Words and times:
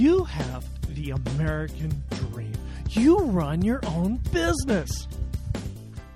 You 0.00 0.24
have 0.24 0.64
the 0.94 1.10
American 1.10 2.02
dream. 2.12 2.54
You 2.88 3.18
run 3.18 3.60
your 3.60 3.80
own 3.86 4.16
business. 4.32 5.06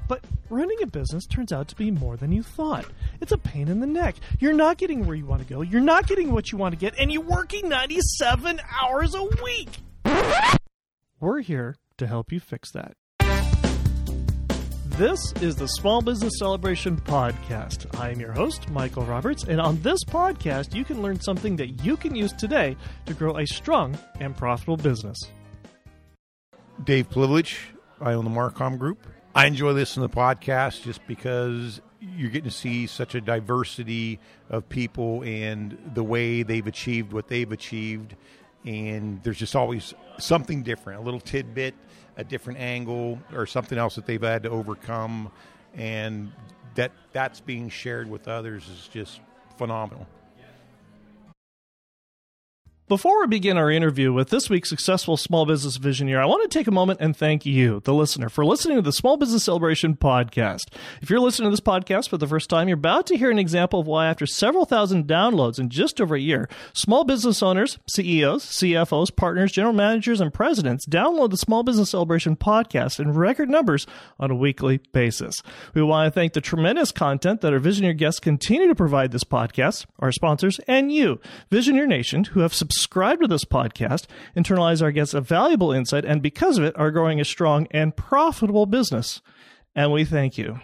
But 0.09 0.25
running 0.49 0.79
a 0.83 0.87
business 0.87 1.27
turns 1.27 1.53
out 1.53 1.69
to 1.69 1.77
be 1.77 1.91
more 1.91 2.17
than 2.17 2.33
you 2.33 2.43
thought. 2.43 2.87
It's 3.21 3.33
a 3.33 3.37
pain 3.37 3.69
in 3.69 3.81
the 3.81 3.87
neck. 3.87 4.17
You're 4.39 4.55
not 4.55 4.79
getting 4.79 5.05
where 5.05 5.15
you 5.15 5.27
want 5.27 5.47
to 5.47 5.55
go. 5.55 5.61
You're 5.61 5.83
not 5.83 6.07
getting 6.07 6.33
what 6.33 6.51
you 6.51 6.57
want 6.57 6.73
to 6.73 6.79
get, 6.79 6.95
and 6.99 7.13
you're 7.13 7.21
working 7.21 7.69
97 7.69 8.59
hours 8.81 9.15
a 9.15 9.23
week. 9.23 9.69
We're 11.21 11.41
here 11.41 11.77
to 11.99 12.07
help 12.07 12.33
you 12.33 12.41
fix 12.41 12.71
that. 12.73 12.97
This 14.97 15.33
is 15.43 15.57
the 15.57 15.67
Small 15.67 16.03
Business 16.03 16.39
Celebration 16.39 16.97
Podcast. 16.97 17.99
I 17.99 18.11
am 18.11 18.21
your 18.21 18.31
host, 18.31 18.71
Michael 18.71 19.05
Roberts, 19.05 19.43
and 19.43 19.61
on 19.61 19.83
this 19.83 20.05
podcast, 20.05 20.73
you 20.73 20.85
can 20.85 21.03
learn 21.03 21.19
something 21.19 21.57
that 21.57 21.83
you 21.85 21.97
can 21.97 22.15
use 22.15 22.33
today 22.33 22.77
to 23.07 23.13
grow 23.13 23.37
a 23.37 23.45
strong 23.45 23.99
and 24.21 24.37
profitable 24.37 24.77
business. 24.77 25.19
Dave 26.85 27.11
Plivlich. 27.11 27.57
I 28.01 28.13
own 28.13 28.23
the 28.23 28.31
Marcom 28.31 28.79
Group. 28.79 29.05
I 29.35 29.47
enjoy 29.47 29.73
listening 29.73 30.09
to 30.09 30.15
the 30.15 30.21
podcast 30.21 30.85
just 30.85 31.05
because 31.09 31.81
you're 32.01 32.31
getting 32.31 32.49
to 32.49 32.57
see 32.57 32.87
such 32.87 33.17
a 33.17 33.21
diversity 33.21 34.21
of 34.49 34.69
people 34.69 35.25
and 35.25 35.77
the 35.93 36.05
way 36.05 36.45
they've 36.45 36.69
achieved 36.69 37.13
what 37.13 37.27
they've 37.27 37.51
achieved. 37.51 38.15
And 38.65 39.21
there's 39.25 39.39
just 39.39 39.57
always 39.57 39.93
something 40.19 40.63
different, 40.63 41.01
a 41.01 41.03
little 41.03 41.19
tidbit, 41.19 41.75
a 42.17 42.25
different 42.25 42.59
angle, 42.59 43.19
or 43.33 43.47
something 43.47 43.79
else 43.79 43.95
that 43.97 44.07
they've 44.07 44.23
had 44.23 44.43
to 44.45 44.51
overcome. 44.51 45.31
And 45.75 46.33
that 46.75 46.93
that's 47.13 47.41
being 47.41 47.69
shared 47.69 48.09
with 48.09 48.29
others 48.29 48.69
is 48.69 48.89
just 48.89 49.21
phenomenal. 49.57 50.07
Before 52.87 53.23
we 53.23 53.29
begin 53.29 53.57
our 53.57 53.71
interview 53.71 54.13
with 54.13 54.29
this 54.29 54.51
week's 54.51 54.69
successful 54.69 55.17
small 55.17 55.47
business 55.47 55.79
visioneer, 55.79 56.19
I 56.21 56.27
want 56.27 56.43
to 56.43 56.59
take 56.59 56.67
a 56.67 56.71
moment 56.71 57.01
and 57.01 57.17
thank 57.17 57.47
you, 57.47 57.81
the 57.81 57.95
listener, 57.95 58.29
for 58.29 58.45
listening 58.45 58.77
to 58.77 58.83
the 58.83 58.93
Small 58.93 59.17
Business 59.17 59.43
Celebration 59.43 59.97
podcast. 59.97 60.67
If 61.01 61.09
you're 61.09 61.19
listening 61.19 61.47
to 61.47 61.51
this 61.51 61.61
podcast 61.61 62.11
for 62.11 62.19
the 62.19 62.27
first 62.27 62.51
time, 62.51 62.69
you're 62.69 62.77
about 62.77 63.07
to 63.07 63.17
hear 63.17 63.31
an 63.31 63.39
example 63.39 63.81
of 63.81 63.87
why, 63.87 64.09
after 64.09 64.27
several 64.27 64.67
thousand 64.67 65.07
downloads 65.07 65.59
in 65.59 65.71
just 65.71 65.99
over 65.99 66.15
a 66.15 66.21
year, 66.21 66.47
small 66.75 67.05
business 67.05 67.43
owners, 67.43 67.79
CEOs, 67.89 68.45
CFOs, 68.45 69.17
partners, 69.17 69.51
general 69.51 69.73
managers, 69.73 70.21
and 70.21 70.35
presidents 70.35 70.85
download 70.87 71.31
the 71.31 71.39
Small 71.39 71.63
Business 71.63 71.89
Celebration 71.89 72.37
podcast 72.37 73.01
in 73.01 73.15
record 73.15 73.49
numbers 73.49 73.87
on 74.21 74.31
a 74.31 74.37
weekly 74.37 74.77
basis. 74.93 75.37
We 75.73 75.83
want 75.83 76.13
to 76.13 76.15
thank 76.15 76.35
the 76.35 76.43
tremendous 76.43 76.93
content 76.93 77.41
that 77.41 77.55
our 77.55 77.61
Visioneer 77.61 77.97
guests 77.97 78.21
continue 78.21 78.69
to 78.69 78.75
provide 78.75 79.11
this 79.11 79.25
podcast, 79.25 79.87
our 80.01 80.13
sponsors, 80.13 80.61
and 80.69 80.93
you, 80.93 81.19
Visioneer 81.51 81.87
Nation, 81.89 82.25
who 82.25 82.41
have 82.41 82.53
subscribed 82.53 82.74
subscribe 82.75 83.21
to 83.21 83.29
this 83.29 83.45
podcast, 83.45 84.07
internalize 84.37 84.83
our 84.83 84.93
guests 84.93 85.15
a 85.15 85.21
valuable 85.21 85.73
insight, 85.73 86.05
and 86.05 86.21
because 86.23 86.59
of 86.59 86.65
it, 86.65 86.77
are 86.77 86.91
growing 86.91 87.21
a 87.21 87.25
strong 87.25 87.67
and 87.71 87.97
profitable 87.97 88.67
business. 88.67 89.23
And 89.75 89.93
we 89.93 90.05
thank 90.05 90.37
you. 90.37 90.61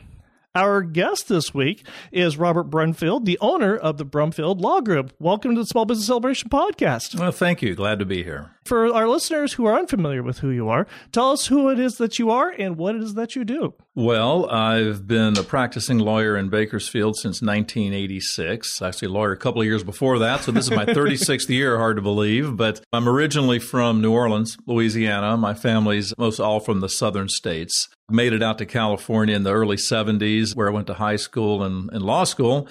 Our 0.52 0.82
guest 0.82 1.28
this 1.28 1.54
week 1.54 1.86
is 2.10 2.36
Robert 2.36 2.70
Brumfield, 2.70 3.24
the 3.24 3.38
owner 3.40 3.76
of 3.76 3.98
the 3.98 4.04
Brumfield 4.04 4.60
Law 4.60 4.80
Group. 4.80 5.12
Welcome 5.20 5.54
to 5.54 5.60
the 5.60 5.66
Small 5.66 5.84
Business 5.84 6.08
Celebration 6.08 6.50
Podcast. 6.50 7.18
Well, 7.18 7.30
thank 7.30 7.62
you. 7.62 7.76
Glad 7.76 8.00
to 8.00 8.04
be 8.04 8.24
here. 8.24 8.50
For 8.64 8.92
our 8.92 9.08
listeners 9.08 9.54
who 9.54 9.64
are 9.64 9.78
unfamiliar 9.78 10.22
with 10.22 10.38
who 10.40 10.50
you 10.50 10.68
are, 10.68 10.86
tell 11.12 11.30
us 11.32 11.46
who 11.46 11.70
it 11.70 11.78
is 11.78 11.96
that 11.96 12.18
you 12.18 12.30
are 12.30 12.50
and 12.50 12.76
what 12.76 12.94
it 12.94 13.02
is 13.02 13.14
that 13.14 13.34
you 13.34 13.44
do. 13.44 13.74
Well, 13.94 14.48
I've 14.50 15.06
been 15.06 15.38
a 15.38 15.42
practicing 15.42 15.98
lawyer 15.98 16.36
in 16.36 16.50
Bakersfield 16.50 17.16
since 17.16 17.40
1986. 17.42 18.82
Actually, 18.82 19.08
a 19.08 19.10
lawyer 19.12 19.32
a 19.32 19.36
couple 19.36 19.62
of 19.62 19.66
years 19.66 19.82
before 19.82 20.18
that, 20.20 20.42
so 20.42 20.52
this 20.52 20.66
is 20.66 20.70
my 20.70 20.84
36th 20.86 21.48
year, 21.48 21.78
hard 21.78 21.96
to 21.96 22.02
believe. 22.02 22.56
But 22.56 22.82
I'm 22.92 23.08
originally 23.08 23.58
from 23.58 24.00
New 24.02 24.12
Orleans, 24.12 24.56
Louisiana. 24.66 25.36
My 25.36 25.54
family's 25.54 26.12
most 26.18 26.38
all 26.38 26.60
from 26.60 26.80
the 26.80 26.88
southern 26.88 27.28
states. 27.28 27.88
Made 28.10 28.32
it 28.32 28.42
out 28.42 28.58
to 28.58 28.66
California 28.66 29.34
in 29.34 29.42
the 29.42 29.52
early 29.52 29.76
70s, 29.76 30.54
where 30.54 30.68
I 30.68 30.72
went 30.72 30.86
to 30.88 30.94
high 30.94 31.16
school 31.16 31.62
and, 31.62 31.90
and 31.92 32.02
law 32.02 32.24
school. 32.24 32.68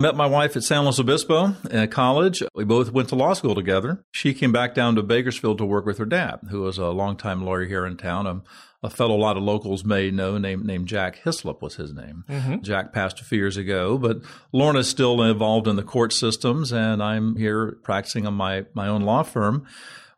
Met 0.00 0.14
my 0.14 0.26
wife 0.26 0.54
at 0.54 0.62
San 0.62 0.84
Luis 0.84 1.00
Obispo 1.00 1.56
at 1.72 1.90
college. 1.90 2.40
We 2.54 2.62
both 2.62 2.92
went 2.92 3.08
to 3.08 3.16
law 3.16 3.32
school 3.32 3.56
together. 3.56 4.04
She 4.12 4.32
came 4.32 4.52
back 4.52 4.72
down 4.72 4.94
to 4.94 5.02
Bakersfield 5.02 5.58
to 5.58 5.64
work 5.64 5.86
with 5.86 5.98
her 5.98 6.04
dad, 6.04 6.38
who 6.50 6.60
was 6.60 6.78
a 6.78 6.90
longtime 6.90 7.44
lawyer 7.44 7.64
here 7.64 7.84
in 7.84 7.96
town. 7.96 8.24
A, 8.24 8.40
a 8.86 8.90
fellow 8.90 9.16
a 9.16 9.18
lot 9.18 9.36
of 9.36 9.42
locals 9.42 9.84
may 9.84 10.12
know 10.12 10.38
named, 10.38 10.64
named 10.64 10.86
Jack 10.86 11.16
Hislop 11.24 11.60
was 11.62 11.74
his 11.74 11.92
name. 11.92 12.22
Mm-hmm. 12.28 12.62
Jack 12.62 12.92
passed 12.92 13.20
a 13.20 13.24
few 13.24 13.38
years 13.38 13.56
ago, 13.56 13.98
but 13.98 14.18
Lorna's 14.52 14.88
still 14.88 15.20
involved 15.20 15.66
in 15.66 15.74
the 15.74 15.82
court 15.82 16.12
systems, 16.12 16.72
and 16.72 17.02
I'm 17.02 17.34
here 17.34 17.72
practicing 17.82 18.24
on 18.24 18.34
my, 18.34 18.66
my 18.74 18.86
own 18.86 19.02
law 19.02 19.24
firm 19.24 19.66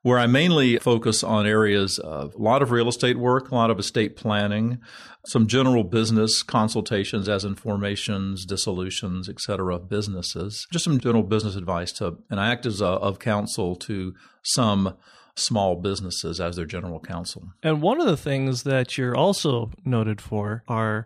where 0.03 0.19
I 0.19 0.27
mainly 0.27 0.79
focus 0.79 1.23
on 1.23 1.47
areas 1.47 1.99
of 1.99 2.35
a 2.35 2.39
lot 2.39 2.63
of 2.63 2.71
real 2.71 2.89
estate 2.89 3.19
work, 3.19 3.51
a 3.51 3.55
lot 3.55 3.71
of 3.71 3.79
estate 3.79 4.17
planning, 4.17 4.79
some 5.27 5.47
general 5.47 5.85
business 5.85 6.43
consultations 6.43 7.29
as 7.29 7.45
in 7.45 7.55
formations, 7.55 8.47
dissolutions, 8.47 9.29
et 9.29 9.41
cetera, 9.41 9.79
businesses, 9.79 10.67
just 10.73 10.85
some 10.85 10.99
general 10.99 11.23
business 11.23 11.55
advice 11.55 11.93
to, 11.93 12.17
and 12.31 12.41
I 12.41 12.51
act 12.51 12.65
as 12.65 12.81
uh, 12.81 12.87
a, 12.87 12.93
of 12.95 13.19
counsel 13.19 13.77
to 13.77 14.15
some 14.43 14.97
small 15.37 15.77
businesses 15.77 16.41
as 16.41 16.57
their 16.57 16.65
general 16.67 17.01
counsel. 17.01 17.51
And 17.63 17.83
one 17.83 18.01
of 18.01 18.07
the 18.07 18.17
things 18.17 18.63
that 18.63 18.97
you're 18.97 19.17
also 19.17 19.71
noted 19.85 20.21
for 20.21 20.65
are 20.67 21.05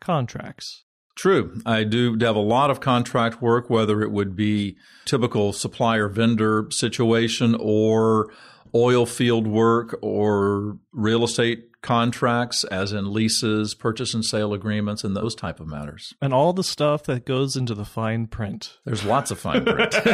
contracts. 0.00 0.84
True. 1.16 1.58
I 1.64 1.84
do 1.84 2.16
have 2.20 2.36
a 2.36 2.40
lot 2.40 2.70
of 2.70 2.80
contract 2.80 3.40
work, 3.40 3.70
whether 3.70 4.02
it 4.02 4.12
would 4.12 4.36
be 4.36 4.76
typical 5.06 5.52
supplier 5.52 6.08
vendor 6.08 6.66
situation 6.70 7.56
or 7.58 8.30
oil 8.74 9.06
field 9.06 9.46
work 9.46 9.98
or 10.02 10.76
real 10.92 11.24
estate 11.24 11.70
contracts 11.80 12.64
as 12.64 12.92
in 12.92 13.12
leases, 13.12 13.72
purchase 13.74 14.12
and 14.12 14.24
sale 14.24 14.52
agreements 14.52 15.04
and 15.04 15.16
those 15.16 15.34
type 15.34 15.60
of 15.60 15.68
matters. 15.68 16.12
And 16.20 16.34
all 16.34 16.52
the 16.52 16.64
stuff 16.64 17.04
that 17.04 17.24
goes 17.24 17.56
into 17.56 17.74
the 17.74 17.84
fine 17.84 18.26
print. 18.26 18.76
There's 18.84 19.04
lots 19.04 19.30
of 19.30 19.38
fine 19.38 19.64
print. 19.64 19.94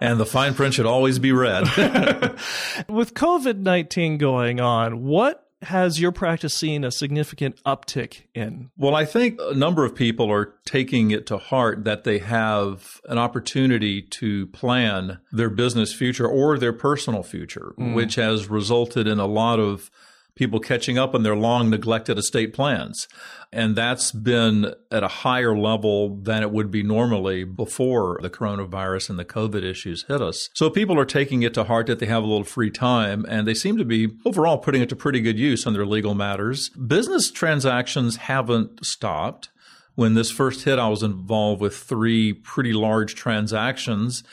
and 0.00 0.18
the 0.18 0.26
fine 0.26 0.54
print 0.54 0.74
should 0.74 0.86
always 0.86 1.18
be 1.18 1.30
read. 1.30 1.64
With 2.88 3.14
COVID-19 3.14 4.18
going 4.18 4.60
on, 4.60 5.04
what 5.04 5.43
has 5.64 6.00
your 6.00 6.12
practice 6.12 6.54
seen 6.54 6.84
a 6.84 6.90
significant 6.90 7.62
uptick 7.64 8.22
in? 8.34 8.70
Well, 8.76 8.94
I 8.94 9.04
think 9.04 9.38
a 9.40 9.54
number 9.54 9.84
of 9.84 9.94
people 9.94 10.30
are 10.30 10.54
taking 10.64 11.10
it 11.10 11.26
to 11.26 11.38
heart 11.38 11.84
that 11.84 12.04
they 12.04 12.18
have 12.18 13.00
an 13.08 13.18
opportunity 13.18 14.02
to 14.02 14.46
plan 14.48 15.18
their 15.32 15.50
business 15.50 15.92
future 15.92 16.26
or 16.26 16.58
their 16.58 16.72
personal 16.72 17.22
future, 17.22 17.74
mm. 17.78 17.94
which 17.94 18.14
has 18.14 18.48
resulted 18.48 19.06
in 19.06 19.18
a 19.18 19.26
lot 19.26 19.58
of 19.58 19.90
people 20.36 20.58
catching 20.58 20.98
up 20.98 21.14
on 21.14 21.22
their 21.22 21.36
long 21.36 21.70
neglected 21.70 22.18
estate 22.18 22.52
plans. 22.52 23.06
And 23.52 23.76
that's 23.76 24.10
been 24.10 24.74
at 24.90 25.04
a 25.04 25.08
higher 25.08 25.56
level 25.56 26.16
than 26.16 26.42
it 26.42 26.50
would 26.50 26.70
be 26.70 26.82
normally 26.82 27.44
before 27.44 28.18
the 28.20 28.30
coronavirus 28.30 29.10
and 29.10 29.18
the 29.18 29.24
COVID 29.24 29.62
issues 29.62 30.04
hit 30.08 30.20
us. 30.20 30.50
So 30.54 30.70
people 30.70 30.98
are 30.98 31.04
taking 31.04 31.42
it 31.42 31.54
to 31.54 31.64
heart 31.64 31.86
that 31.86 32.00
they 32.00 32.06
have 32.06 32.24
a 32.24 32.26
little 32.26 32.44
free 32.44 32.70
time 32.70 33.24
and 33.28 33.46
they 33.46 33.54
seem 33.54 33.76
to 33.76 33.84
be 33.84 34.16
overall 34.24 34.58
putting 34.58 34.82
it 34.82 34.88
to 34.88 34.96
pretty 34.96 35.20
good 35.20 35.38
use 35.38 35.66
on 35.66 35.72
their 35.72 35.86
legal 35.86 36.14
matters. 36.14 36.70
Business 36.70 37.30
transactions 37.30 38.16
haven't 38.16 38.84
stopped. 38.84 39.50
When 39.94 40.14
this 40.14 40.32
first 40.32 40.64
hit, 40.64 40.80
I 40.80 40.88
was 40.88 41.04
involved 41.04 41.60
with 41.60 41.76
three 41.76 42.32
pretty 42.32 42.72
large 42.72 43.14
transactions 43.14 44.24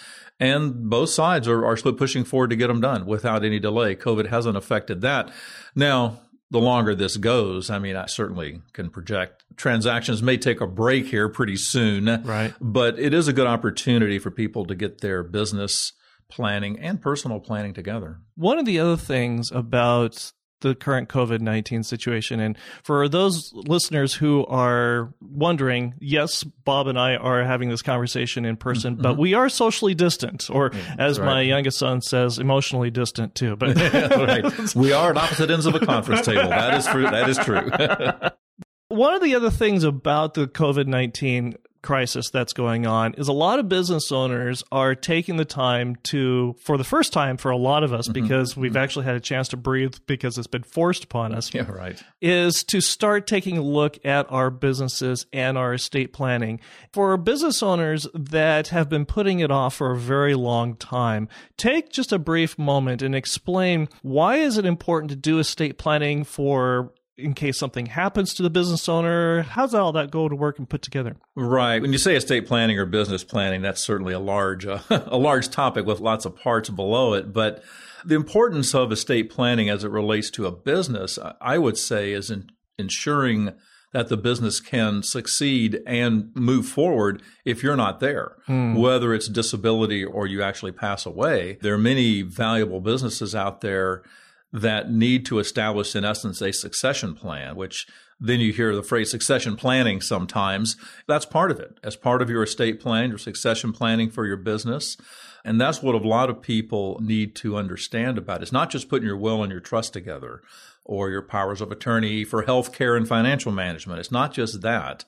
and 0.42 0.90
both 0.90 1.12
sides 1.12 1.48
are, 1.48 1.66
are 1.66 1.78
pushing 1.78 2.24
forward 2.24 2.50
to 2.50 2.56
get 2.56 2.68
them 2.68 2.82
done 2.82 3.06
without 3.06 3.46
any 3.46 3.60
delay. 3.60 3.96
COVID 3.96 4.28
hasn't 4.28 4.58
affected 4.58 5.02
that. 5.02 5.32
Now, 5.76 6.20
the 6.50 6.60
longer 6.60 6.96
this 6.96 7.16
goes, 7.16 7.70
I 7.70 7.80
mean, 7.80 7.96
I 7.96 8.08
certainly 8.08 8.62
can 8.74 8.90
project 8.90 9.46
transactions 9.56 10.24
may 10.24 10.38
take 10.38 10.60
a 10.60 10.68
break 10.68 11.06
here 11.06 11.30
pretty 11.30 11.56
soon. 11.56 12.24
Right. 12.24 12.54
But 12.60 13.00
it 13.00 13.14
is 13.14 13.28
a 13.28 13.34
good 13.34 13.48
opportunity 13.48 14.20
for 14.20 14.32
people 14.32 14.66
to 14.66 14.76
get 14.76 15.02
their 15.02 15.24
business 15.24 15.94
planning 16.28 16.80
and 16.80 17.00
personal 17.00 17.40
planning 17.40 17.74
together. 17.74 18.20
One 18.36 18.58
of 18.58 18.66
the 18.66 18.80
other 18.80 18.98
things 18.98 19.52
about 19.52 20.34
the 20.62 20.74
current 20.76 21.10
COVID 21.10 21.42
19 21.42 21.84
situation. 21.84 22.40
And 22.40 22.58
for 22.84 23.08
those 23.08 23.52
listeners 23.54 24.14
who 24.14 24.46
are 24.46 25.14
wondering, 25.22 25.96
yes, 26.00 26.44
Bob 26.44 26.88
and 26.88 26.98
I 26.98 27.16
are 27.16 27.44
having 27.44 27.70
this 27.70 27.82
conversation 27.82 28.46
in 28.46 28.56
person, 28.58 28.94
mm-hmm. 28.94 29.02
but 29.02 29.18
we 29.18 29.34
are 29.34 29.50
socially 29.50 29.94
distant, 29.94 30.50
or 30.50 30.72
yeah, 30.74 30.96
as 30.98 31.20
right. 31.20 31.26
my 31.26 31.42
youngest 31.42 31.78
son 31.80 32.02
says, 32.02 32.40
emotionally 32.40 32.90
distant 32.90 33.36
too. 33.36 33.56
But 33.56 33.76
right. 33.94 34.76
we 34.76 34.94
are 34.94 35.12
at 35.12 35.18
opposite 35.18 35.52
ends 35.52 35.66
of 35.66 35.76
a 35.76 35.86
conference 35.86 36.26
table. 36.26 36.50
That 36.50 36.76
is 36.76 36.88
true. 36.88 37.04
That 37.04 37.30
is 37.30 37.38
true. 37.38 38.30
One 38.88 39.14
of 39.14 39.22
the 39.22 39.36
other 39.36 39.50
things 39.50 39.84
about 39.84 40.34
the 40.34 40.48
COVID 40.48 40.88
19 40.88 41.56
crisis 41.82 42.30
that's 42.30 42.54
going 42.54 42.86
on 42.86 43.14
is 43.16 43.28
a 43.28 43.34
lot 43.34 43.60
of 43.60 43.68
business 43.68 44.12
owners 44.12 44.64
are 44.72 44.96
taking 44.96 45.38
the 45.38 45.46
time 45.46 45.96
to, 46.04 46.56
for 46.62 46.78
the 46.78 46.84
first 46.84 47.12
time 47.12 47.38
for 47.38 47.52
a 47.52 47.58
lot 47.58 47.84
of 47.84 47.94
us, 47.94 48.08
mm-hmm. 48.08 48.22
because 48.22 48.56
we've 48.56 48.72
mm-hmm. 48.72 48.78
actually 48.78 49.06
had 49.06 49.16
a 49.16 49.20
chance 49.20 49.48
to 49.50 49.58
breathe 49.58 49.96
because 50.06 50.38
it's 50.38 50.48
been 50.48 50.64
forced 50.64 51.04
upon 51.04 51.34
us. 51.34 51.54
Yeah, 51.54 51.70
right. 51.72 52.02
Is 52.22 52.64
to 52.66 52.82
start 52.82 53.28
taking 53.28 53.58
a 53.58 53.62
look 53.62 54.04
at 54.06 54.32
our 54.32 54.50
businesses 54.50 55.26
and 55.34 55.58
our 55.58 55.74
estate 55.74 56.14
planning. 56.14 56.60
For 56.94 57.18
business 57.18 57.64
owners 57.64 58.08
that 58.14 58.70
have 58.70 58.90
been 58.90 59.06
putting 59.06 59.40
it 59.40 59.52
off 59.52 59.76
for 59.76 59.92
a 59.92 59.98
very 59.98 60.36
long 60.36 60.76
time, 60.76 61.30
take 61.58 61.92
just 61.92 62.12
a 62.12 62.20
brief 62.20 62.58
moment 62.58 63.02
and 63.02 63.16
explain 63.16 63.88
why 64.02 64.38
is 64.38 64.58
it 64.58 64.66
important 64.66 65.10
to 65.10 65.16
do 65.16 65.40
estate 65.40 65.78
planning 65.78 66.24
for 66.24 66.94
in 67.22 67.34
case 67.34 67.58
something 67.58 67.88
happens 67.88 68.34
to 68.36 68.44
the 68.44 68.50
business 68.50 68.90
owner? 68.90 69.44
How's 69.44 69.74
all 69.74 69.92
that 69.94 70.12
go 70.12 70.28
to 70.28 70.36
work 70.36 70.60
and 70.60 70.70
put 70.70 70.82
together? 70.82 71.16
Right. 71.36 71.82
When 71.82 71.94
you 71.94 71.98
say 71.98 72.16
estate 72.16 72.48
planning 72.48 72.78
or 72.78 72.86
business 72.86 73.24
planning, 73.24 73.62
that's 73.62 73.82
certainly 73.82 74.14
a 74.14 74.20
large 74.20 74.66
uh, 74.66 74.80
a 74.90 75.18
large 75.18 75.50
topic 75.50 75.86
with 75.86 76.00
lots 76.00 76.26
of 76.26 76.36
parts 76.36 76.70
below 76.70 77.14
it, 77.14 77.34
but 77.34 77.64
the 78.06 78.16
importance 78.16 78.74
of 78.74 78.92
estate 78.92 79.30
planning 79.30 79.70
as 79.70 79.84
it 79.84 79.92
relates 79.92 80.30
to 80.32 80.46
a 80.46 80.52
business, 80.52 81.20
I 81.40 81.58
would 81.58 81.78
say, 81.78 82.14
is 82.14 82.32
in 82.32 82.50
ensuring 82.78 83.54
that 83.94 84.08
the 84.08 84.18
business 84.18 84.60
can 84.60 85.04
succeed 85.04 85.82
and 85.86 86.32
move 86.34 86.66
forward 86.66 87.22
if 87.44 87.62
you're 87.62 87.76
not 87.76 88.00
there, 88.00 88.38
hmm. 88.46 88.74
whether 88.76 89.14
it's 89.14 89.28
disability 89.28 90.04
or 90.04 90.26
you 90.26 90.42
actually 90.42 90.72
pass 90.72 91.06
away. 91.06 91.58
There 91.62 91.74
are 91.74 91.80
many 91.80 92.22
valuable 92.22 92.80
businesses 92.80 93.36
out 93.36 93.62
there 93.62 94.04
that 94.54 94.92
need 94.92 95.26
to 95.28 95.40
establish, 95.40 95.96
in 95.96 96.04
essence, 96.04 96.42
a 96.42 96.52
succession 96.52 97.16
plan, 97.16 97.56
which 97.56 97.88
then 98.20 98.40
you 98.40 98.54
hear 98.54 98.76
the 98.76 98.84
phrase 98.84 99.10
succession 99.10 99.56
planning 99.56 100.00
sometimes. 100.00 100.76
That's 101.08 101.26
part 101.26 101.52
of 101.52 101.60
it. 101.60 101.80
As 101.84 101.96
part 101.96 102.22
of 102.22 102.30
your 102.30 102.44
estate 102.44 102.80
plan, 102.80 103.10
your 103.10 103.18
succession 103.18 103.74
planning 103.74 104.12
for 104.12 104.28
your 104.28 104.38
business. 104.38 104.96
And 105.44 105.60
that's 105.60 105.82
what 105.82 105.96
a 105.96 105.98
lot 105.98 106.30
of 106.30 106.42
people 106.42 107.00
need 107.02 107.36
to 107.38 107.58
understand 107.58 108.20
about. 108.20 108.44
It's 108.44 108.52
not 108.52 108.70
just 108.70 108.90
putting 108.90 109.08
your 109.08 109.18
will 109.18 109.42
and 109.42 109.52
your 109.52 109.62
trust 109.62 109.94
together 109.94 110.42
or 110.86 111.10
your 111.10 111.24
powers 111.24 111.62
of 111.62 111.72
attorney 111.72 112.24
for 112.24 112.44
health 112.44 112.74
care 112.74 112.96
and 112.96 113.08
financial 113.08 113.52
management. 113.52 114.00
It's 114.00 114.12
not 114.12 114.34
just 114.34 114.62
that, 114.62 115.04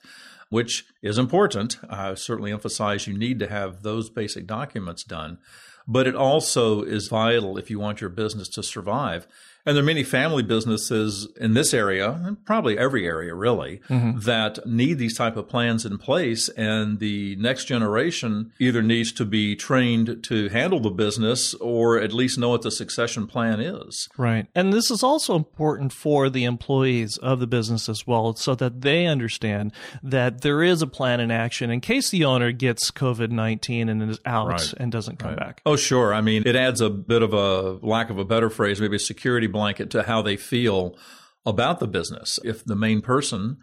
which 0.48 0.84
is 1.02 1.18
important. 1.18 1.78
I 1.88 2.14
certainly 2.14 2.50
emphasize 2.50 3.06
you 3.06 3.16
need 3.16 3.38
to 3.38 3.46
have 3.46 3.82
those 3.82 4.10
basic 4.10 4.46
documents 4.46 5.04
done 5.04 5.38
but 5.86 6.06
it 6.06 6.14
also 6.14 6.82
is 6.82 7.08
vital 7.08 7.58
if 7.58 7.70
you 7.70 7.78
want 7.78 8.00
your 8.00 8.10
business 8.10 8.48
to 8.48 8.62
survive. 8.62 9.26
And 9.66 9.76
there 9.76 9.82
are 9.82 9.86
many 9.86 10.02
family 10.04 10.42
businesses 10.42 11.28
in 11.36 11.54
this 11.54 11.72
area, 11.72 12.20
and 12.24 12.44
probably 12.44 12.78
every 12.78 13.06
area 13.06 13.34
really, 13.34 13.80
mm-hmm. 13.88 14.20
that 14.20 14.66
need 14.66 14.98
these 14.98 15.16
type 15.16 15.36
of 15.36 15.48
plans 15.48 15.86
in 15.86 15.98
place. 15.98 16.48
And 16.50 16.98
the 16.98 17.36
next 17.36 17.64
generation 17.64 18.52
either 18.58 18.82
needs 18.82 19.12
to 19.12 19.24
be 19.24 19.56
trained 19.56 20.22
to 20.24 20.48
handle 20.50 20.80
the 20.80 20.90
business 20.90 21.54
or 21.54 21.98
at 21.98 22.12
least 22.12 22.38
know 22.38 22.50
what 22.50 22.62
the 22.62 22.70
succession 22.70 23.26
plan 23.26 23.60
is. 23.60 24.08
Right. 24.18 24.46
And 24.54 24.72
this 24.72 24.90
is 24.90 25.02
also 25.02 25.34
important 25.34 25.92
for 25.92 26.28
the 26.28 26.44
employees 26.44 27.16
of 27.18 27.40
the 27.40 27.46
business 27.46 27.88
as 27.88 28.06
well, 28.06 28.34
so 28.34 28.54
that 28.56 28.82
they 28.82 29.06
understand 29.06 29.72
that 30.02 30.42
there 30.42 30.62
is 30.62 30.82
a 30.82 30.86
plan 30.86 31.20
in 31.20 31.30
action 31.30 31.70
in 31.70 31.80
case 31.80 32.10
the 32.10 32.24
owner 32.24 32.52
gets 32.52 32.90
COVID 32.90 33.30
19 33.30 33.88
and 33.88 34.10
is 34.10 34.20
out 34.26 34.48
right. 34.48 34.74
and 34.76 34.92
doesn't 34.92 35.18
come 35.18 35.30
right. 35.30 35.38
back. 35.38 35.62
Oh, 35.64 35.76
sure. 35.76 36.12
I 36.12 36.20
mean, 36.20 36.42
it 36.46 36.56
adds 36.56 36.80
a 36.80 36.90
bit 36.90 37.22
of 37.22 37.32
a 37.32 37.78
lack 37.86 38.10
of 38.10 38.18
a 38.18 38.24
better 38.24 38.50
phrase, 38.50 38.80
maybe 38.80 38.96
a 38.96 39.00
security 39.00 39.46
blanket 39.54 39.88
to 39.90 40.02
how 40.02 40.20
they 40.20 40.36
feel 40.36 40.98
about 41.46 41.80
the 41.80 41.88
business. 41.88 42.38
If 42.44 42.64
the 42.64 42.76
main 42.76 43.00
person 43.00 43.58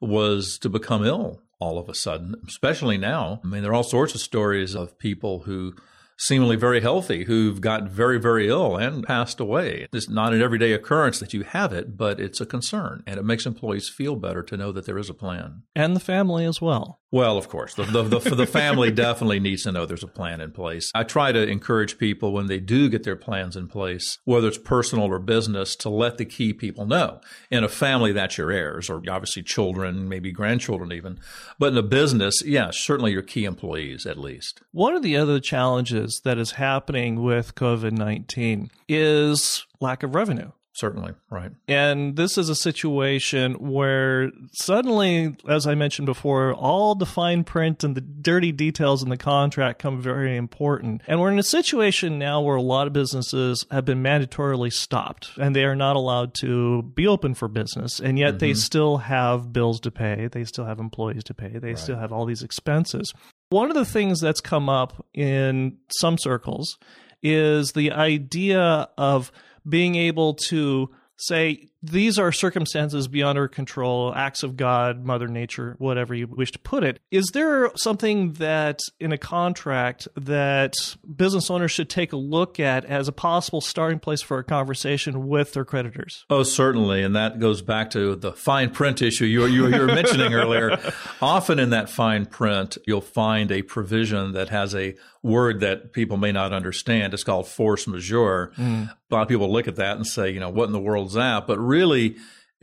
was 0.00 0.58
to 0.58 0.68
become 0.68 1.04
ill 1.04 1.40
all 1.60 1.78
of 1.78 1.88
a 1.88 1.94
sudden, 1.94 2.34
especially 2.48 2.98
now, 2.98 3.40
I 3.44 3.46
mean, 3.46 3.62
there 3.62 3.70
are 3.70 3.76
all 3.76 3.84
sorts 3.84 4.14
of 4.14 4.20
stories 4.20 4.74
of 4.74 4.98
people 4.98 5.40
who 5.40 5.74
seemingly 6.16 6.56
very 6.56 6.80
healthy 6.80 7.24
who've 7.24 7.60
got 7.60 7.88
very, 7.88 8.20
very 8.20 8.48
ill 8.48 8.76
and 8.76 9.04
passed 9.04 9.40
away. 9.40 9.86
It's 9.92 10.08
not 10.08 10.32
an 10.32 10.42
everyday 10.42 10.72
occurrence 10.72 11.18
that 11.20 11.34
you 11.34 11.42
have 11.42 11.72
it, 11.72 11.96
but 11.96 12.20
it's 12.20 12.40
a 12.40 12.46
concern. 12.46 13.02
And 13.06 13.18
it 13.18 13.24
makes 13.24 13.46
employees 13.46 13.88
feel 13.88 14.16
better 14.16 14.42
to 14.42 14.56
know 14.56 14.72
that 14.72 14.86
there 14.86 14.98
is 14.98 15.10
a 15.10 15.14
plan. 15.14 15.62
And 15.74 15.94
the 15.96 16.00
family 16.00 16.44
as 16.44 16.60
well. 16.60 17.00
Well, 17.14 17.38
of 17.38 17.48
course, 17.48 17.74
the, 17.74 17.84
the, 17.84 18.02
the, 18.02 18.34
the 18.34 18.44
family 18.44 18.90
definitely 18.90 19.38
needs 19.38 19.62
to 19.62 19.70
know 19.70 19.86
there's 19.86 20.02
a 20.02 20.08
plan 20.08 20.40
in 20.40 20.50
place. 20.50 20.90
I 20.96 21.04
try 21.04 21.30
to 21.30 21.46
encourage 21.46 21.96
people 21.96 22.32
when 22.32 22.48
they 22.48 22.58
do 22.58 22.88
get 22.88 23.04
their 23.04 23.14
plans 23.14 23.54
in 23.54 23.68
place, 23.68 24.18
whether 24.24 24.48
it's 24.48 24.58
personal 24.58 25.04
or 25.04 25.20
business, 25.20 25.76
to 25.76 25.88
let 25.88 26.18
the 26.18 26.24
key 26.24 26.52
people 26.52 26.86
know. 26.86 27.20
In 27.52 27.62
a 27.62 27.68
family, 27.68 28.10
that's 28.10 28.36
your 28.36 28.50
heirs, 28.50 28.90
or 28.90 29.00
obviously 29.08 29.44
children, 29.44 30.08
maybe 30.08 30.32
grandchildren 30.32 30.90
even. 30.90 31.20
But 31.56 31.70
in 31.74 31.78
a 31.78 31.84
business, 31.84 32.42
yeah, 32.44 32.72
certainly 32.72 33.12
your 33.12 33.22
key 33.22 33.44
employees 33.44 34.06
at 34.06 34.18
least. 34.18 34.62
One 34.72 34.96
of 34.96 35.04
the 35.04 35.16
other 35.16 35.38
challenges 35.38 36.20
that 36.24 36.36
is 36.36 36.50
happening 36.50 37.22
with 37.22 37.54
COVID 37.54 37.92
19 37.92 38.72
is 38.88 39.64
lack 39.78 40.02
of 40.02 40.16
revenue. 40.16 40.50
Certainly, 40.74 41.12
right. 41.30 41.52
And 41.68 42.16
this 42.16 42.36
is 42.36 42.48
a 42.48 42.56
situation 42.56 43.54
where 43.54 44.32
suddenly, 44.54 45.36
as 45.48 45.68
I 45.68 45.76
mentioned 45.76 46.06
before, 46.06 46.52
all 46.52 46.96
the 46.96 47.06
fine 47.06 47.44
print 47.44 47.84
and 47.84 47.94
the 47.94 48.00
dirty 48.00 48.50
details 48.50 49.00
in 49.00 49.08
the 49.08 49.16
contract 49.16 49.78
come 49.78 50.02
very 50.02 50.36
important. 50.36 51.02
And 51.06 51.20
we're 51.20 51.30
in 51.30 51.38
a 51.38 51.44
situation 51.44 52.18
now 52.18 52.40
where 52.40 52.56
a 52.56 52.62
lot 52.62 52.88
of 52.88 52.92
businesses 52.92 53.64
have 53.70 53.84
been 53.84 54.02
mandatorily 54.02 54.72
stopped 54.72 55.30
and 55.36 55.54
they 55.54 55.64
are 55.64 55.76
not 55.76 55.94
allowed 55.94 56.34
to 56.40 56.82
be 56.82 57.06
open 57.06 57.34
for 57.34 57.46
business. 57.46 58.00
And 58.00 58.18
yet 58.18 58.30
mm-hmm. 58.30 58.38
they 58.38 58.54
still 58.54 58.96
have 58.96 59.52
bills 59.52 59.78
to 59.80 59.92
pay, 59.92 60.28
they 60.32 60.44
still 60.44 60.64
have 60.64 60.80
employees 60.80 61.22
to 61.24 61.34
pay, 61.34 61.50
they 61.50 61.68
right. 61.68 61.78
still 61.78 61.98
have 61.98 62.12
all 62.12 62.26
these 62.26 62.42
expenses. 62.42 63.14
One 63.50 63.70
of 63.70 63.76
the 63.76 63.84
things 63.84 64.20
that's 64.20 64.40
come 64.40 64.68
up 64.68 65.06
in 65.14 65.78
some 66.00 66.18
circles 66.18 66.78
is 67.22 67.72
the 67.72 67.92
idea 67.92 68.88
of 68.98 69.30
being 69.68 69.94
able 69.96 70.34
to 70.34 70.90
say 71.16 71.68
these 71.84 72.18
are 72.18 72.32
circumstances 72.32 73.08
beyond 73.08 73.38
our 73.38 73.48
control, 73.48 74.14
acts 74.14 74.42
of 74.42 74.56
God, 74.56 75.04
Mother 75.04 75.28
Nature, 75.28 75.76
whatever 75.78 76.14
you 76.14 76.26
wish 76.26 76.52
to 76.52 76.58
put 76.58 76.82
it. 76.82 77.00
Is 77.10 77.26
there 77.34 77.70
something 77.76 78.32
that 78.34 78.80
in 78.98 79.12
a 79.12 79.18
contract 79.18 80.08
that 80.16 80.74
business 81.16 81.50
owners 81.50 81.72
should 81.72 81.90
take 81.90 82.12
a 82.12 82.16
look 82.16 82.58
at 82.58 82.84
as 82.86 83.08
a 83.08 83.12
possible 83.12 83.60
starting 83.60 83.98
place 83.98 84.22
for 84.22 84.38
a 84.38 84.44
conversation 84.44 85.28
with 85.28 85.52
their 85.52 85.64
creditors? 85.64 86.24
Oh, 86.30 86.42
certainly. 86.42 87.02
And 87.02 87.14
that 87.16 87.38
goes 87.38 87.60
back 87.60 87.90
to 87.90 88.16
the 88.16 88.32
fine 88.32 88.70
print 88.70 89.02
issue 89.02 89.26
you, 89.26 89.44
you, 89.46 89.66
you 89.68 89.80
were 89.80 89.86
mentioning 89.86 90.32
earlier. 90.34 90.78
Often 91.20 91.58
in 91.58 91.70
that 91.70 91.90
fine 91.90 92.26
print, 92.26 92.78
you'll 92.86 93.00
find 93.02 93.52
a 93.52 93.62
provision 93.62 94.32
that 94.32 94.48
has 94.48 94.74
a 94.74 94.94
word 95.22 95.60
that 95.60 95.92
people 95.92 96.18
may 96.18 96.30
not 96.30 96.52
understand. 96.52 97.14
It's 97.14 97.24
called 97.24 97.48
force 97.48 97.86
majeure. 97.86 98.52
Mm. 98.58 98.90
A 98.90 99.14
lot 99.14 99.22
of 99.22 99.28
people 99.28 99.50
look 99.50 99.66
at 99.66 99.76
that 99.76 99.96
and 99.96 100.06
say, 100.06 100.30
you 100.30 100.38
know, 100.38 100.50
what 100.50 100.66
in 100.66 100.72
the 100.72 100.80
world's 100.80 101.14
that? 101.14 101.46
But 101.46 101.58
really, 101.58 101.73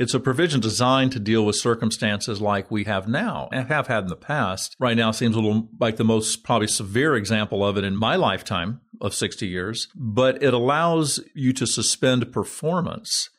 it's 0.01 0.13
a 0.15 0.19
provision 0.19 0.59
designed 0.59 1.11
to 1.11 1.19
deal 1.19 1.45
with 1.45 1.55
circumstances 1.57 2.41
like 2.41 2.71
we 2.71 2.85
have 2.85 3.07
now 3.07 3.49
and 3.51 3.67
have 3.67 3.85
had 3.85 4.05
in 4.05 4.09
the 4.09 4.15
past. 4.15 4.75
Right 4.79 4.97
now 4.97 5.11
seems 5.11 5.35
a 5.35 5.39
little 5.39 5.69
like 5.79 5.97
the 5.97 6.03
most 6.03 6.43
probably 6.43 6.67
severe 6.67 7.15
example 7.15 7.63
of 7.63 7.77
it 7.77 7.83
in 7.83 7.95
my 7.95 8.15
lifetime 8.15 8.81
of 8.99 9.13
60 9.13 9.47
years, 9.47 9.87
but 9.95 10.41
it 10.41 10.53
allows 10.53 11.19
you 11.35 11.53
to 11.53 11.67
suspend 11.67 12.31
performance 12.31 13.29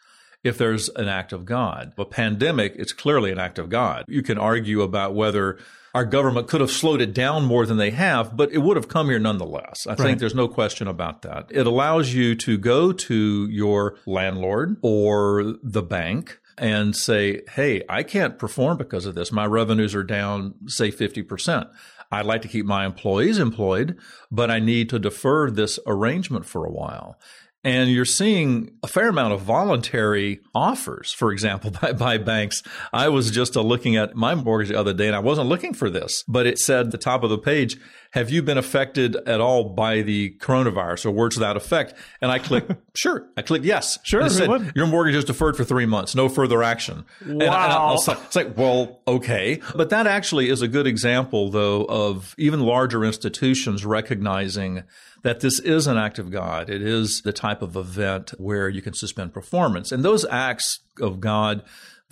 if 0.44 0.58
there's 0.58 0.88
an 0.90 1.08
act 1.08 1.32
of 1.32 1.44
God. 1.44 1.92
A 1.98 2.04
pandemic, 2.04 2.74
it's 2.76 2.92
clearly 2.92 3.32
an 3.32 3.40
act 3.40 3.58
of 3.58 3.68
God. 3.68 4.04
You 4.06 4.22
can 4.22 4.38
argue 4.38 4.82
about 4.82 5.14
whether 5.14 5.58
our 5.94 6.04
government 6.04 6.48
could 6.48 6.60
have 6.60 6.70
slowed 6.70 7.00
it 7.00 7.12
down 7.12 7.44
more 7.44 7.66
than 7.66 7.76
they 7.76 7.90
have, 7.90 8.36
but 8.36 8.52
it 8.52 8.58
would 8.58 8.76
have 8.76 8.88
come 8.88 9.08
here 9.08 9.18
nonetheless. 9.18 9.86
I 9.86 9.90
right. 9.90 9.98
think 9.98 10.18
there's 10.18 10.34
no 10.34 10.48
question 10.48 10.88
about 10.88 11.22
that. 11.22 11.46
It 11.50 11.66
allows 11.66 12.14
you 12.14 12.34
to 12.36 12.56
go 12.56 12.92
to 12.92 13.48
your 13.50 13.98
landlord 14.06 14.76
or 14.82 15.56
the 15.62 15.82
bank 15.82 16.38
and 16.58 16.94
say, 16.96 17.42
Hey, 17.50 17.82
I 17.88 18.02
can't 18.02 18.38
perform 18.38 18.78
because 18.78 19.06
of 19.06 19.14
this. 19.14 19.32
My 19.32 19.46
revenues 19.46 19.94
are 19.94 20.04
down, 20.04 20.54
say 20.66 20.90
50%. 20.90 21.70
I'd 22.10 22.26
like 22.26 22.42
to 22.42 22.48
keep 22.48 22.66
my 22.66 22.84
employees 22.84 23.38
employed, 23.38 23.96
but 24.30 24.50
I 24.50 24.60
need 24.60 24.90
to 24.90 24.98
defer 24.98 25.50
this 25.50 25.78
arrangement 25.86 26.44
for 26.44 26.66
a 26.66 26.70
while. 26.70 27.18
And 27.64 27.90
you're 27.90 28.04
seeing 28.04 28.72
a 28.82 28.88
fair 28.88 29.08
amount 29.08 29.34
of 29.34 29.42
voluntary 29.42 30.40
offers, 30.54 31.12
for 31.12 31.30
example, 31.30 31.70
by, 31.82 31.92
by 31.92 32.18
banks. 32.18 32.62
I 32.92 33.08
was 33.08 33.30
just 33.30 33.56
uh, 33.56 33.62
looking 33.62 33.96
at 33.96 34.16
my 34.16 34.34
mortgage 34.34 34.68
the 34.70 34.78
other 34.78 34.92
day 34.92 35.06
and 35.06 35.16
I 35.16 35.20
wasn't 35.20 35.48
looking 35.48 35.72
for 35.72 35.88
this, 35.88 36.24
but 36.26 36.46
it 36.46 36.58
said 36.58 36.90
the 36.90 36.98
top 36.98 37.22
of 37.22 37.30
the 37.30 37.38
page, 37.38 37.76
have 38.12 38.30
you 38.30 38.42
been 38.42 38.58
affected 38.58 39.16
at 39.16 39.40
all 39.40 39.70
by 39.70 40.02
the 40.02 40.36
coronavirus 40.38 41.06
or 41.06 41.10
words 41.10 41.36
to 41.36 41.40
that 41.40 41.56
effect? 41.56 41.94
And 42.20 42.30
I 42.30 42.38
clicked, 42.38 42.72
sure. 42.94 43.26
I 43.36 43.42
clicked 43.42 43.64
yes. 43.64 43.98
Sure. 44.04 44.20
And 44.20 44.30
it 44.30 44.34
said, 44.34 44.72
your 44.76 44.86
mortgage 44.86 45.14
is 45.14 45.24
deferred 45.24 45.56
for 45.56 45.64
three 45.64 45.86
months, 45.86 46.14
no 46.14 46.28
further 46.28 46.62
action. 46.62 47.04
Wow. 47.26 47.32
And, 47.32 47.42
I, 47.44 47.90
like, 47.90 48.18
it's 48.24 48.36
like, 48.36 48.56
well, 48.56 49.00
okay. 49.08 49.60
But 49.74 49.90
that 49.90 50.06
actually 50.06 50.50
is 50.50 50.62
a 50.62 50.68
good 50.68 50.86
example, 50.86 51.50
though, 51.50 51.84
of 51.84 52.34
even 52.38 52.60
larger 52.60 53.04
institutions 53.04 53.84
recognizing 53.84 54.84
that 55.22 55.40
this 55.40 55.58
is 55.60 55.86
an 55.86 55.96
act 55.96 56.18
of 56.18 56.30
God. 56.30 56.68
It 56.68 56.82
is 56.82 57.22
the 57.22 57.32
type 57.32 57.62
of 57.62 57.76
event 57.76 58.34
where 58.38 58.68
you 58.68 58.82
can 58.82 58.92
suspend 58.92 59.32
performance. 59.32 59.90
And 59.90 60.04
those 60.04 60.24
acts 60.26 60.80
of 61.00 61.20
God 61.20 61.62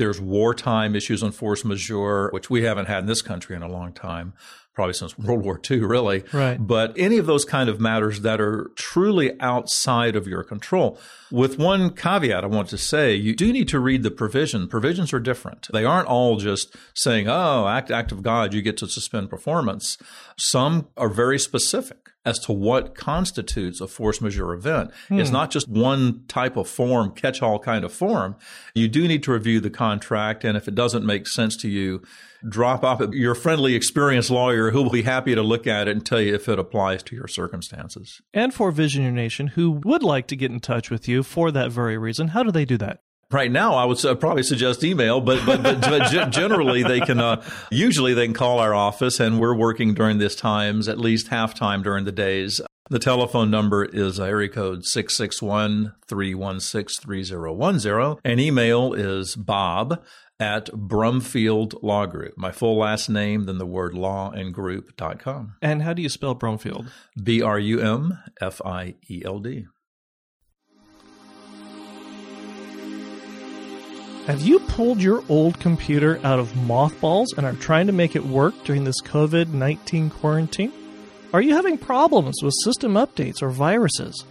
There's 0.00 0.18
wartime 0.18 0.96
issues 0.96 1.22
on 1.22 1.30
force 1.30 1.62
majeure, 1.62 2.30
which 2.30 2.48
we 2.48 2.62
haven't 2.62 2.86
had 2.86 3.00
in 3.00 3.06
this 3.06 3.20
country 3.20 3.54
in 3.54 3.60
a 3.60 3.68
long 3.68 3.92
time 3.92 4.32
probably 4.74 4.94
since 4.94 5.18
World 5.18 5.44
War 5.44 5.60
II, 5.68 5.80
really. 5.80 6.24
Right. 6.32 6.56
But 6.64 6.94
any 6.96 7.18
of 7.18 7.26
those 7.26 7.44
kind 7.44 7.68
of 7.68 7.80
matters 7.80 8.20
that 8.20 8.40
are 8.40 8.70
truly 8.76 9.38
outside 9.40 10.16
of 10.16 10.26
your 10.26 10.42
control. 10.42 10.98
With 11.30 11.58
one 11.58 11.90
caveat 11.90 12.44
I 12.44 12.46
want 12.46 12.68
to 12.70 12.78
say, 12.78 13.14
you 13.14 13.34
do 13.34 13.52
need 13.52 13.68
to 13.68 13.80
read 13.80 14.02
the 14.02 14.10
provision. 14.10 14.68
Provisions 14.68 15.12
are 15.12 15.20
different. 15.20 15.68
They 15.72 15.84
aren't 15.84 16.08
all 16.08 16.36
just 16.36 16.74
saying, 16.94 17.28
oh, 17.28 17.66
act, 17.68 17.90
act 17.90 18.12
of 18.12 18.22
God, 18.22 18.54
you 18.54 18.62
get 18.62 18.76
to 18.78 18.88
suspend 18.88 19.30
performance. 19.30 19.98
Some 20.36 20.88
are 20.96 21.08
very 21.08 21.38
specific 21.38 22.09
as 22.30 22.38
to 22.38 22.52
what 22.52 22.94
constitutes 22.94 23.80
a 23.80 23.86
force 23.86 24.20
majeure 24.20 24.54
event. 24.54 24.92
Hmm. 25.08 25.18
It's 25.18 25.30
not 25.30 25.50
just 25.50 25.68
one 25.68 26.24
type 26.28 26.56
of 26.56 26.68
form, 26.68 27.10
catch 27.10 27.42
all 27.42 27.58
kind 27.58 27.84
of 27.84 27.92
form. 27.92 28.36
You 28.74 28.88
do 28.88 29.06
need 29.06 29.22
to 29.24 29.32
review 29.32 29.60
the 29.60 29.70
contract. 29.70 30.44
And 30.44 30.56
if 30.56 30.68
it 30.68 30.74
doesn't 30.74 31.04
make 31.04 31.26
sense 31.26 31.56
to 31.58 31.68
you, 31.68 32.02
drop 32.48 32.84
off 32.84 33.02
your 33.12 33.34
friendly, 33.34 33.74
experienced 33.74 34.30
lawyer 34.30 34.70
who 34.70 34.82
will 34.82 34.90
be 34.90 35.02
happy 35.02 35.34
to 35.34 35.42
look 35.42 35.66
at 35.66 35.88
it 35.88 35.92
and 35.92 36.06
tell 36.06 36.20
you 36.20 36.34
if 36.34 36.48
it 36.48 36.58
applies 36.58 37.02
to 37.04 37.16
your 37.16 37.28
circumstances. 37.28 38.22
And 38.32 38.54
for 38.54 38.72
Visioneer 38.72 39.12
Nation, 39.12 39.48
who 39.48 39.72
would 39.84 40.02
like 40.02 40.26
to 40.28 40.36
get 40.36 40.50
in 40.50 40.60
touch 40.60 40.90
with 40.90 41.08
you 41.08 41.22
for 41.22 41.50
that 41.50 41.70
very 41.70 41.98
reason, 41.98 42.28
how 42.28 42.42
do 42.42 42.50
they 42.50 42.64
do 42.64 42.78
that? 42.78 43.00
Right 43.32 43.50
now, 43.50 43.74
I 43.74 43.84
would 43.84 43.98
probably 44.18 44.42
suggest 44.42 44.82
email, 44.82 45.20
but 45.20 45.44
but, 45.46 45.62
but, 45.62 45.80
but 45.80 46.10
generally 46.30 46.82
they 46.82 47.00
can. 47.00 47.20
Uh, 47.20 47.42
usually, 47.70 48.12
they 48.12 48.26
can 48.26 48.34
call 48.34 48.58
our 48.58 48.74
office, 48.74 49.20
and 49.20 49.38
we're 49.38 49.54
working 49.54 49.94
during 49.94 50.18
these 50.18 50.34
times 50.34 50.88
at 50.88 50.98
least 50.98 51.28
half 51.28 51.54
time 51.54 51.82
during 51.82 52.04
the 52.04 52.12
days. 52.12 52.60
The 52.88 52.98
telephone 52.98 53.52
number 53.52 53.84
is 53.84 54.18
area 54.18 54.48
code 54.48 54.84
661 54.84 55.94
316 56.08 57.06
3010, 57.06 58.16
and 58.24 58.40
email 58.40 58.94
is 58.94 59.36
bob 59.36 60.02
at 60.40 60.66
Brumfield 60.72 61.80
Law 61.82 62.06
Group. 62.06 62.34
My 62.36 62.50
full 62.50 62.78
last 62.78 63.08
name, 63.08 63.44
then 63.44 63.58
the 63.58 63.66
word 63.66 63.94
law 63.94 64.32
and 64.32 64.52
group.com. 64.52 65.54
And 65.62 65.82
how 65.82 65.92
do 65.92 66.02
you 66.02 66.08
spell 66.08 66.34
Brumfield? 66.34 66.88
B 67.22 67.40
R 67.42 67.60
U 67.60 67.80
M 67.80 68.18
F 68.40 68.60
I 68.64 68.96
E 69.08 69.22
L 69.24 69.38
D. 69.38 69.66
Have 74.30 74.42
you 74.42 74.60
pulled 74.60 75.02
your 75.02 75.24
old 75.28 75.58
computer 75.58 76.20
out 76.22 76.38
of 76.38 76.54
mothballs 76.54 77.34
and 77.36 77.44
are 77.44 77.54
trying 77.54 77.88
to 77.88 77.92
make 77.92 78.14
it 78.14 78.24
work 78.24 78.54
during 78.62 78.84
this 78.84 79.02
COVID 79.02 79.48
19 79.48 80.08
quarantine? 80.08 80.72
Are 81.34 81.42
you 81.42 81.56
having 81.56 81.76
problems 81.76 82.36
with 82.40 82.54
system 82.62 82.92
updates 82.92 83.42
or 83.42 83.50
viruses? 83.50 84.24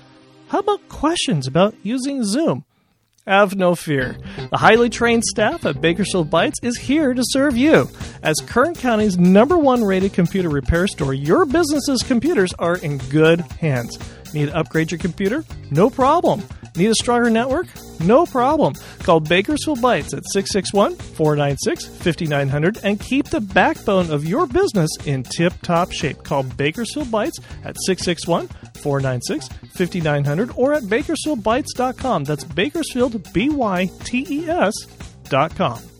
How 0.48 0.60
about 0.60 0.88
questions 0.88 1.48
about 1.48 1.75
using 1.84 2.24
Zoom? 2.24 2.63
Have 3.27 3.58
no 3.58 3.75
fear. 3.75 4.18
The 4.50 4.58
highly 4.58 4.89
trained 4.89 5.25
staff 5.25 5.65
at 5.65 5.82
Bakersfield 5.82 6.29
Bytes 6.29 6.63
is 6.63 6.77
here 6.77 7.13
to 7.13 7.22
serve 7.25 7.58
you. 7.58 7.89
As 8.24 8.39
Kern 8.48 8.75
County's 8.75 9.18
number 9.18 9.58
one 9.58 9.84
rated 9.84 10.13
computer 10.13 10.48
repair 10.48 10.88
store, 10.88 11.13
your 11.13 11.46
business's 11.46 12.03
computers 12.03 12.53
are 12.53 12.77
in 12.77 13.00
good 13.10 13.41
hands. 13.60 14.00
Need 14.33 14.48
to 14.48 14.55
upgrade 14.55 14.91
your 14.91 15.00
computer? 15.00 15.43
No 15.71 15.89
problem. 15.89 16.43
Need 16.75 16.91
a 16.91 16.95
stronger 16.95 17.29
network? 17.29 17.67
No 18.00 18.25
problem. 18.25 18.74
Call 19.00 19.19
Bakersfield 19.19 19.79
Bytes 19.79 20.13
at 20.15 20.24
661 20.31 20.95
496 20.95 21.86
5900 21.86 22.79
and 22.83 23.00
keep 23.00 23.29
the 23.29 23.41
backbone 23.41 24.12
of 24.12 24.25
your 24.25 24.48
business 24.48 24.89
in 25.05 25.24
tip 25.24 25.53
top 25.62 25.91
shape. 25.91 26.24
Call 26.24 26.43
Bakersfield 26.43 27.07
Bytes 27.07 27.39
at 27.65 27.75
661 27.86 28.48
496 28.81 29.50
5900 29.74 30.51
or 30.55 30.74
at 30.74 30.83
bakersfieldbytes.com. 30.83 32.24
That's 32.24 32.43
Bakersfield, 32.43 33.33
B 33.33 33.50
Y 33.50 33.89
T 34.03 34.25
E 34.29 34.50
S.com. 34.50 35.99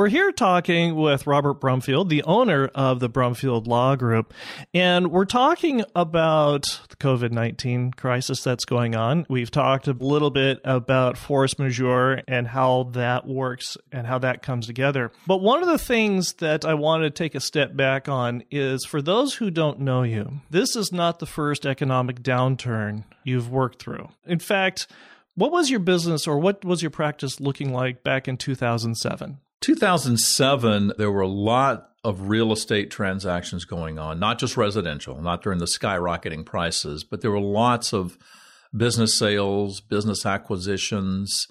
We're 0.00 0.08
here 0.08 0.32
talking 0.32 0.94
with 0.94 1.26
Robert 1.26 1.60
Brumfield, 1.60 2.08
the 2.08 2.22
owner 2.22 2.70
of 2.74 3.00
the 3.00 3.10
Brumfield 3.10 3.66
Law 3.66 3.96
Group, 3.96 4.32
and 4.72 5.10
we're 5.10 5.26
talking 5.26 5.84
about 5.94 6.80
the 6.88 6.96
COVID 6.96 7.32
19 7.32 7.92
crisis 7.92 8.42
that's 8.42 8.64
going 8.64 8.96
on. 8.96 9.26
We've 9.28 9.50
talked 9.50 9.88
a 9.88 9.92
little 9.92 10.30
bit 10.30 10.58
about 10.64 11.18
force 11.18 11.58
majeure 11.58 12.22
and 12.26 12.48
how 12.48 12.84
that 12.94 13.26
works 13.26 13.76
and 13.92 14.06
how 14.06 14.18
that 14.20 14.40
comes 14.40 14.66
together. 14.66 15.12
But 15.26 15.42
one 15.42 15.62
of 15.62 15.68
the 15.68 15.76
things 15.76 16.32
that 16.38 16.64
I 16.64 16.72
want 16.72 17.02
to 17.02 17.10
take 17.10 17.34
a 17.34 17.40
step 17.40 17.76
back 17.76 18.08
on 18.08 18.42
is 18.50 18.86
for 18.86 19.02
those 19.02 19.34
who 19.34 19.50
don't 19.50 19.80
know 19.80 20.02
you, 20.02 20.40
this 20.48 20.76
is 20.76 20.92
not 20.92 21.18
the 21.18 21.26
first 21.26 21.66
economic 21.66 22.22
downturn 22.22 23.04
you've 23.22 23.50
worked 23.50 23.82
through. 23.82 24.08
In 24.24 24.38
fact, 24.38 24.86
what 25.34 25.52
was 25.52 25.68
your 25.68 25.80
business 25.80 26.26
or 26.26 26.38
what 26.38 26.64
was 26.64 26.80
your 26.80 26.90
practice 26.90 27.38
looking 27.38 27.70
like 27.70 28.02
back 28.02 28.28
in 28.28 28.38
2007? 28.38 29.36
2007, 29.60 30.92
there 30.96 31.10
were 31.10 31.20
a 31.20 31.28
lot 31.28 31.90
of 32.02 32.28
real 32.28 32.52
estate 32.52 32.90
transactions 32.90 33.64
going 33.64 33.98
on, 33.98 34.18
not 34.18 34.38
just 34.38 34.56
residential, 34.56 35.20
not 35.20 35.42
during 35.42 35.58
the 35.58 35.66
skyrocketing 35.66 36.44
prices, 36.46 37.04
but 37.04 37.20
there 37.20 37.30
were 37.30 37.40
lots 37.40 37.92
of 37.92 38.16
business 38.74 39.14
sales, 39.14 39.80
business 39.80 40.24
acquisitions, 40.24 41.46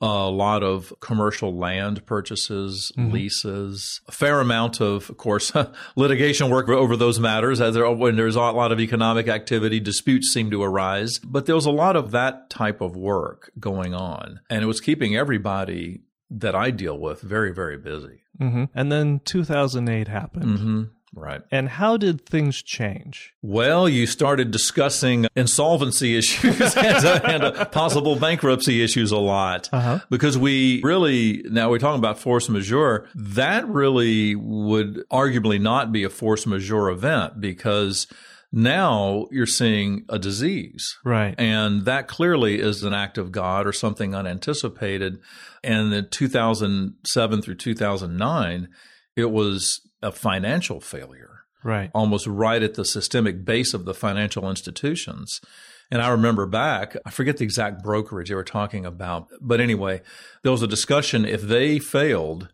a 0.00 0.28
lot 0.28 0.62
of 0.62 0.92
commercial 1.00 1.56
land 1.56 2.04
purchases, 2.04 2.92
mm-hmm. 2.98 3.12
leases, 3.12 4.02
a 4.06 4.12
fair 4.12 4.40
amount 4.40 4.80
of, 4.80 5.08
of 5.08 5.16
course, 5.16 5.52
litigation 5.96 6.50
work 6.50 6.68
over 6.68 6.96
those 6.96 7.18
matters. 7.18 7.60
As 7.62 7.74
there, 7.74 7.90
when 7.90 8.16
there's 8.16 8.36
a 8.36 8.40
lot 8.40 8.72
of 8.72 8.80
economic 8.80 9.28
activity, 9.28 9.80
disputes 9.80 10.32
seem 10.32 10.50
to 10.50 10.62
arise. 10.62 11.18
But 11.20 11.46
there 11.46 11.54
was 11.54 11.64
a 11.64 11.70
lot 11.70 11.96
of 11.96 12.10
that 12.10 12.50
type 12.50 12.82
of 12.82 12.94
work 12.94 13.50
going 13.58 13.94
on, 13.94 14.40
and 14.50 14.62
it 14.62 14.66
was 14.66 14.80
keeping 14.80 15.16
everybody 15.16 16.02
that 16.30 16.54
I 16.54 16.70
deal 16.70 16.98
with 16.98 17.20
very, 17.20 17.52
very 17.52 17.76
busy. 17.76 18.22
Mm-hmm. 18.40 18.64
And 18.74 18.92
then 18.92 19.20
2008 19.24 20.08
happened. 20.08 20.58
Mm-hmm. 20.58 20.82
Right. 21.14 21.40
And 21.50 21.70
how 21.70 21.96
did 21.96 22.26
things 22.26 22.62
change? 22.62 23.32
Well, 23.40 23.88
you 23.88 24.06
started 24.06 24.50
discussing 24.50 25.26
insolvency 25.34 26.18
issues 26.18 26.60
and, 26.76 27.06
uh, 27.06 27.20
and 27.24 27.42
uh, 27.42 27.64
possible 27.66 28.16
bankruptcy 28.16 28.84
issues 28.84 29.12
a 29.12 29.16
lot 29.16 29.70
uh-huh. 29.72 30.00
because 30.10 30.36
we 30.36 30.82
really, 30.82 31.42
now 31.46 31.70
we're 31.70 31.78
talking 31.78 31.98
about 31.98 32.18
force 32.18 32.50
majeure, 32.50 33.08
that 33.14 33.66
really 33.66 34.34
would 34.34 35.08
arguably 35.10 35.58
not 35.58 35.90
be 35.90 36.04
a 36.04 36.10
force 36.10 36.46
majeure 36.46 36.90
event 36.90 37.40
because 37.40 38.06
now 38.52 39.26
you're 39.30 39.46
seeing 39.46 40.04
a 40.08 40.18
disease. 40.18 40.96
Right. 41.04 41.34
And 41.38 41.84
that 41.84 42.08
clearly 42.08 42.60
is 42.60 42.82
an 42.82 42.94
act 42.94 43.18
of 43.18 43.32
God 43.32 43.66
or 43.66 43.72
something 43.72 44.14
unanticipated. 44.14 45.18
And 45.62 45.92
in 45.92 46.08
2007 46.10 47.42
through 47.42 47.54
2009, 47.54 48.68
it 49.16 49.30
was 49.30 49.80
a 50.02 50.12
financial 50.12 50.80
failure. 50.80 51.40
Right. 51.64 51.90
Almost 51.94 52.26
right 52.26 52.62
at 52.62 52.74
the 52.74 52.84
systemic 52.84 53.44
base 53.44 53.74
of 53.74 53.84
the 53.84 53.94
financial 53.94 54.48
institutions. 54.48 55.40
And 55.90 56.02
I 56.02 56.08
remember 56.08 56.46
back, 56.46 56.96
I 57.04 57.10
forget 57.10 57.36
the 57.36 57.44
exact 57.44 57.82
brokerage 57.82 58.28
they 58.28 58.34
were 58.34 58.44
talking 58.44 58.84
about. 58.84 59.28
But 59.40 59.60
anyway, 59.60 60.02
there 60.42 60.52
was 60.52 60.62
a 60.62 60.68
discussion 60.68 61.24
if 61.24 61.42
they 61.42 61.78
failed, 61.78 62.48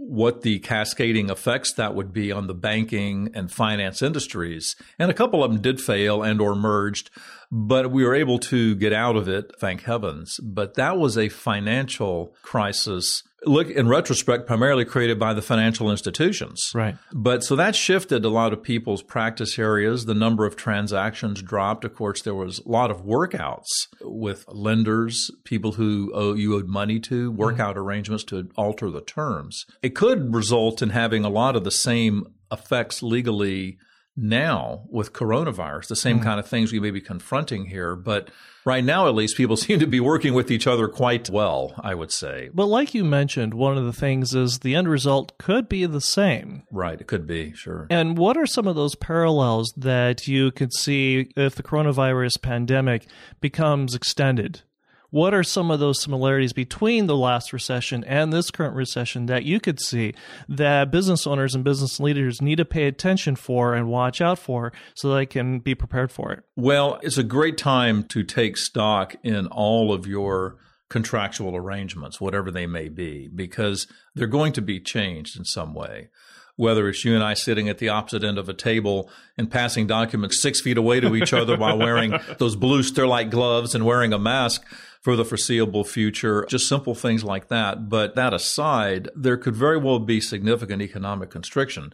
what 0.00 0.42
the 0.42 0.60
cascading 0.60 1.28
effects 1.28 1.72
that 1.74 1.94
would 1.94 2.12
be 2.12 2.30
on 2.30 2.46
the 2.46 2.54
banking 2.54 3.30
and 3.34 3.50
finance 3.50 4.00
industries. 4.00 4.76
And 4.98 5.10
a 5.10 5.14
couple 5.14 5.42
of 5.42 5.50
them 5.50 5.60
did 5.60 5.80
fail 5.80 6.22
and 6.22 6.40
or 6.40 6.54
merged, 6.54 7.10
but 7.50 7.90
we 7.90 8.04
were 8.04 8.14
able 8.14 8.38
to 8.38 8.76
get 8.76 8.92
out 8.92 9.16
of 9.16 9.28
it, 9.28 9.52
thank 9.58 9.82
heavens. 9.82 10.38
But 10.40 10.74
that 10.74 10.96
was 10.98 11.18
a 11.18 11.28
financial 11.28 12.34
crisis 12.42 13.24
look 13.44 13.70
in 13.70 13.88
retrospect 13.88 14.46
primarily 14.46 14.84
created 14.84 15.18
by 15.18 15.32
the 15.32 15.42
financial 15.42 15.90
institutions. 15.90 16.70
Right. 16.74 16.96
But 17.12 17.44
so 17.44 17.56
that 17.56 17.76
shifted 17.76 18.24
a 18.24 18.28
lot 18.28 18.52
of 18.52 18.62
people's 18.62 19.02
practice 19.02 19.58
areas. 19.58 20.06
The 20.06 20.14
number 20.14 20.44
of 20.44 20.56
transactions 20.56 21.42
dropped. 21.42 21.84
Of 21.84 21.94
course 21.94 22.22
there 22.22 22.34
was 22.34 22.58
a 22.58 22.68
lot 22.68 22.90
of 22.90 23.04
workouts 23.04 23.66
with 24.00 24.44
lenders 24.48 25.30
people 25.44 25.72
who 25.72 26.10
owe, 26.14 26.34
you 26.34 26.54
owed 26.54 26.68
money 26.68 26.98
to 27.00 27.30
workout 27.30 27.76
mm-hmm. 27.76 27.84
arrangements 27.84 28.24
to 28.24 28.48
alter 28.56 28.90
the 28.90 29.00
terms. 29.00 29.64
It 29.82 29.94
could 29.94 30.34
result 30.34 30.82
in 30.82 30.90
having 30.90 31.24
a 31.24 31.30
lot 31.30 31.56
of 31.56 31.64
the 31.64 31.70
same 31.70 32.26
effects 32.50 33.02
legally 33.02 33.78
now 34.20 34.82
with 34.88 35.12
coronavirus 35.12 35.88
the 35.88 35.96
same 35.96 36.16
mm-hmm. 36.16 36.24
kind 36.24 36.40
of 36.40 36.46
things 36.46 36.72
we 36.72 36.80
may 36.80 36.90
be 36.90 37.00
confronting 37.00 37.66
here 37.66 37.94
but 37.94 38.30
right 38.68 38.84
now, 38.84 39.08
at 39.08 39.14
least, 39.14 39.36
people 39.36 39.56
seem 39.66 39.80
to 39.80 39.86
be 39.86 39.98
working 39.98 40.34
with 40.34 40.50
each 40.50 40.66
other 40.66 40.86
quite 40.86 41.28
well, 41.28 41.74
I 41.80 41.94
would 41.94 42.12
say. 42.12 42.50
But 42.54 42.66
like 42.66 42.94
you 42.94 43.04
mentioned, 43.04 43.54
one 43.54 43.76
of 43.76 43.84
the 43.84 43.92
things 43.92 44.34
is 44.34 44.60
the 44.60 44.76
end 44.76 44.88
result 44.88 45.36
could 45.38 45.68
be 45.68 45.86
the 45.86 46.00
same. 46.00 46.62
Right, 46.70 47.00
it 47.00 47.08
could 47.08 47.26
be, 47.26 47.52
sure. 47.54 47.86
And 47.90 48.16
what 48.16 48.36
are 48.36 48.46
some 48.46 48.68
of 48.68 48.76
those 48.76 48.94
parallels 48.94 49.72
that 49.76 50.28
you 50.28 50.52
could 50.52 50.72
see 50.72 51.32
if 51.34 51.56
the 51.56 51.62
coronavirus 51.62 52.42
pandemic 52.42 53.06
becomes 53.40 53.94
extended? 53.94 54.62
What 55.10 55.32
are 55.32 55.42
some 55.42 55.70
of 55.70 55.80
those 55.80 56.02
similarities 56.02 56.52
between 56.52 57.06
the 57.06 57.16
last 57.16 57.52
recession 57.52 58.04
and 58.04 58.30
this 58.30 58.50
current 58.50 58.74
recession 58.74 59.24
that 59.26 59.44
you 59.44 59.58
could 59.58 59.80
see 59.80 60.12
that 60.48 60.90
business 60.90 61.26
owners 61.26 61.54
and 61.54 61.64
business 61.64 61.98
leaders 61.98 62.42
need 62.42 62.56
to 62.56 62.66
pay 62.66 62.84
attention 62.84 63.34
for 63.34 63.74
and 63.74 63.88
watch 63.88 64.20
out 64.20 64.38
for 64.38 64.70
so 64.94 65.14
they 65.14 65.24
can 65.24 65.60
be 65.60 65.74
prepared 65.74 66.12
for 66.12 66.32
it? 66.32 66.44
Well, 66.56 66.98
it's 67.02 67.16
a 67.16 67.22
great 67.22 67.56
time 67.56 68.04
to 68.04 68.22
take 68.22 68.58
stock 68.58 69.16
in 69.22 69.46
all 69.46 69.94
of 69.94 70.06
your 70.06 70.58
contractual 70.90 71.56
arrangements, 71.56 72.20
whatever 72.20 72.50
they 72.50 72.66
may 72.66 72.88
be, 72.88 73.28
because 73.28 73.86
they're 74.14 74.26
going 74.26 74.52
to 74.54 74.62
be 74.62 74.80
changed 74.80 75.38
in 75.38 75.44
some 75.44 75.72
way. 75.72 76.08
Whether 76.56 76.88
it's 76.88 77.04
you 77.04 77.14
and 77.14 77.22
I 77.22 77.34
sitting 77.34 77.68
at 77.68 77.78
the 77.78 77.88
opposite 77.88 78.24
end 78.24 78.36
of 78.36 78.48
a 78.48 78.54
table 78.54 79.08
and 79.36 79.50
passing 79.50 79.86
documents 79.86 80.42
six 80.42 80.60
feet 80.60 80.76
away 80.76 80.98
to 80.98 81.14
each 81.14 81.32
other 81.32 81.56
while 81.56 81.78
wearing 81.78 82.18
those 82.38 82.56
blue 82.56 82.82
Sterlite 82.82 83.30
gloves 83.30 83.76
and 83.76 83.86
wearing 83.86 84.12
a 84.12 84.18
mask 84.18 84.66
for 85.00 85.16
the 85.16 85.24
foreseeable 85.24 85.84
future, 85.84 86.44
just 86.48 86.68
simple 86.68 86.94
things 86.94 87.24
like 87.24 87.48
that. 87.48 87.88
But 87.88 88.14
that 88.14 88.34
aside, 88.34 89.08
there 89.14 89.36
could 89.36 89.56
very 89.56 89.78
well 89.78 89.98
be 89.98 90.20
significant 90.20 90.82
economic 90.82 91.30
constriction 91.30 91.92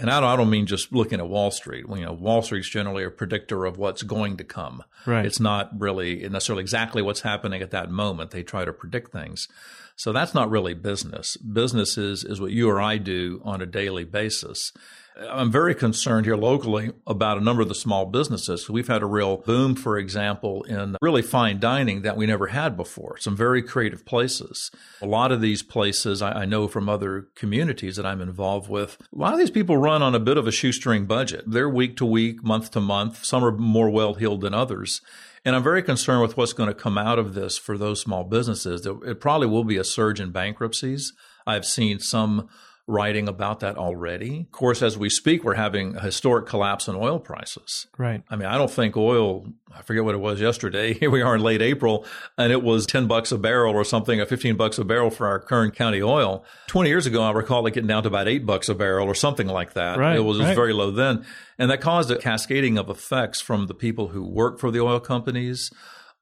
and 0.00 0.10
I 0.10 0.20
don't, 0.20 0.28
I 0.30 0.36
don't 0.36 0.50
mean 0.50 0.66
just 0.66 0.92
looking 0.92 1.18
at 1.18 1.28
Wall 1.28 1.50
Street. 1.50 1.84
You 1.88 2.04
know, 2.04 2.12
Wall 2.12 2.42
Street's 2.42 2.68
generally 2.68 3.04
a 3.04 3.10
predictor 3.10 3.64
of 3.64 3.78
what's 3.78 4.02
going 4.02 4.36
to 4.36 4.44
come. 4.44 4.84
Right. 5.06 5.26
It's 5.26 5.40
not 5.40 5.70
really 5.78 6.28
necessarily 6.28 6.62
exactly 6.62 7.02
what's 7.02 7.22
happening 7.22 7.62
at 7.62 7.70
that 7.72 7.90
moment. 7.90 8.30
They 8.30 8.42
try 8.42 8.64
to 8.64 8.72
predict 8.72 9.12
things. 9.12 9.48
So 9.96 10.12
that's 10.12 10.34
not 10.34 10.50
really 10.50 10.74
business. 10.74 11.36
Business 11.36 11.98
is, 11.98 12.24
is 12.24 12.40
what 12.40 12.52
you 12.52 12.70
or 12.70 12.80
I 12.80 12.98
do 12.98 13.40
on 13.44 13.60
a 13.60 13.66
daily 13.66 14.04
basis. 14.04 14.72
I'm 15.18 15.50
very 15.50 15.74
concerned 15.74 16.26
here 16.26 16.36
locally 16.36 16.92
about 17.06 17.38
a 17.38 17.40
number 17.40 17.62
of 17.62 17.68
the 17.68 17.74
small 17.74 18.06
businesses. 18.06 18.70
We've 18.70 18.86
had 18.86 19.02
a 19.02 19.06
real 19.06 19.38
boom, 19.38 19.74
for 19.74 19.98
example, 19.98 20.62
in 20.64 20.96
really 21.02 21.22
fine 21.22 21.58
dining 21.58 22.02
that 22.02 22.16
we 22.16 22.26
never 22.26 22.48
had 22.48 22.76
before. 22.76 23.16
Some 23.18 23.36
very 23.36 23.60
creative 23.60 24.06
places. 24.06 24.70
A 25.02 25.06
lot 25.06 25.32
of 25.32 25.40
these 25.40 25.62
places 25.62 26.22
I, 26.22 26.44
know 26.44 26.68
from 26.68 26.88
other 26.88 27.28
communities 27.34 27.96
that 27.96 28.06
I'm 28.06 28.20
involved 28.20 28.70
with. 28.70 28.96
A 29.14 29.18
lot 29.18 29.32
of 29.32 29.38
these 29.38 29.50
people 29.50 29.76
run 29.76 30.02
on 30.02 30.14
a 30.14 30.20
bit 30.20 30.38
of 30.38 30.46
a 30.46 30.52
shoestring 30.52 31.06
budget. 31.06 31.44
They're 31.46 31.68
week 31.68 31.96
to 31.96 32.06
week, 32.06 32.44
month 32.44 32.70
to 32.70 32.80
month. 32.80 33.24
Some 33.24 33.44
are 33.44 33.52
more 33.52 33.90
well 33.90 34.14
heeled 34.14 34.42
than 34.42 34.54
others. 34.54 35.00
And 35.44 35.56
I'm 35.56 35.62
very 35.62 35.82
concerned 35.82 36.22
with 36.22 36.36
what's 36.36 36.52
going 36.52 36.68
to 36.68 36.74
come 36.74 36.96
out 36.96 37.18
of 37.18 37.34
this 37.34 37.58
for 37.58 37.76
those 37.76 38.00
small 38.00 38.24
businesses. 38.24 38.86
It 38.86 39.20
probably 39.20 39.46
will 39.48 39.64
be 39.64 39.76
a 39.76 39.84
surge 39.84 40.20
in 40.20 40.30
bankruptcies. 40.30 41.12
I've 41.46 41.66
seen 41.66 41.98
some 41.98 42.48
writing 42.88 43.28
about 43.28 43.60
that 43.60 43.76
already. 43.76 44.40
Of 44.40 44.50
course, 44.50 44.82
as 44.82 44.96
we 44.96 45.10
speak, 45.10 45.44
we're 45.44 45.54
having 45.54 45.94
a 45.94 46.00
historic 46.00 46.46
collapse 46.46 46.88
in 46.88 46.96
oil 46.96 47.20
prices. 47.20 47.86
Right. 47.98 48.22
I 48.30 48.36
mean, 48.36 48.48
I 48.48 48.56
don't 48.56 48.70
think 48.70 48.96
oil, 48.96 49.46
I 49.72 49.82
forget 49.82 50.04
what 50.04 50.14
it 50.14 50.18
was 50.18 50.40
yesterday. 50.40 50.94
Here 50.98 51.10
we 51.10 51.20
are 51.20 51.34
in 51.36 51.42
late 51.42 51.60
April, 51.60 52.06
and 52.38 52.50
it 52.50 52.62
was 52.62 52.86
10 52.86 53.06
bucks 53.06 53.30
a 53.30 53.38
barrel 53.38 53.74
or 53.74 53.84
something, 53.84 54.18
or 54.20 54.26
15 54.26 54.56
bucks 54.56 54.78
a 54.78 54.84
barrel 54.84 55.10
for 55.10 55.26
our 55.26 55.38
Kern 55.38 55.70
County 55.70 56.02
oil. 56.02 56.44
20 56.68 56.88
years 56.88 57.06
ago, 57.06 57.22
I 57.22 57.30
recall 57.32 57.66
it 57.66 57.74
getting 57.74 57.88
down 57.88 58.04
to 58.04 58.08
about 58.08 58.26
8 58.26 58.46
bucks 58.46 58.70
a 58.70 58.74
barrel 58.74 59.06
or 59.06 59.14
something 59.14 59.46
like 59.46 59.74
that. 59.74 59.98
Right, 59.98 60.16
it 60.16 60.20
was 60.20 60.40
right. 60.40 60.56
very 60.56 60.72
low 60.72 60.90
then. 60.90 61.26
And 61.58 61.70
that 61.70 61.82
caused 61.82 62.10
a 62.10 62.16
cascading 62.16 62.78
of 62.78 62.88
effects 62.88 63.40
from 63.40 63.66
the 63.66 63.74
people 63.74 64.08
who 64.08 64.24
work 64.24 64.58
for 64.58 64.70
the 64.70 64.80
oil 64.80 64.98
companies 64.98 65.70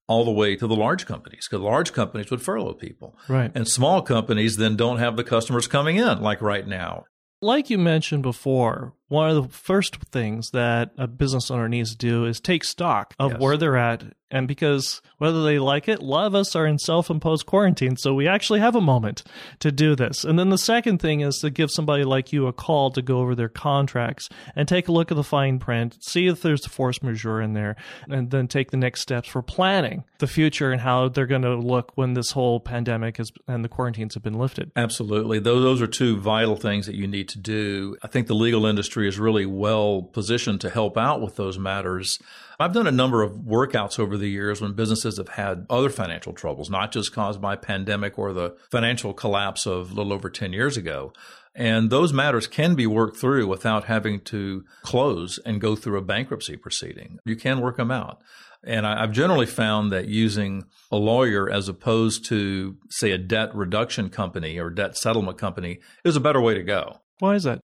all 0.08 0.24
the 0.24 0.30
way 0.30 0.56
to 0.56 0.66
the 0.66 0.76
large 0.76 1.06
companies 1.06 1.46
because 1.48 1.62
large 1.62 1.92
companies 1.92 2.30
would 2.30 2.42
furlough 2.42 2.74
people. 2.74 3.16
Right. 3.28 3.50
And 3.54 3.66
small 3.66 4.02
companies 4.02 4.56
then 4.56 4.76
don't 4.76 4.98
have 4.98 5.16
the 5.16 5.24
customers 5.24 5.66
coming 5.66 5.96
in 5.96 6.20
like 6.20 6.40
right 6.40 6.66
now. 6.66 7.04
Like 7.42 7.68
you 7.68 7.78
mentioned 7.78 8.22
before, 8.22 8.94
one 9.08 9.30
of 9.30 9.42
the 9.42 9.48
first 9.56 9.96
things 10.12 10.50
that 10.52 10.90
a 10.98 11.06
business 11.06 11.50
owner 11.50 11.68
needs 11.68 11.92
to 11.92 11.96
do 11.96 12.24
is 12.24 12.40
take 12.40 12.64
stock 12.64 13.14
of 13.18 13.32
Yes. 13.32 13.40
where 13.40 13.56
they're 13.56 13.76
at. 13.76 14.04
And 14.28 14.48
because 14.48 15.00
whether 15.18 15.44
they 15.44 15.60
like 15.60 15.88
it, 15.88 16.00
a 16.00 16.04
lot 16.04 16.26
of 16.26 16.34
us 16.34 16.56
are 16.56 16.66
in 16.66 16.80
self 16.80 17.10
imposed 17.10 17.46
quarantine. 17.46 17.96
So 17.96 18.12
we 18.12 18.26
actually 18.26 18.58
have 18.58 18.74
a 18.74 18.80
moment 18.80 19.22
to 19.60 19.70
do 19.70 19.94
this. 19.94 20.24
And 20.24 20.36
then 20.36 20.48
the 20.48 20.58
second 20.58 20.98
thing 20.98 21.20
is 21.20 21.36
to 21.38 21.50
give 21.50 21.70
somebody 21.70 22.02
like 22.02 22.32
you 22.32 22.48
a 22.48 22.52
call 22.52 22.90
to 22.90 23.02
go 23.02 23.18
over 23.18 23.36
their 23.36 23.48
contracts 23.48 24.28
and 24.56 24.66
take 24.66 24.88
a 24.88 24.92
look 24.92 25.12
at 25.12 25.16
the 25.16 25.22
fine 25.22 25.60
print, 25.60 25.96
see 26.00 26.26
if 26.26 26.42
there's 26.42 26.66
a 26.66 26.68
force 26.68 27.04
majeure 27.04 27.40
in 27.40 27.52
there, 27.52 27.76
and 28.08 28.32
then 28.32 28.48
take 28.48 28.72
the 28.72 28.76
next 28.76 29.02
steps 29.02 29.28
for 29.28 29.42
planning 29.42 30.02
the 30.18 30.26
future 30.26 30.72
and 30.72 30.80
how 30.80 31.08
they're 31.08 31.26
going 31.26 31.42
to 31.42 31.54
look 31.54 31.92
when 31.94 32.14
this 32.14 32.32
whole 32.32 32.58
pandemic 32.58 33.20
is, 33.20 33.30
and 33.46 33.64
the 33.64 33.68
quarantines 33.68 34.14
have 34.14 34.24
been 34.24 34.34
lifted. 34.38 34.72
Absolutely. 34.74 35.38
Those, 35.38 35.62
those 35.62 35.80
are 35.82 35.86
two 35.86 36.16
vital 36.18 36.56
things 36.56 36.86
that 36.86 36.96
you 36.96 37.06
need 37.06 37.28
to 37.28 37.38
do. 37.38 37.96
I 38.02 38.08
think 38.08 38.26
the 38.26 38.34
legal 38.34 38.66
industry 38.66 38.95
is 39.04 39.18
really 39.18 39.46
well 39.46 40.02
positioned 40.02 40.60
to 40.60 40.70
help 40.70 40.96
out 40.96 41.20
with 41.20 41.36
those 41.36 41.58
matters. 41.58 42.18
I've 42.58 42.72
done 42.72 42.86
a 42.86 42.92
number 42.92 43.22
of 43.22 43.32
workouts 43.32 43.98
over 43.98 44.16
the 44.16 44.30
years 44.30 44.60
when 44.60 44.72
businesses 44.72 45.18
have 45.18 45.30
had 45.30 45.66
other 45.68 45.90
financial 45.90 46.32
troubles, 46.32 46.70
not 46.70 46.92
just 46.92 47.12
caused 47.12 47.40
by 47.40 47.56
pandemic 47.56 48.18
or 48.18 48.32
the 48.32 48.56
financial 48.70 49.12
collapse 49.12 49.66
of 49.66 49.90
a 49.90 49.94
little 49.94 50.12
over 50.12 50.30
10 50.30 50.52
years 50.52 50.76
ago. 50.76 51.12
And 51.54 51.90
those 51.90 52.12
matters 52.12 52.46
can 52.46 52.74
be 52.74 52.86
worked 52.86 53.16
through 53.16 53.46
without 53.46 53.84
having 53.84 54.20
to 54.20 54.64
close 54.82 55.38
and 55.44 55.60
go 55.60 55.74
through 55.74 55.98
a 55.98 56.02
bankruptcy 56.02 56.56
proceeding. 56.56 57.18
You 57.24 57.36
can 57.36 57.60
work 57.60 57.78
them 57.78 57.90
out. 57.90 58.20
And 58.62 58.86
I, 58.86 59.02
I've 59.02 59.12
generally 59.12 59.46
found 59.46 59.92
that 59.92 60.06
using 60.06 60.64
a 60.90 60.96
lawyer 60.96 61.50
as 61.50 61.68
opposed 61.68 62.26
to, 62.26 62.76
say, 62.90 63.12
a 63.12 63.18
debt 63.18 63.54
reduction 63.54 64.10
company 64.10 64.58
or 64.58 64.70
debt 64.70 64.96
settlement 64.96 65.38
company 65.38 65.78
is 66.04 66.16
a 66.16 66.20
better 66.20 66.40
way 66.40 66.54
to 66.54 66.62
go. 66.62 67.00
Why 67.20 67.34
is 67.34 67.44
that? 67.44 67.60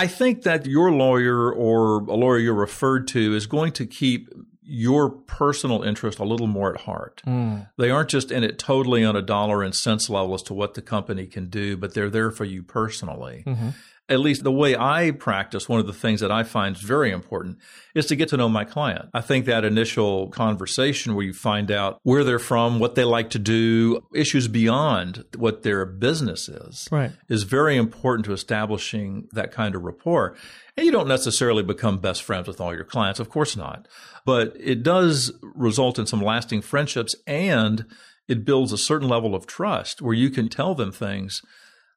I 0.00 0.06
think 0.06 0.44
that 0.44 0.64
your 0.64 0.90
lawyer 0.90 1.52
or 1.52 1.98
a 1.98 2.14
lawyer 2.14 2.38
you're 2.38 2.54
referred 2.54 3.06
to 3.08 3.34
is 3.34 3.46
going 3.46 3.72
to 3.72 3.84
keep 3.84 4.30
your 4.62 5.10
personal 5.10 5.82
interest 5.82 6.18
a 6.18 6.24
little 6.24 6.46
more 6.46 6.72
at 6.74 6.80
heart. 6.80 7.20
Hmm. 7.22 7.58
They 7.76 7.90
aren't 7.90 8.08
just 8.08 8.30
in 8.30 8.42
it 8.42 8.58
totally 8.58 9.04
on 9.04 9.14
a 9.14 9.20
dollar 9.20 9.62
and 9.62 9.74
cents 9.74 10.08
level 10.08 10.32
as 10.32 10.42
to 10.44 10.54
what 10.54 10.72
the 10.72 10.80
company 10.80 11.26
can 11.26 11.50
do, 11.50 11.76
but 11.76 11.92
they're 11.92 12.08
there 12.08 12.30
for 12.30 12.46
you 12.46 12.62
personally. 12.62 13.44
Mm-hmm. 13.46 13.68
At 14.10 14.18
least 14.20 14.42
the 14.42 14.50
way 14.50 14.76
I 14.76 15.12
practice, 15.12 15.68
one 15.68 15.78
of 15.78 15.86
the 15.86 15.92
things 15.92 16.20
that 16.20 16.32
I 16.32 16.42
find 16.42 16.76
very 16.76 17.12
important 17.12 17.58
is 17.94 18.06
to 18.06 18.16
get 18.16 18.28
to 18.30 18.36
know 18.36 18.48
my 18.48 18.64
client. 18.64 19.08
I 19.14 19.20
think 19.20 19.46
that 19.46 19.64
initial 19.64 20.28
conversation 20.28 21.14
where 21.14 21.24
you 21.24 21.32
find 21.32 21.70
out 21.70 22.00
where 22.02 22.24
they're 22.24 22.40
from, 22.40 22.80
what 22.80 22.96
they 22.96 23.04
like 23.04 23.30
to 23.30 23.38
do, 23.38 24.02
issues 24.14 24.48
beyond 24.48 25.24
what 25.36 25.62
their 25.62 25.86
business 25.86 26.48
is 26.48 26.88
Right. 26.90 27.12
is 27.28 27.44
very 27.44 27.76
important 27.76 28.26
to 28.26 28.32
establishing 28.32 29.28
that 29.32 29.52
kind 29.52 29.74
of 29.76 29.82
rapport. 29.82 30.36
And 30.76 30.84
you 30.84 30.92
don't 30.92 31.08
necessarily 31.08 31.62
become 31.62 31.98
best 31.98 32.22
friends 32.24 32.48
with 32.48 32.60
all 32.60 32.74
your 32.74 32.84
clients, 32.84 33.20
of 33.20 33.28
course 33.30 33.56
not. 33.56 33.86
But 34.26 34.56
it 34.58 34.82
does 34.82 35.32
result 35.54 35.98
in 35.98 36.06
some 36.06 36.20
lasting 36.22 36.62
friendships 36.62 37.14
and 37.26 37.86
it 38.28 38.44
builds 38.44 38.72
a 38.72 38.78
certain 38.78 39.08
level 39.08 39.34
of 39.34 39.46
trust 39.46 40.02
where 40.02 40.14
you 40.14 40.30
can 40.30 40.48
tell 40.48 40.74
them 40.74 40.92
things 40.92 41.42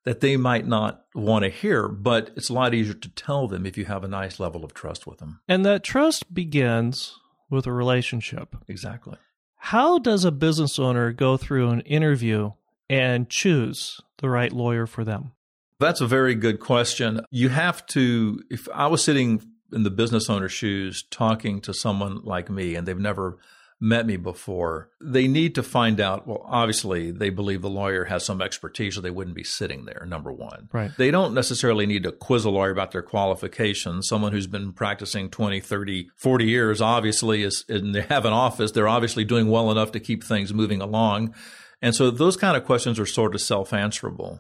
that 0.04 0.20
they 0.20 0.38
might 0.38 0.68
not 0.68 1.06
want 1.16 1.44
to 1.44 1.50
hear, 1.50 1.88
but 1.88 2.32
it's 2.36 2.50
a 2.50 2.54
lot 2.54 2.74
easier 2.74 2.94
to 2.94 3.10
tell 3.10 3.48
them 3.48 3.66
if 3.66 3.78
you 3.78 3.86
have 3.86 4.04
a 4.04 4.08
nice 4.08 4.40
level 4.40 4.66
of 4.66 4.74
trust 4.74 5.08
with 5.08 5.20
them. 5.20 5.40
And 5.48 5.66
that 5.66 5.84
trust 5.84 6.34
begins 6.34 7.20
with 7.50 7.66
a 7.66 7.72
relationship. 7.72 8.56
Exactly. 8.68 9.18
How 9.58 9.98
does 10.00 10.26
a 10.26 10.32
business 10.32 10.78
owner 10.78 11.14
go 11.14 11.38
through 11.38 11.70
an 11.70 11.82
interview 11.82 12.52
and 12.90 13.30
choose 13.30 14.02
the 14.18 14.30
right 14.30 14.52
lawyer 14.52 14.86
for 14.86 15.06
them? 15.06 15.32
That's 15.80 16.02
a 16.02 16.08
very 16.08 16.36
good 16.36 16.60
question. 16.60 17.22
You 17.32 17.50
have 17.50 17.86
to, 17.88 18.42
if 18.50 18.68
I 18.74 18.88
was 18.88 19.04
sitting 19.04 19.42
in 19.72 19.84
the 19.84 19.90
business 19.90 20.30
owner's 20.30 20.52
shoes 20.52 21.04
talking 21.10 21.62
to 21.62 21.74
someone 21.74 22.22
like 22.24 22.50
me 22.50 22.76
and 22.76 22.88
they've 22.88 22.98
never 22.98 23.38
met 23.84 24.06
me 24.06 24.16
before, 24.16 24.90
they 25.02 25.28
need 25.28 25.54
to 25.56 25.62
find 25.62 26.00
out. 26.00 26.26
Well, 26.26 26.42
obviously, 26.46 27.12
they 27.12 27.30
believe 27.30 27.62
the 27.62 27.70
lawyer 27.70 28.06
has 28.06 28.26
some 28.26 28.42
expertise 28.42 28.98
or 28.98 29.02
they 29.02 29.12
wouldn't 29.12 29.36
be 29.36 29.44
sitting 29.44 29.84
there, 29.84 30.06
number 30.08 30.32
one. 30.32 30.70
Right. 30.72 30.92
They 30.98 31.12
don't 31.12 31.34
necessarily 31.34 31.86
need 31.86 32.04
to 32.04 32.14
quiz 32.14 32.46
a 32.46 32.50
lawyer 32.50 32.72
about 32.72 32.92
their 32.92 33.02
qualifications. 33.02 34.08
Someone 34.08 34.32
who's 34.32 34.48
been 34.48 34.72
practicing 34.72 35.30
20, 35.30 35.60
30, 35.60 36.10
40 36.16 36.46
years 36.46 36.80
obviously 36.80 37.44
is, 37.44 37.66
and 37.68 37.94
they 37.94 38.04
have 38.04 38.24
an 38.24 38.32
office, 38.32 38.72
they're 38.72 38.88
obviously 38.88 39.26
doing 39.26 39.50
well 39.50 39.70
enough 39.70 39.92
to 39.92 40.00
keep 40.00 40.24
things 40.24 40.54
moving 40.54 40.82
along. 40.82 41.36
And 41.82 41.94
so 41.94 42.10
those 42.10 42.38
kind 42.38 42.56
of 42.56 42.64
questions 42.64 42.98
are 43.00 43.06
sort 43.06 43.36
of 43.36 43.42
self 43.42 43.74
answerable. 43.74 44.40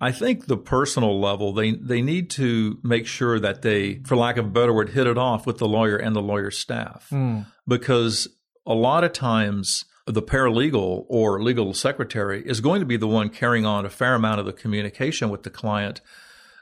I 0.00 0.12
think 0.12 0.46
the 0.46 0.56
personal 0.56 1.20
level, 1.20 1.52
they, 1.52 1.72
they 1.72 2.00
need 2.00 2.30
to 2.30 2.78
make 2.82 3.06
sure 3.06 3.38
that 3.40 3.60
they, 3.62 4.00
for 4.06 4.16
lack 4.16 4.38
of 4.38 4.46
a 4.46 4.48
better 4.48 4.72
word, 4.72 4.90
hit 4.90 5.08
it 5.08 5.18
off 5.18 5.44
with 5.44 5.58
the 5.58 5.68
lawyer 5.68 5.96
and 5.96 6.16
the 6.16 6.22
lawyer's 6.22 6.56
staff. 6.56 7.08
Hmm. 7.10 7.40
Because 7.66 8.28
a 8.68 8.74
lot 8.74 9.02
of 9.02 9.12
times 9.12 9.86
the 10.06 10.22
paralegal 10.22 11.06
or 11.08 11.42
legal 11.42 11.72
secretary 11.74 12.42
is 12.46 12.60
going 12.60 12.80
to 12.80 12.86
be 12.86 12.98
the 12.98 13.08
one 13.08 13.30
carrying 13.30 13.66
on 13.66 13.84
a 13.84 13.90
fair 13.90 14.14
amount 14.14 14.40
of 14.40 14.46
the 14.46 14.52
communication 14.52 15.30
with 15.30 15.42
the 15.42 15.50
client 15.50 16.00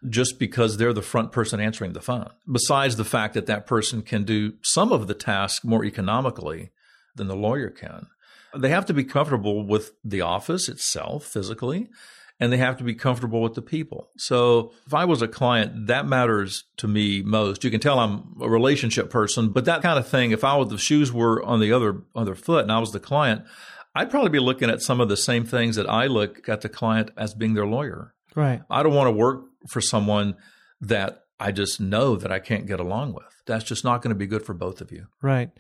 just 0.09 0.39
because 0.39 0.77
they're 0.77 0.93
the 0.93 1.03
front 1.03 1.33
person 1.33 1.61
answering 1.61 1.93
the 1.93 2.01
phone. 2.01 2.31
Besides 2.51 2.97
the 2.97 3.05
fact 3.05 3.35
that 3.35 3.47
that 3.47 3.67
person 3.67 4.03
can 4.03 4.25
do 4.25 4.55
some 4.63 4.93
of 4.93 5.09
the 5.09 5.15
task 5.15 5.65
more 5.65 5.85
economically 5.85 6.71
than 7.17 7.27
the 7.27 7.37
lawyer 7.37 7.71
can. 7.71 8.07
They 8.57 8.69
have 8.69 8.87
to 8.87 8.95
be 8.95 9.05
comfortable 9.05 9.67
with 9.67 9.93
the 10.05 10.21
office 10.21 10.69
itself 10.69 11.25
physically, 11.25 11.89
and 12.39 12.53
they 12.53 12.59
have 12.59 12.77
to 12.79 12.85
be 12.85 12.95
comfortable 12.95 13.41
with 13.41 13.55
the 13.55 13.63
people. 13.63 14.11
So 14.19 14.73
if 14.87 14.93
I 14.93 15.05
was 15.05 15.23
a 15.23 15.29
client, 15.29 15.87
that 15.87 16.07
matters 16.07 16.65
to 16.79 16.89
me 16.89 17.23
most. 17.23 17.65
You 17.65 17.71
can 17.71 17.81
tell 17.81 17.99
I'm 17.99 18.37
a 18.41 18.49
relationship 18.49 19.11
person, 19.11 19.51
but 19.51 19.65
that 19.65 19.83
kind 19.83 19.99
of 19.99 20.07
thing, 20.07 20.33
if 20.33 20.45
I 20.45 20.57
was 20.57 20.69
the 20.69 20.79
shoes 20.79 21.13
were 21.13 21.43
on 21.43 21.61
the 21.61 21.73
other 21.73 22.03
other 22.15 22.35
foot 22.35 22.63
and 22.63 22.73
I 22.73 22.79
was 22.79 22.93
the 22.93 23.01
client, 23.01 23.45
I'd 23.95 24.11
probably 24.11 24.31
be 24.31 24.39
looking 24.39 24.69
at 24.69 24.83
some 24.83 25.01
of 25.01 25.09
the 25.09 25.17
same 25.17 25.45
things 25.45 25.77
that 25.77 25.89
I 25.89 26.07
look 26.07 26.49
at 26.49 26.61
the 26.61 26.69
client 26.69 27.11
as 27.17 27.33
being 27.33 27.55
their 27.55 27.67
lawyer. 27.67 28.15
Right. 28.35 28.61
I 28.69 28.83
don't 28.83 28.95
want 28.95 29.07
to 29.07 29.13
work 29.13 29.45
for 29.69 29.81
someone 29.81 30.37
that 30.83 31.23
I 31.39 31.53
just 31.53 31.81
know 31.81 32.17
that 32.17 32.33
I 32.33 32.39
can't 32.39 32.67
get 32.67 32.81
along 32.81 33.13
with. 33.13 33.25
That's 33.47 33.65
just 33.65 33.85
not 33.85 34.03
going 34.03 34.11
to 34.11 34.19
be 34.19 34.27
good 34.27 34.43
for 34.43 34.55
both 34.55 34.81
of 34.81 34.91
you. 34.91 35.07
Right. 35.23 35.51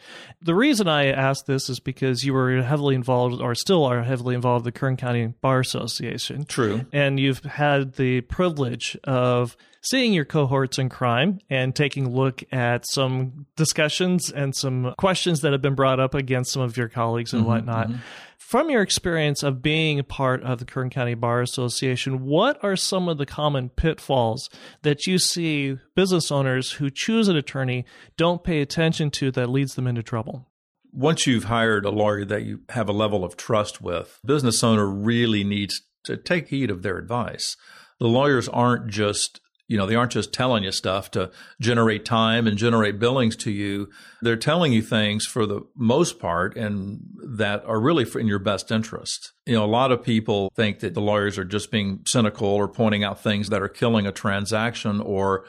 The 0.40 0.54
reason 0.54 0.88
I 0.88 1.06
asked 1.06 1.46
this 1.46 1.68
is 1.68 1.78
because 1.78 2.24
you 2.24 2.34
were 2.34 2.62
heavily 2.62 2.94
involved, 2.94 3.40
or 3.40 3.54
still 3.54 3.84
are 3.84 4.02
heavily 4.02 4.34
involved, 4.34 4.64
with 4.64 4.74
the 4.74 4.78
Kern 4.78 4.96
County 4.96 5.26
Bar 5.26 5.60
Association. 5.60 6.44
True. 6.46 6.86
And 6.92 7.20
you've 7.20 7.44
had 7.44 7.94
the 7.94 8.22
privilege 8.22 8.96
of 9.04 9.56
seeing 9.82 10.12
your 10.12 10.24
cohorts 10.24 10.78
in 10.78 10.88
crime 10.88 11.38
and 11.48 11.76
taking 11.76 12.06
a 12.06 12.10
look 12.10 12.42
at 12.50 12.84
some 12.88 13.46
discussions 13.54 14.32
and 14.32 14.56
some 14.56 14.94
questions 14.98 15.42
that 15.42 15.52
have 15.52 15.62
been 15.62 15.76
brought 15.76 16.00
up 16.00 16.14
against 16.14 16.52
some 16.52 16.62
of 16.62 16.76
your 16.76 16.88
colleagues 16.88 17.32
and 17.32 17.42
mm-hmm, 17.42 17.50
whatnot. 17.50 17.88
Mm-hmm. 17.88 17.98
From 18.46 18.70
your 18.70 18.80
experience 18.80 19.42
of 19.42 19.60
being 19.60 19.98
a 19.98 20.04
part 20.04 20.40
of 20.44 20.60
the 20.60 20.64
Kern 20.64 20.88
County 20.88 21.14
Bar 21.14 21.42
Association, 21.42 22.24
what 22.24 22.62
are 22.62 22.76
some 22.76 23.08
of 23.08 23.18
the 23.18 23.26
common 23.26 23.70
pitfalls 23.70 24.48
that 24.82 25.04
you 25.04 25.18
see 25.18 25.78
business 25.96 26.30
owners 26.30 26.70
who 26.70 26.88
choose 26.88 27.26
an 27.26 27.34
attorney 27.34 27.84
don't 28.16 28.44
pay 28.44 28.60
attention 28.60 29.10
to 29.10 29.32
that 29.32 29.50
leads 29.50 29.74
them 29.74 29.88
into 29.88 30.00
trouble? 30.00 30.46
Once 30.92 31.26
you've 31.26 31.46
hired 31.46 31.84
a 31.84 31.90
lawyer 31.90 32.24
that 32.24 32.44
you 32.44 32.60
have 32.68 32.88
a 32.88 32.92
level 32.92 33.24
of 33.24 33.36
trust 33.36 33.82
with, 33.82 34.20
business 34.24 34.62
owner 34.62 34.86
really 34.86 35.42
needs 35.42 35.82
to 36.04 36.16
take 36.16 36.46
heed 36.46 36.70
of 36.70 36.82
their 36.82 36.98
advice. 36.98 37.56
The 37.98 38.06
lawyers 38.06 38.48
aren't 38.48 38.86
just 38.86 39.40
you 39.68 39.76
know, 39.76 39.86
they 39.86 39.96
aren't 39.96 40.12
just 40.12 40.32
telling 40.32 40.62
you 40.64 40.70
stuff 40.70 41.10
to 41.12 41.30
generate 41.60 42.04
time 42.04 42.46
and 42.46 42.56
generate 42.56 42.98
billings 42.98 43.34
to 43.36 43.50
you. 43.50 43.88
They're 44.22 44.36
telling 44.36 44.72
you 44.72 44.82
things 44.82 45.26
for 45.26 45.44
the 45.44 45.62
most 45.76 46.20
part 46.20 46.56
and 46.56 47.00
that 47.36 47.64
are 47.64 47.80
really 47.80 48.06
in 48.14 48.28
your 48.28 48.38
best 48.38 48.70
interest. 48.70 49.32
You 49.44 49.54
know, 49.54 49.64
a 49.64 49.66
lot 49.66 49.90
of 49.90 50.02
people 50.02 50.52
think 50.54 50.80
that 50.80 50.94
the 50.94 51.00
lawyers 51.00 51.36
are 51.36 51.44
just 51.44 51.70
being 51.70 52.00
cynical 52.06 52.48
or 52.48 52.68
pointing 52.68 53.02
out 53.02 53.22
things 53.22 53.48
that 53.48 53.62
are 53.62 53.68
killing 53.68 54.06
a 54.06 54.12
transaction 54.12 55.00
or 55.00 55.44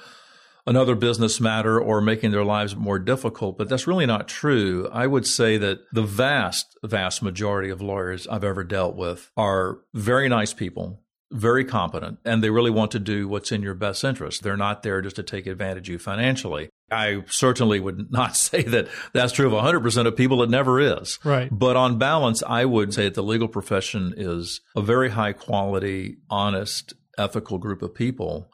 another 0.65 0.95
business 0.95 1.39
matter 1.39 1.79
or 1.79 2.01
making 2.01 2.31
their 2.31 2.43
lives 2.43 2.75
more 2.75 2.99
difficult, 2.99 3.57
but 3.57 3.69
that's 3.69 3.87
really 3.87 4.05
not 4.05 4.27
true. 4.27 4.89
I 4.91 5.07
would 5.07 5.25
say 5.25 5.57
that 5.57 5.79
the 5.93 6.03
vast, 6.03 6.77
vast 6.83 7.23
majority 7.23 7.69
of 7.69 7.81
lawyers 7.81 8.27
I've 8.27 8.43
ever 8.43 8.65
dealt 8.65 8.95
with 8.95 9.31
are 9.37 9.79
very 9.93 10.27
nice 10.27 10.53
people 10.53 11.01
very 11.31 11.65
competent 11.65 12.19
and 12.23 12.43
they 12.43 12.49
really 12.49 12.71
want 12.71 12.91
to 12.91 12.99
do 12.99 13.27
what's 13.27 13.51
in 13.51 13.61
your 13.61 13.73
best 13.73 14.03
interest. 14.03 14.43
They're 14.43 14.57
not 14.57 14.83
there 14.83 15.01
just 15.01 15.17
to 15.17 15.23
take 15.23 15.45
advantage 15.45 15.89
of 15.89 15.93
you 15.93 15.99
financially. 15.99 16.69
I 16.89 17.23
certainly 17.27 17.79
would 17.79 18.11
not 18.11 18.35
say 18.35 18.63
that 18.63 18.87
that's 19.13 19.33
true 19.33 19.47
of 19.47 19.53
100% 19.53 20.07
of 20.07 20.15
people. 20.15 20.41
It 20.41 20.49
never 20.49 20.79
is. 20.79 21.19
Right. 21.23 21.49
But 21.51 21.75
on 21.75 21.97
balance, 21.97 22.43
I 22.47 22.65
would 22.65 22.93
say 22.93 23.05
that 23.05 23.15
the 23.15 23.23
legal 23.23 23.47
profession 23.47 24.13
is 24.15 24.61
a 24.75 24.81
very 24.81 25.09
high 25.09 25.33
quality, 25.33 26.17
honest, 26.29 26.93
ethical 27.17 27.57
group 27.57 27.81
of 27.81 27.93
people. 27.93 28.51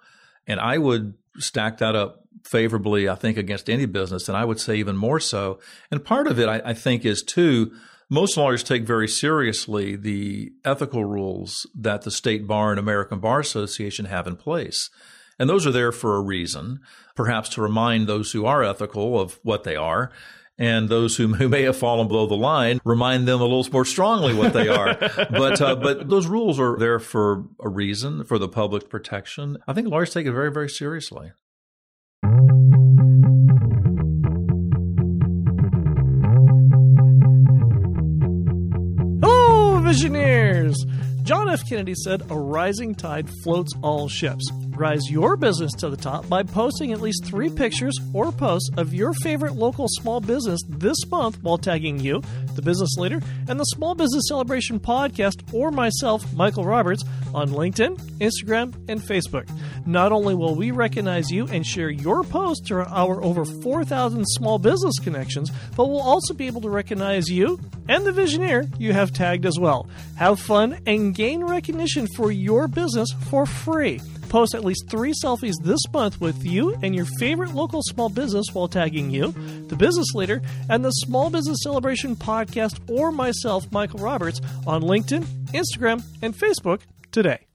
And 0.48 0.60
I 0.60 0.78
would 0.78 1.14
stack 1.38 1.78
that 1.78 1.96
up 1.96 2.22
favorably, 2.44 3.08
I 3.08 3.16
think, 3.16 3.38
against 3.38 3.70
any 3.70 3.86
business. 3.86 4.28
And 4.28 4.38
I 4.38 4.46
would 4.46 4.60
say 4.60 4.76
even 4.76 4.98
more 4.98 5.20
so. 5.20 5.60
And 5.92 6.04
part 6.04 6.28
of 6.28 6.40
it, 6.40 6.50
I, 6.50 6.62
I 6.66 6.74
think, 6.74 7.06
is 7.06 7.22
too, 7.24 7.72
most 8.13 8.38
lawyers 8.38 8.62
take 8.62 8.84
very 8.84 9.08
seriously 9.08 9.95
the 9.95 10.54
ethical 10.63 11.04
rules 11.04 11.65
that 11.73 12.04
the 12.04 12.12
State 12.12 12.45
Bar 12.45 12.69
and 12.69 12.80
American 12.80 13.19
Bar 13.19 13.39
Association 13.39 14.06
have 14.06 14.28
in 14.28 14.36
place. 14.36 14.91
And 15.39 15.49
those 15.49 15.65
are 15.65 15.71
there 15.71 15.91
for 15.91 16.15
a 16.15 16.21
reason, 16.21 16.80
perhaps 17.15 17.49
to 17.49 17.62
remind 17.62 18.06
those 18.06 18.32
who 18.32 18.45
are 18.45 18.63
ethical 18.63 19.19
of 19.19 19.39
what 19.41 19.63
they 19.63 19.76
are. 19.76 20.12
And 20.60 20.89
those 20.89 21.17
who, 21.17 21.28
who 21.34 21.49
may 21.49 21.63
have 21.63 21.76
fallen 21.76 22.08
below 22.08 22.28
the 22.28 22.36
line, 22.36 22.80
remind 22.86 23.28
them 23.28 23.41
a 23.41 23.45
little 23.45 23.65
more 23.73 23.84
strongly 23.84 24.36
what 24.36 24.54
they 24.54 24.67
are. 24.67 24.93
but 25.32 25.60
uh, 25.60 25.76
but 25.76 26.08
those 26.08 26.28
rules 26.28 26.60
are 26.60 26.78
there 26.78 26.99
for 26.99 27.45
a 27.60 27.67
reason, 27.67 28.23
for 28.26 28.38
the 28.38 28.47
public 28.47 28.89
protection. 28.89 29.58
I 29.67 29.73
think 29.73 29.88
lawyers 29.88 30.13
take 30.13 30.28
it 30.28 30.32
very 30.32 30.52
very 30.52 30.69
seriously. 30.69 31.32
Visioneers! 39.93 40.73
John 41.21 41.47
F. 41.49 41.69
Kennedy 41.69 41.93
said, 41.93 42.23
A 42.32 42.36
rising 42.36 42.95
tide 42.95 43.29
floats 43.43 43.73
all 43.84 44.10
ships. 44.10 44.43
Rise 44.76 45.08
your 45.08 45.38
business 45.38 45.72
to 45.74 45.90
the 45.90 45.98
top 45.98 46.28
by 46.28 46.42
posting 46.42 46.92
at 46.92 47.02
least 47.02 47.26
three 47.26 47.50
pictures 47.50 47.94
or 48.12 48.32
posts 48.32 48.72
of 48.76 48.92
your 48.92 49.14
favorite 49.14 49.54
local 49.54 49.86
small 49.88 50.20
business 50.20 50.60
this 50.68 50.98
month 51.12 51.38
while 51.44 51.60
tagging 51.60 52.00
you, 52.00 52.24
the 52.56 52.62
business 52.64 52.96
leader, 52.98 53.22
and 53.48 53.60
the 53.60 53.66
Small 53.66 53.94
Business 53.94 54.24
Celebration 54.28 54.80
podcast, 54.80 55.42
or 55.54 55.70
myself, 55.70 56.34
Michael 56.34 56.64
Roberts, 56.64 57.04
on 57.36 57.50
LinkedIn, 57.50 57.98
Instagram, 58.20 58.74
and 58.90 59.00
Facebook. 59.00 59.48
Not 59.86 60.12
only 60.12 60.34
will 60.34 60.56
we 60.56 60.72
recognize 60.72 61.30
you 61.30 61.48
and 61.48 61.66
share 61.66 61.90
your 61.90 62.24
post 62.24 62.66
to 62.68 62.84
our 62.90 63.24
over 63.24 63.46
4,000 63.46 64.26
small 64.26 64.58
business 64.58 64.98
connections, 65.00 65.52
but 65.76 65.88
we'll 65.88 66.02
also 66.02 66.34
be 66.34 66.48
able 66.48 66.62
to 66.62 66.70
recognize 66.70 67.30
you 67.30 67.60
and 67.88 68.06
the 68.06 68.12
Visioneer 68.12 68.72
you 68.80 68.94
have 68.94 69.14
tagged 69.14 69.46
as 69.46 69.60
well. 69.60 69.88
Have 70.16 70.40
fun 70.40 70.80
and 70.88 71.14
gain 71.14 71.44
recognition 71.44 72.08
for 72.16 72.32
your 72.32 72.68
business 72.68 73.10
for 73.30 73.46
free. 73.46 74.02
Post 74.34 74.56
at 74.56 74.65
least 74.65 74.89
three 74.89 75.13
selfies 75.24 75.54
this 75.62 75.80
month 75.93 76.19
with 76.19 76.43
you 76.43 76.76
and 76.82 76.96
your 76.96 77.06
favorite 77.19 77.54
local 77.54 77.84
small 77.84 78.10
business 78.10 78.48
while 78.52 78.67
tagging 78.67 79.12
you, 79.12 79.32
the 79.67 79.76
business 79.76 80.15
leader, 80.15 80.41
and 80.72 80.84
the 80.84 80.89
Small 80.89 81.30
Business 81.30 81.60
Celebration 81.62 82.15
podcast 82.15 82.80
or 82.89 83.12
myself, 83.12 83.72
Michael 83.72 84.00
Roberts, 84.00 84.41
on 84.65 84.82
LinkedIn, 84.82 85.24
Instagram, 85.54 86.04
and 86.24 86.34
Facebook 86.34 86.82
today. 87.12 87.46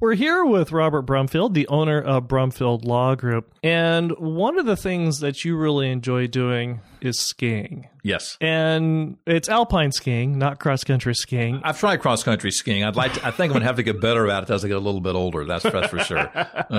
We're 0.00 0.14
here 0.14 0.46
with 0.46 0.72
Robert 0.72 1.04
Brumfield, 1.04 1.52
the 1.52 1.68
owner 1.68 2.00
of 2.00 2.26
Brumfield 2.26 2.86
Law 2.86 3.14
Group. 3.14 3.52
And 3.62 4.12
one 4.12 4.58
of 4.58 4.64
the 4.64 4.74
things 4.74 5.20
that 5.20 5.44
you 5.44 5.58
really 5.58 5.90
enjoy 5.90 6.26
doing 6.26 6.80
is 7.02 7.20
skiing. 7.20 7.86
Yes. 8.02 8.38
And 8.40 9.18
it's 9.26 9.50
alpine 9.50 9.92
skiing, 9.92 10.38
not 10.38 10.58
cross 10.58 10.84
country 10.84 11.14
skiing. 11.14 11.60
I've 11.64 11.78
tried 11.78 11.98
cross 11.98 12.22
country 12.22 12.50
skiing. 12.50 12.82
I'd 12.82 12.96
like 12.96 13.12
to, 13.12 13.26
I 13.26 13.30
think 13.30 13.50
I'm 13.50 13.52
going 13.52 13.60
to 13.60 13.66
have 13.66 13.76
to 13.76 13.82
get 13.82 14.00
better 14.00 14.30
at 14.30 14.44
it 14.44 14.50
as 14.50 14.64
I 14.64 14.68
get 14.68 14.78
a 14.78 14.80
little 14.80 15.02
bit 15.02 15.16
older. 15.16 15.44
That's, 15.44 15.64
that's 15.64 15.88
for 15.88 15.98
sure. 15.98 16.30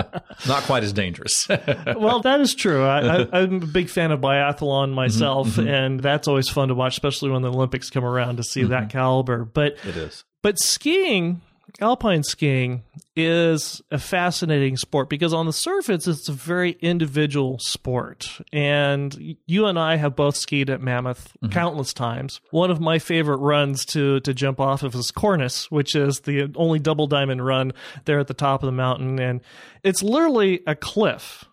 not 0.47 0.63
quite 0.63 0.83
as 0.83 0.91
dangerous. 0.91 1.47
well, 1.95 2.21
that 2.21 2.41
is 2.41 2.55
true. 2.55 2.83
I, 2.83 3.21
I, 3.21 3.41
am 3.41 3.61
a 3.61 3.67
big 3.67 3.91
fan 3.91 4.11
of 4.11 4.19
biathlon 4.19 4.93
myself, 4.93 5.49
mm-hmm, 5.49 5.61
mm-hmm. 5.61 5.69
and 5.69 5.99
that's 5.99 6.27
always 6.27 6.49
fun 6.49 6.69
to 6.69 6.73
watch, 6.73 6.93
especially 6.93 7.29
when 7.29 7.43
the 7.43 7.51
Olympics 7.51 7.91
come 7.91 8.03
around 8.03 8.37
to 8.37 8.43
see 8.43 8.61
mm-hmm. 8.61 8.71
that 8.71 8.89
caliber. 8.89 9.45
But 9.45 9.77
it 9.85 9.95
is. 9.95 10.23
But 10.41 10.57
skiing 10.57 11.41
alpine 11.79 12.23
skiing 12.23 12.83
is 13.15 13.81
a 13.91 13.99
fascinating 13.99 14.77
sport 14.77 15.09
because 15.09 15.33
on 15.33 15.45
the 15.45 15.53
surface 15.53 16.07
it's 16.07 16.27
a 16.27 16.33
very 16.33 16.71
individual 16.81 17.57
sport 17.59 18.39
and 18.51 19.37
you 19.45 19.65
and 19.65 19.77
I 19.77 19.95
have 19.95 20.15
both 20.15 20.35
skied 20.35 20.69
at 20.69 20.81
Mammoth 20.81 21.33
mm-hmm. 21.41 21.51
countless 21.51 21.93
times. 21.93 22.41
One 22.51 22.71
of 22.71 22.79
my 22.79 22.99
favorite 22.99 23.37
runs 23.37 23.85
to 23.85 24.19
to 24.21 24.33
jump 24.33 24.59
off 24.59 24.83
of 24.83 24.95
is 24.95 25.11
Cornice, 25.11 25.69
which 25.69 25.95
is 25.95 26.21
the 26.21 26.51
only 26.55 26.79
double 26.79 27.07
diamond 27.07 27.45
run 27.45 27.73
there 28.05 28.19
at 28.19 28.27
the 28.27 28.33
top 28.33 28.63
of 28.63 28.67
the 28.67 28.71
mountain 28.71 29.19
and 29.19 29.41
it's 29.83 30.03
literally 30.03 30.61
a 30.67 30.75
cliff 30.75 31.45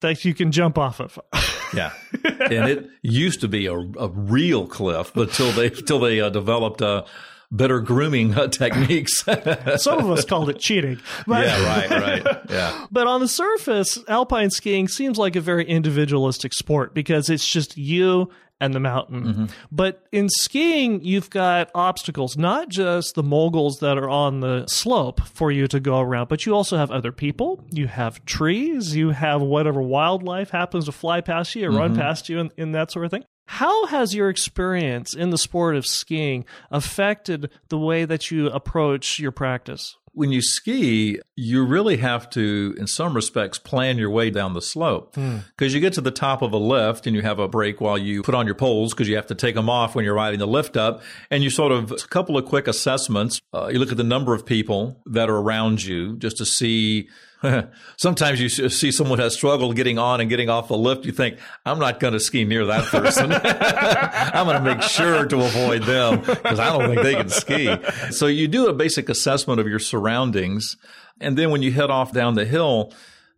that 0.00 0.24
you 0.24 0.34
can 0.34 0.52
jump 0.52 0.78
off 0.78 1.00
of. 1.00 1.18
yeah, 1.74 1.92
and 2.22 2.68
it 2.68 2.88
used 3.02 3.40
to 3.40 3.48
be 3.48 3.66
a, 3.66 3.74
a 3.74 4.08
real 4.08 4.66
cliff, 4.66 5.12
but 5.14 5.28
until 5.28 5.52
they 5.52 5.66
until 5.66 5.98
they 5.98 6.20
uh, 6.20 6.30
developed 6.30 6.80
a 6.80 7.04
better 7.50 7.80
grooming 7.80 8.34
techniques. 8.50 9.24
Some 9.76 9.98
of 9.98 10.10
us 10.10 10.24
called 10.24 10.50
it 10.50 10.58
cheating. 10.58 11.00
But, 11.26 11.46
yeah, 11.46 11.64
right, 11.64 11.90
right. 11.90 12.40
Yeah. 12.48 12.86
But 12.90 13.06
on 13.06 13.20
the 13.20 13.28
surface, 13.28 13.98
alpine 14.08 14.50
skiing 14.50 14.88
seems 14.88 15.18
like 15.18 15.36
a 15.36 15.40
very 15.40 15.64
individualistic 15.64 16.52
sport 16.52 16.94
because 16.94 17.28
it's 17.28 17.46
just 17.46 17.76
you 17.76 18.30
and 18.60 18.74
the 18.74 18.80
mountain. 18.80 19.24
Mm-hmm. 19.24 19.44
But 19.70 20.06
in 20.10 20.28
skiing, 20.28 21.02
you've 21.04 21.30
got 21.30 21.70
obstacles, 21.74 22.36
not 22.36 22.68
just 22.68 23.14
the 23.14 23.22
moguls 23.22 23.78
that 23.80 23.98
are 23.98 24.08
on 24.08 24.40
the 24.40 24.66
slope 24.66 25.20
for 25.28 25.52
you 25.52 25.68
to 25.68 25.80
go 25.80 26.00
around, 26.00 26.28
but 26.28 26.44
you 26.44 26.54
also 26.54 26.76
have 26.76 26.90
other 26.90 27.12
people, 27.12 27.64
you 27.70 27.86
have 27.86 28.24
trees, 28.24 28.96
you 28.96 29.10
have 29.10 29.40
whatever 29.40 29.80
wildlife 29.80 30.50
happens 30.50 30.86
to 30.86 30.92
fly 30.92 31.20
past 31.20 31.54
you 31.54 31.66
or 31.66 31.70
mm-hmm. 31.70 31.78
run 31.78 31.96
past 31.96 32.28
you, 32.28 32.40
and, 32.40 32.52
and 32.58 32.74
that 32.74 32.90
sort 32.90 33.04
of 33.04 33.10
thing. 33.10 33.24
How 33.50 33.86
has 33.86 34.14
your 34.14 34.28
experience 34.28 35.14
in 35.14 35.30
the 35.30 35.38
sport 35.38 35.74
of 35.74 35.86
skiing 35.86 36.44
affected 36.70 37.50
the 37.70 37.78
way 37.78 38.04
that 38.04 38.30
you 38.30 38.48
approach 38.48 39.18
your 39.18 39.32
practice? 39.32 39.96
When 40.12 40.30
you 40.30 40.42
ski, 40.42 41.18
you 41.34 41.64
really 41.64 41.96
have 41.96 42.28
to, 42.30 42.74
in 42.76 42.86
some 42.86 43.14
respects, 43.14 43.58
plan 43.58 43.96
your 43.96 44.10
way 44.10 44.28
down 44.28 44.52
the 44.52 44.60
slope. 44.60 45.14
Because 45.14 45.72
hmm. 45.72 45.74
you 45.76 45.80
get 45.80 45.94
to 45.94 46.02
the 46.02 46.10
top 46.10 46.42
of 46.42 46.52
a 46.52 46.58
lift 46.58 47.06
and 47.06 47.16
you 47.16 47.22
have 47.22 47.38
a 47.38 47.48
break 47.48 47.80
while 47.80 47.96
you 47.96 48.22
put 48.22 48.34
on 48.34 48.44
your 48.44 48.54
poles 48.54 48.92
because 48.92 49.08
you 49.08 49.16
have 49.16 49.28
to 49.28 49.34
take 49.34 49.54
them 49.54 49.70
off 49.70 49.94
when 49.94 50.04
you're 50.04 50.14
riding 50.14 50.40
the 50.40 50.46
lift 50.46 50.76
up. 50.76 51.00
And 51.30 51.42
you 51.42 51.48
sort 51.48 51.72
of, 51.72 51.90
a 51.90 51.96
couple 51.96 52.36
of 52.36 52.44
quick 52.44 52.68
assessments. 52.68 53.40
Uh, 53.54 53.68
you 53.72 53.78
look 53.78 53.90
at 53.90 53.96
the 53.96 54.04
number 54.04 54.34
of 54.34 54.44
people 54.44 55.00
that 55.06 55.30
are 55.30 55.38
around 55.38 55.82
you 55.82 56.18
just 56.18 56.36
to 56.36 56.44
see 56.44 57.08
Sometimes 57.96 58.40
you 58.40 58.48
see 58.48 58.90
someone 58.90 59.18
has 59.18 59.34
struggled 59.34 59.76
getting 59.76 59.98
on 59.98 60.20
and 60.20 60.28
getting 60.28 60.48
off 60.48 60.68
the 60.68 60.76
lift. 60.76 61.04
You 61.04 61.12
think, 61.12 61.38
I'm 61.64 61.78
not 61.78 62.00
going 62.00 62.14
to 62.14 62.20
ski 62.20 62.44
near 62.44 62.66
that 62.66 62.84
person. 62.84 63.32
I'm 63.42 64.46
going 64.46 64.62
to 64.62 64.74
make 64.74 64.82
sure 64.82 65.26
to 65.26 65.44
avoid 65.44 65.82
them 65.84 66.20
because 66.20 66.58
I 66.58 66.76
don't 66.76 66.88
think 66.88 67.02
they 67.02 67.14
can 67.14 67.28
ski. 67.28 67.76
So 68.10 68.26
you 68.26 68.48
do 68.48 68.66
a 68.66 68.72
basic 68.72 69.08
assessment 69.08 69.60
of 69.60 69.68
your 69.68 69.78
surroundings. 69.78 70.76
And 71.20 71.36
then 71.36 71.50
when 71.50 71.62
you 71.62 71.72
head 71.72 71.90
off 71.90 72.12
down 72.12 72.34
the 72.34 72.44
hill, 72.44 72.92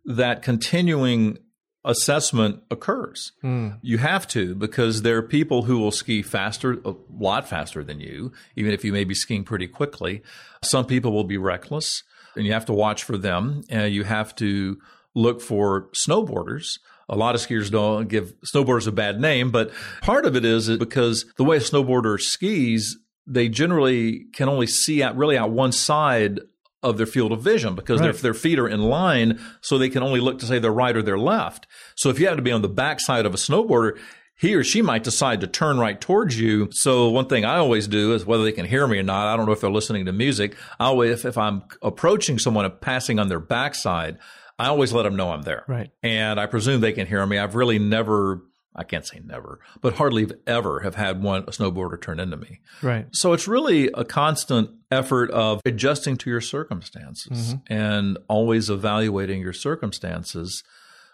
that 0.05 0.41
continuing 0.41 1.37
assessment 1.83 2.61
occurs. 2.69 3.31
Mm. 3.43 3.79
You 3.81 3.97
have 3.97 4.27
to 4.29 4.53
because 4.55 5.01
there 5.01 5.17
are 5.17 5.23
people 5.23 5.63
who 5.63 5.79
will 5.79 5.91
ski 5.91 6.21
faster, 6.21 6.73
a 6.85 6.93
lot 7.11 7.47
faster 7.47 7.83
than 7.83 7.99
you, 7.99 8.31
even 8.55 8.71
if 8.71 8.83
you 8.83 8.93
may 8.93 9.03
be 9.03 9.15
skiing 9.15 9.43
pretty 9.43 9.67
quickly. 9.67 10.21
Some 10.63 10.85
people 10.85 11.11
will 11.11 11.23
be 11.23 11.37
reckless, 11.37 12.03
and 12.35 12.45
you 12.45 12.53
have 12.53 12.65
to 12.65 12.73
watch 12.73 13.03
for 13.03 13.17
them. 13.17 13.63
And 13.69 13.93
you 13.93 14.03
have 14.03 14.35
to 14.37 14.77
look 15.15 15.41
for 15.41 15.89
snowboarders. 15.93 16.79
A 17.09 17.15
lot 17.15 17.35
of 17.35 17.41
skiers 17.41 17.69
don't 17.69 18.07
give 18.07 18.33
snowboarders 18.53 18.87
a 18.87 18.91
bad 18.91 19.19
name, 19.19 19.51
but 19.51 19.71
part 20.01 20.25
of 20.25 20.35
it 20.35 20.45
is 20.45 20.69
because 20.77 21.25
the 21.35 21.43
way 21.43 21.57
a 21.57 21.59
snowboarder 21.59 22.19
skis, 22.19 22.97
they 23.27 23.49
generally 23.49 24.25
can 24.33 24.47
only 24.47 24.67
see 24.67 25.03
out 25.03 25.17
really 25.17 25.37
out 25.37 25.51
one 25.51 25.71
side 25.73 26.39
of 26.83 26.97
their 26.97 27.05
field 27.05 27.31
of 27.31 27.41
vision 27.41 27.75
because 27.75 27.99
Right. 27.99 28.13
their, 28.13 28.21
their 28.21 28.33
feet 28.33 28.57
are 28.57 28.67
in 28.67 28.81
line, 28.81 29.39
so 29.61 29.77
they 29.77 29.89
can 29.89 30.01
only 30.01 30.19
look 30.19 30.39
to 30.39 30.45
say 30.47 30.57
their 30.57 30.71
right 30.71 30.95
or 30.95 31.03
their 31.03 31.19
left. 31.19 31.67
So 31.95 32.09
if 32.09 32.17
you 32.19 32.25
happen 32.25 32.37
to 32.37 32.43
be 32.43 32.51
on 32.51 32.61
the 32.63 32.69
backside 32.69 33.25
of 33.25 33.33
a 33.33 33.37
snowboarder, 33.37 33.99
he 34.41 34.55
or 34.55 34.63
she 34.63 34.81
might 34.81 35.03
decide 35.03 35.39
to 35.41 35.47
turn 35.47 35.77
right 35.77 36.01
towards 36.01 36.39
you. 36.39 36.67
So 36.71 37.09
one 37.09 37.27
thing 37.27 37.45
I 37.45 37.57
always 37.57 37.87
do 37.87 38.15
is 38.15 38.25
whether 38.25 38.43
they 38.43 38.51
can 38.51 38.65
hear 38.65 38.87
me 38.87 38.97
or 38.97 39.03
not, 39.03 39.31
I 39.31 39.37
don't 39.37 39.45
know 39.45 39.51
if 39.51 39.61
they're 39.61 39.69
listening 39.69 40.07
to 40.07 40.11
music. 40.11 40.55
I 40.79 40.85
always, 40.85 41.11
if, 41.11 41.25
if 41.25 41.37
I'm 41.37 41.61
approaching 41.83 42.39
someone 42.39 42.65
and 42.65 42.81
passing 42.81 43.19
on 43.19 43.29
their 43.29 43.39
backside, 43.39 44.17
I 44.57 44.65
always 44.65 44.93
let 44.93 45.03
them 45.03 45.15
know 45.15 45.31
I'm 45.31 45.43
there. 45.43 45.63
Right. 45.67 45.91
And 46.01 46.39
I 46.39 46.47
presume 46.47 46.81
they 46.81 46.91
can 46.91 47.05
hear 47.05 47.23
me. 47.27 47.37
I've 47.37 47.53
really 47.53 47.77
never, 47.77 48.41
I 48.75 48.83
can't 48.83 49.05
say 49.05 49.21
never, 49.23 49.59
but 49.79 49.93
hardly 49.93 50.27
ever 50.47 50.79
have 50.79 50.95
had 50.95 51.21
one, 51.21 51.43
a 51.43 51.51
snowboarder 51.51 52.01
turn 52.01 52.19
into 52.19 52.37
me. 52.37 52.61
Right. 52.81 53.05
So 53.11 53.33
it's 53.33 53.47
really 53.47 53.91
a 53.93 54.03
constant 54.03 54.71
effort 54.89 55.29
of 55.29 55.61
adjusting 55.65 56.17
to 56.17 56.31
your 56.31 56.41
circumstances 56.41 57.53
mm-hmm. 57.53 57.71
and 57.71 58.17
always 58.27 58.71
evaluating 58.71 59.39
your 59.39 59.53
circumstances, 59.53 60.63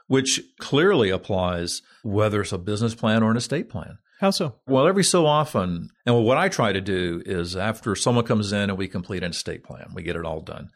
which 0.08 0.42
clearly 0.60 1.10
applies 1.10 1.82
whether 2.04 2.42
it's 2.42 2.52
a 2.52 2.58
business 2.58 2.96
plan 2.96 3.24
or 3.24 3.32
an 3.32 3.38
estate 3.38 3.70
plan. 3.70 3.98
How 4.20 4.32
so? 4.32 4.56
Well, 4.66 4.88
every 4.88 5.04
so 5.04 5.28
often, 5.28 5.90
and 6.06 6.26
what 6.26 6.38
I 6.38 6.50
try 6.50 6.74
to 6.74 6.82
do 6.82 7.22
is 7.26 7.56
after 7.56 7.96
someone 7.96 8.26
comes 8.26 8.52
in 8.52 8.70
and 8.70 8.78
we 8.78 8.88
complete 8.88 9.24
an 9.24 9.32
estate 9.32 9.64
plan, 9.64 9.92
we 9.94 10.02
get 10.02 10.16
it 10.16 10.26
all 10.26 10.42
done. 10.42 10.70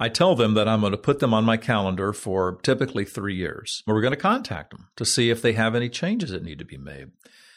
I 0.00 0.08
tell 0.08 0.34
them 0.34 0.54
that 0.54 0.66
I'm 0.66 0.80
going 0.80 0.90
to 0.90 0.98
put 0.98 1.20
them 1.20 1.32
on 1.32 1.44
my 1.44 1.56
calendar 1.56 2.12
for 2.12 2.58
typically 2.62 3.04
three 3.04 3.36
years. 3.36 3.84
We're 3.86 4.00
going 4.00 4.14
to 4.14 4.16
contact 4.16 4.70
them 4.70 4.88
to 4.96 5.04
see 5.04 5.30
if 5.30 5.40
they 5.40 5.52
have 5.52 5.76
any 5.76 5.88
changes 5.88 6.30
that 6.30 6.42
need 6.42 6.58
to 6.58 6.64
be 6.64 6.76
made. 6.76 7.12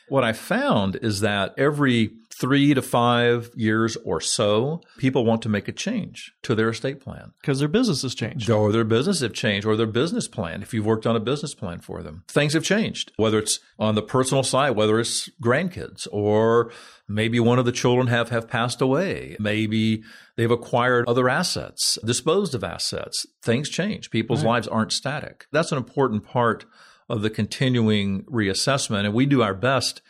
What 0.10 0.23
I 0.23 0.34
found 0.34 0.97
is 0.97 1.21
that 1.21 1.56
every 1.58 2.12
three 2.39 2.74
to 2.74 2.82
five 2.82 3.50
years 3.56 3.95
or 3.98 4.19
so, 4.19 4.82
people 4.98 5.26
want 5.26 5.41
to 5.41 5.50
make 5.50 5.67
a 5.67 5.71
change 5.71 6.34
to 6.43 6.56
their 6.56 6.69
estate 6.69 7.00
plan. 7.00 7.32
Because 7.41 7.60
their 7.60 7.67
business 7.67 8.02
has 8.02 8.15
changed. 8.15 8.50
Or 8.50 8.71
their 8.71 8.84
business 8.84 9.21
have 9.21 9.34
changed, 9.34 9.65
or 9.65 9.76
their 9.76 9.86
business 9.86 10.28
plan, 10.28 10.62
if 10.62 10.74
you've 10.74 10.86
worked 10.86 11.08
on 11.08 11.15
a 11.15 11.19
business 11.19 11.54
plan 11.54 11.80
for 11.80 12.04
them. 12.04 12.24
Things 12.28 12.54
have 12.54 12.63
changed, 12.63 13.12
whether 13.17 13.38
it's 13.38 13.60
on 13.80 13.95
the 13.95 14.02
personal 14.02 14.43
side, 14.43 14.71
whether 14.71 15.00
it's 15.00 15.30
grandkids, 15.41 16.08
or 16.12 16.71
maybe 17.08 17.39
one 17.39 17.60
of 17.60 17.65
the 17.65 17.71
children 17.71 18.08
have, 18.08 18.30
have 18.30 18.48
passed 18.48 18.82
away. 18.82 19.36
Maybe 19.39 20.04
they've 20.36 20.52
acquired 20.52 21.08
other 21.08 21.30
assets, 21.30 21.98
disposed 22.04 22.54
of 22.56 22.63
assets. 22.63 23.26
Things 23.41 23.69
change. 23.69 24.10
People's 24.10 24.43
lives 24.43 24.67
aren't 24.67 24.91
static. 24.91 25.45
That's 25.52 25.71
an 25.71 25.78
important 25.78 26.26
part 26.26 26.65
of 27.08 27.21
the 27.21 27.30
continuing 27.30 28.24
reassessment. 28.24 29.06
And 29.06 29.13
we 29.13 29.26
do 29.26 29.41
our 29.41 29.54
best 29.54 30.02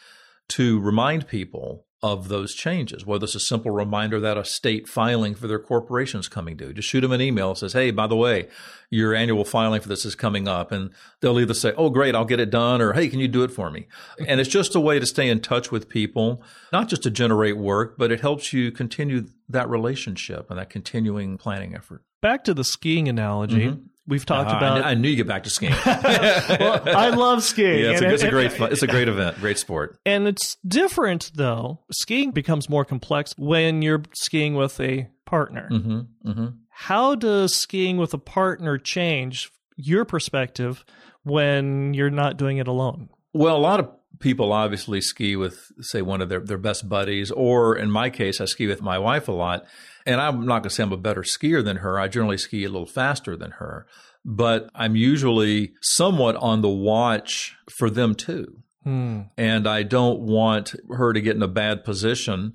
to 0.48 0.80
remind 0.80 1.28
people 1.28 1.85
of 2.06 2.28
those 2.28 2.54
changes, 2.54 3.04
whether 3.04 3.24
it's 3.24 3.34
a 3.34 3.40
simple 3.40 3.72
reminder 3.72 4.20
that 4.20 4.38
a 4.38 4.46
state 4.46 4.88
filing 4.88 5.34
for 5.34 5.48
their 5.48 5.58
corporation 5.58 6.20
is 6.20 6.28
coming 6.28 6.56
due. 6.56 6.72
Just 6.72 6.88
shoot 6.88 7.02
them 7.02 7.12
an 7.12 7.20
email 7.20 7.50
that 7.50 7.58
says, 7.58 7.74
Hey, 7.74 7.90
by 7.90 8.06
the 8.06 8.16
way, 8.16 8.48
your 8.92 9.16
annual 9.16 9.44
filing 9.44 9.82
for 9.82 9.90
this 9.90 10.06
is 10.06 10.14
coming 10.14 10.48
up. 10.48 10.72
And 10.72 10.92
they'll 11.22 11.40
either 11.40 11.56
say, 11.56 11.74
Oh, 11.76 11.90
great, 11.90 12.14
I'll 12.14 12.24
get 12.24 12.40
it 12.40 12.52
done, 12.52 12.80
or 12.80 12.94
Hey, 12.94 13.08
can 13.08 13.20
you 13.20 13.28
do 13.28 13.44
it 13.44 13.50
for 13.50 13.72
me? 13.72 13.88
And 14.28 14.40
it's 14.40 14.52
just 14.52 14.76
a 14.76 14.80
way 14.80 15.00
to 15.00 15.06
stay 15.08 15.28
in 15.28 15.40
touch 15.40 15.72
with 15.72 15.90
people, 15.90 16.44
not 16.72 16.90
just 16.90 17.02
to 17.04 17.10
generate 17.10 17.58
work, 17.58 17.98
but 17.98 18.12
it 18.12 18.22
helps 18.22 18.54
you 18.54 18.72
continue 18.72 19.26
that 19.50 19.68
relationship 19.68 20.52
and 20.52 20.60
that 20.60 20.70
continuing 20.70 21.40
planning 21.40 21.74
effort. 21.74 22.04
Back 22.22 22.44
to 22.44 22.54
the 22.54 22.64
skiing 22.64 23.10
analogy. 23.10 23.66
Mm-hmm. 23.66 23.82
We've 24.08 24.26
talked 24.26 24.52
I 24.52 24.58
about. 24.58 24.76
kn- 24.76 24.86
I, 24.88 24.94
knew 24.94 25.10
you 25.10 25.16
get 25.16 25.28
back 25.28 25.44
to 25.44 25.50
skiing. 25.50 25.74
well, 25.86 26.84
I 26.86 27.10
love 27.10 27.42
skiing. 27.44 27.80
Yeah, 27.84 27.92
it's 27.92 28.02
a, 28.02 28.06
and- 28.06 28.14
it's 28.14 28.24
a 28.24 28.30
great, 28.30 28.52
it's 28.60 28.84
a 28.84 28.88
great 28.88 29.08
event, 29.08 29.40
great 29.40 29.58
sport. 29.58 30.00
And 30.06 30.28
it's 30.28 30.58
different 30.68 31.32
though. 31.34 31.80
Skiing 31.92 32.32
becomes 32.32 32.70
more 32.70 32.86
complex 32.86 33.34
when 33.38 33.82
you're 33.82 34.04
skiing 34.14 34.54
with 34.54 34.80
a 34.80 35.08
partner. 35.26 35.68
hmm 35.70 36.00
hmm 36.24 36.46
How 36.70 37.16
does 37.16 37.56
skiing 37.56 37.98
with 37.98 38.14
a 38.14 38.20
partner 38.20 38.78
change 38.78 39.50
your 39.76 40.06
perspective 40.06 40.86
when 41.24 41.94
you're 41.96 42.12
not 42.12 42.38
doing 42.38 42.58
it 42.58 42.68
alone? 42.68 43.10
Well, 43.34 43.58
a 43.58 43.60
lot 43.60 43.80
of 43.80 43.90
people 44.20 44.54
obviously 44.54 45.02
ski 45.02 45.36
with, 45.36 45.72
say, 45.82 46.02
one 46.02 46.22
of 46.22 46.30
their, 46.30 46.40
their 46.40 46.58
best 46.58 46.88
buddies, 46.88 47.32
or 47.32 47.76
in 47.76 47.92
my 47.92 48.10
case, 48.10 48.40
I 48.40 48.46
ski 48.46 48.68
with 48.68 48.82
my 48.82 48.98
wife 49.00 49.28
a 49.28 49.32
lot. 49.34 49.66
And 50.06 50.22
I'm 50.22 50.46
not 50.46 50.60
going 50.60 50.70
to 50.70 50.70
say 50.70 50.84
I'm 50.84 50.92
a 50.92 50.98
better 50.98 51.24
skier 51.24 51.64
than 51.64 51.78
her. 51.78 52.00
I 52.00 52.08
generally 52.08 52.38
ski 52.38 52.64
a 52.64 52.70
little 52.70 52.86
faster 52.86 53.36
than 53.36 53.52
her, 53.52 53.88
but 54.24 54.70
I'm 54.76 54.96
usually 54.96 55.74
somewhat 55.82 56.36
on 56.36 56.62
the 56.62 56.70
watch 56.70 57.56
for 57.70 57.90
them 57.90 58.14
too. 58.14 58.62
Hmm. 58.84 59.22
And 59.36 59.68
I 59.68 59.82
don't 59.82 60.22
want 60.22 60.76
her 60.90 61.12
to 61.12 61.22
get 61.22 61.36
in 61.36 61.42
a 61.42 61.48
bad 61.48 61.84
position. 61.84 62.54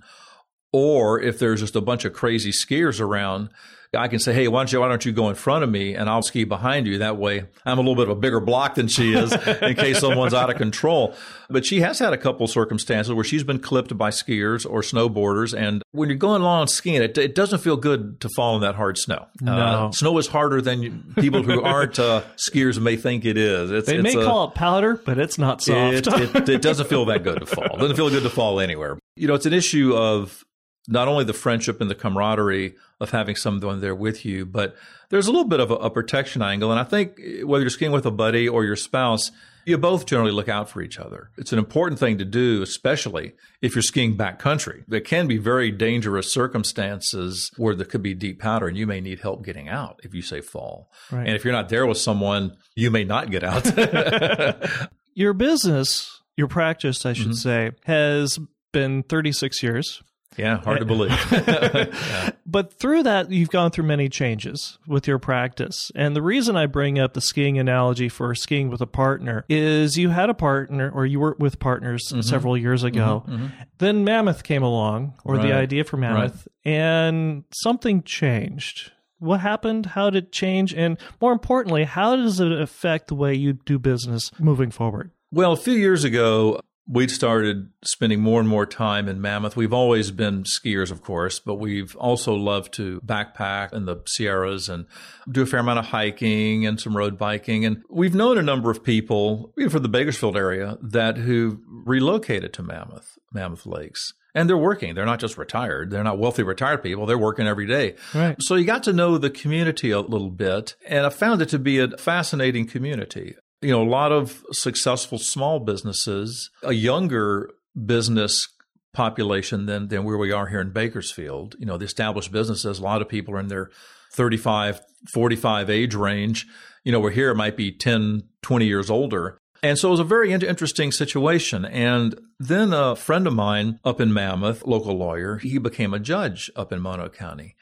Or 0.72 1.20
if 1.20 1.38
there's 1.38 1.60
just 1.60 1.76
a 1.76 1.80
bunch 1.80 2.04
of 2.04 2.12
crazy 2.12 2.52
skiers 2.52 3.00
around, 3.00 3.50
I 3.92 4.06
can 4.06 4.20
say, 4.20 4.32
"Hey, 4.32 4.46
why 4.46 4.60
don't 4.60 4.72
you 4.72 4.78
why 4.78 4.86
don't 4.88 5.04
you 5.04 5.10
go 5.10 5.28
in 5.30 5.34
front 5.34 5.64
of 5.64 5.70
me 5.70 5.94
and 5.96 6.08
I'll 6.08 6.22
ski 6.22 6.44
behind 6.44 6.86
you?" 6.86 6.98
That 6.98 7.16
way, 7.16 7.46
I'm 7.66 7.76
a 7.78 7.80
little 7.80 7.96
bit 7.96 8.04
of 8.04 8.10
a 8.10 8.20
bigger 8.20 8.38
block 8.38 8.76
than 8.76 8.86
she 8.86 9.14
is 9.14 9.32
in 9.62 9.74
case 9.74 9.98
someone's 9.98 10.32
out 10.32 10.48
of 10.48 10.54
control. 10.58 11.16
But 11.48 11.66
she 11.66 11.80
has 11.80 11.98
had 11.98 12.12
a 12.12 12.16
couple 12.16 12.46
circumstances 12.46 13.12
where 13.12 13.24
she's 13.24 13.42
been 13.42 13.58
clipped 13.58 13.98
by 13.98 14.10
skiers 14.10 14.64
or 14.64 14.82
snowboarders, 14.82 15.58
and 15.58 15.82
when 15.90 16.08
you're 16.08 16.18
going 16.18 16.40
along 16.40 16.68
skiing, 16.68 17.02
it, 17.02 17.18
it 17.18 17.34
doesn't 17.34 17.58
feel 17.62 17.76
good 17.76 18.20
to 18.20 18.28
fall 18.36 18.54
in 18.54 18.60
that 18.62 18.76
hard 18.76 18.96
snow. 18.96 19.26
No. 19.40 19.52
Uh, 19.56 19.90
snow 19.90 20.16
is 20.18 20.28
harder 20.28 20.60
than 20.62 20.84
you, 20.84 21.02
people 21.16 21.42
who 21.42 21.60
aren't 21.60 21.98
uh, 21.98 22.22
skiers 22.36 22.80
may 22.80 22.94
think 22.96 23.24
it 23.24 23.36
is. 23.36 23.72
It's, 23.72 23.88
They 23.88 23.96
it's 23.96 24.14
may 24.14 24.22
a- 24.22 24.24
call 24.24 24.44
it 24.50 24.54
powder, 24.54 25.02
but 25.04 25.18
it's 25.18 25.36
not 25.36 25.62
soft. 25.62 26.06
it, 26.06 26.36
it, 26.36 26.48
it 26.48 26.62
doesn't 26.62 26.88
feel 26.88 27.06
that 27.06 27.24
good 27.24 27.40
to 27.40 27.46
fall. 27.46 27.64
It 27.64 27.78
doesn't 27.80 27.96
feel 27.96 28.08
good 28.10 28.22
to 28.22 28.30
fall 28.30 28.60
anywhere. 28.60 29.00
You 29.16 29.26
know, 29.26 29.34
it's 29.34 29.46
an 29.46 29.52
issue 29.52 29.96
of 29.96 30.44
not 30.88 31.08
only 31.08 31.24
the 31.24 31.32
friendship 31.32 31.80
and 31.80 31.90
the 31.90 31.94
camaraderie 31.94 32.74
of 33.00 33.10
having 33.10 33.36
someone 33.36 33.80
there 33.80 33.94
with 33.94 34.24
you, 34.24 34.44
but 34.46 34.74
there's 35.10 35.26
a 35.26 35.30
little 35.30 35.46
bit 35.48 35.60
of 35.60 35.70
a, 35.70 35.74
a 35.76 35.90
protection 35.90 36.42
angle. 36.42 36.70
And 36.70 36.80
I 36.80 36.84
think 36.84 37.18
whether 37.44 37.62
you're 37.62 37.70
skiing 37.70 37.92
with 37.92 38.06
a 38.06 38.10
buddy 38.10 38.48
or 38.48 38.64
your 38.64 38.76
spouse, 38.76 39.30
you 39.66 39.76
both 39.76 40.06
generally 40.06 40.32
look 40.32 40.48
out 40.48 40.70
for 40.70 40.80
each 40.80 40.98
other. 40.98 41.30
It's 41.36 41.52
an 41.52 41.58
important 41.58 42.00
thing 42.00 42.16
to 42.18 42.24
do, 42.24 42.62
especially 42.62 43.34
if 43.60 43.74
you're 43.74 43.82
skiing 43.82 44.16
backcountry. 44.16 44.84
There 44.88 45.00
can 45.00 45.26
be 45.28 45.36
very 45.36 45.70
dangerous 45.70 46.32
circumstances 46.32 47.50
where 47.56 47.74
there 47.74 47.86
could 47.86 48.02
be 48.02 48.14
deep 48.14 48.40
powder 48.40 48.66
and 48.68 48.76
you 48.76 48.86
may 48.86 49.00
need 49.00 49.20
help 49.20 49.44
getting 49.44 49.68
out 49.68 50.00
if 50.02 50.14
you 50.14 50.22
say 50.22 50.40
fall. 50.40 50.90
Right. 51.12 51.26
And 51.26 51.36
if 51.36 51.44
you're 51.44 51.52
not 51.52 51.68
there 51.68 51.86
with 51.86 51.98
someone, 51.98 52.56
you 52.74 52.90
may 52.90 53.04
not 53.04 53.30
get 53.30 53.44
out. 53.44 53.66
your 55.14 55.34
business, 55.34 56.20
your 56.36 56.48
practice, 56.48 57.04
I 57.04 57.12
should 57.12 57.26
Mm-hmm. 57.28 57.32
say, 57.34 57.70
has 57.84 58.38
been 58.72 59.02
36 59.02 59.62
years. 59.62 60.02
Yeah, 60.36 60.58
hard 60.58 60.78
to 60.78 60.84
eh, 60.84 60.88
believe. 60.88 62.34
But 62.46 62.72
through 62.72 63.04
that, 63.04 63.30
you've 63.30 63.50
gone 63.50 63.70
through 63.70 63.84
many 63.84 64.08
changes 64.08 64.76
with 64.88 65.06
your 65.06 65.20
practice. 65.20 65.92
And 65.94 66.16
the 66.16 66.22
reason 66.22 66.56
I 66.56 66.66
bring 66.66 66.98
up 66.98 67.14
the 67.14 67.20
skiing 67.20 67.58
analogy 67.60 68.08
for 68.08 68.34
skiing 68.34 68.70
with 68.70 68.80
a 68.80 68.86
partner 68.88 69.44
is 69.48 69.96
you 69.96 70.08
had 70.08 70.30
a 70.30 70.34
partner 70.34 70.90
or 70.90 71.06
you 71.06 71.20
were 71.20 71.36
with 71.38 71.60
partners 71.60 72.02
Mm-hmm. 72.10 72.22
several 72.22 72.56
years 72.56 72.82
ago. 72.82 73.22
Mm-hmm. 73.28 73.36
Mm-hmm. 73.44 73.62
Then 73.78 74.04
Mammoth 74.04 74.42
came 74.42 74.62
along, 74.64 75.14
or 75.24 75.38
the 75.38 75.52
idea 75.52 75.84
for 75.84 75.96
Mammoth, 75.96 76.48
and 76.64 77.44
something 77.52 78.02
changed. 78.02 78.90
What 79.18 79.40
happened? 79.40 79.86
How 79.86 80.10
did 80.10 80.24
it 80.24 80.32
change? 80.32 80.74
And 80.74 80.98
more 81.20 81.32
importantly, 81.32 81.84
how 81.84 82.16
does 82.16 82.40
it 82.40 82.50
affect 82.52 83.08
the 83.08 83.14
way 83.14 83.34
you 83.34 83.52
do 83.52 83.78
business 83.78 84.30
moving 84.40 84.70
forward? 84.70 85.12
Well, 85.30 85.52
a 85.52 85.56
few 85.56 85.74
years 85.74 86.02
ago, 86.04 86.60
we 86.90 87.06
started 87.06 87.68
spending 87.84 88.20
more 88.20 88.40
and 88.40 88.48
more 88.48 88.66
time 88.66 89.08
in 89.08 89.20
Mammoth. 89.20 89.56
We've 89.56 89.72
always 89.72 90.10
been 90.10 90.42
skiers, 90.42 90.90
of 90.90 91.02
course, 91.02 91.38
but 91.38 91.54
we've 91.54 91.94
also 91.94 92.34
loved 92.34 92.74
to 92.74 93.00
backpack 93.02 93.72
in 93.72 93.84
the 93.84 94.02
Sierras 94.06 94.68
and 94.68 94.86
do 95.30 95.42
a 95.42 95.46
fair 95.46 95.60
amount 95.60 95.78
of 95.78 95.86
hiking 95.86 96.66
and 96.66 96.80
some 96.80 96.96
road 96.96 97.16
biking. 97.16 97.64
And 97.64 97.84
we've 97.88 98.14
known 98.14 98.38
a 98.38 98.42
number 98.42 98.72
of 98.72 98.82
people, 98.82 99.52
even 99.56 99.70
from 99.70 99.82
the 99.82 99.88
Bakersfield 99.88 100.36
area, 100.36 100.78
that 100.82 101.16
who 101.16 101.60
relocated 101.68 102.52
to 102.54 102.64
Mammoth, 102.64 103.18
Mammoth 103.32 103.66
Lakes. 103.66 104.12
And 104.34 104.48
they're 104.48 104.56
working. 104.56 104.94
They're 104.94 105.06
not 105.06 105.20
just 105.20 105.38
retired. 105.38 105.90
They're 105.90 106.04
not 106.04 106.18
wealthy 106.18 106.42
retired 106.42 106.82
people. 106.82 107.06
They're 107.06 107.18
working 107.18 107.46
every 107.46 107.66
day. 107.66 107.94
Right. 108.14 108.36
So 108.40 108.56
you 108.56 108.64
got 108.64 108.84
to 108.84 108.92
know 108.92 109.16
the 109.16 109.30
community 109.30 109.92
a 109.92 110.00
little 110.00 110.30
bit. 110.30 110.74
And 110.86 111.06
I 111.06 111.10
found 111.10 111.40
it 111.40 111.48
to 111.50 111.58
be 111.58 111.78
a 111.78 111.96
fascinating 111.96 112.66
community. 112.66 113.34
You 113.62 113.70
know, 113.70 113.82
a 113.82 113.88
lot 113.88 114.12
of 114.12 114.42
successful 114.52 115.18
small 115.18 115.60
businesses, 115.60 116.50
a 116.62 116.72
younger 116.72 117.50
business 117.86 118.48
population 118.92 119.66
than, 119.66 119.88
than 119.88 120.04
where 120.04 120.16
we 120.16 120.32
are 120.32 120.46
here 120.46 120.60
in 120.60 120.72
Bakersfield. 120.72 121.56
You 121.58 121.66
know, 121.66 121.76
the 121.76 121.84
established 121.84 122.32
businesses, 122.32 122.78
a 122.78 122.82
lot 122.82 123.02
of 123.02 123.08
people 123.08 123.34
are 123.34 123.40
in 123.40 123.48
their 123.48 123.70
35, 124.12 124.80
45 125.12 125.70
age 125.70 125.94
range. 125.94 126.46
You 126.84 126.92
know, 126.92 127.00
where 127.00 127.12
here 127.12 127.30
it 127.30 127.36
might 127.36 127.56
be 127.56 127.70
10, 127.70 128.22
20 128.42 128.66
years 128.66 128.90
older. 128.90 129.38
And 129.62 129.78
so 129.78 129.88
it 129.88 129.90
was 129.90 130.00
a 130.00 130.04
very 130.04 130.32
interesting 130.32 130.90
situation. 130.90 131.66
And 131.66 132.18
then 132.38 132.72
a 132.72 132.96
friend 132.96 133.26
of 133.26 133.34
mine 133.34 133.78
up 133.84 134.00
in 134.00 134.12
Mammoth, 134.12 134.66
local 134.66 134.96
lawyer, 134.96 135.36
he 135.36 135.58
became 135.58 135.92
a 135.92 135.98
judge 135.98 136.50
up 136.56 136.72
in 136.72 136.80
Mono 136.80 137.10
County. 137.10 137.56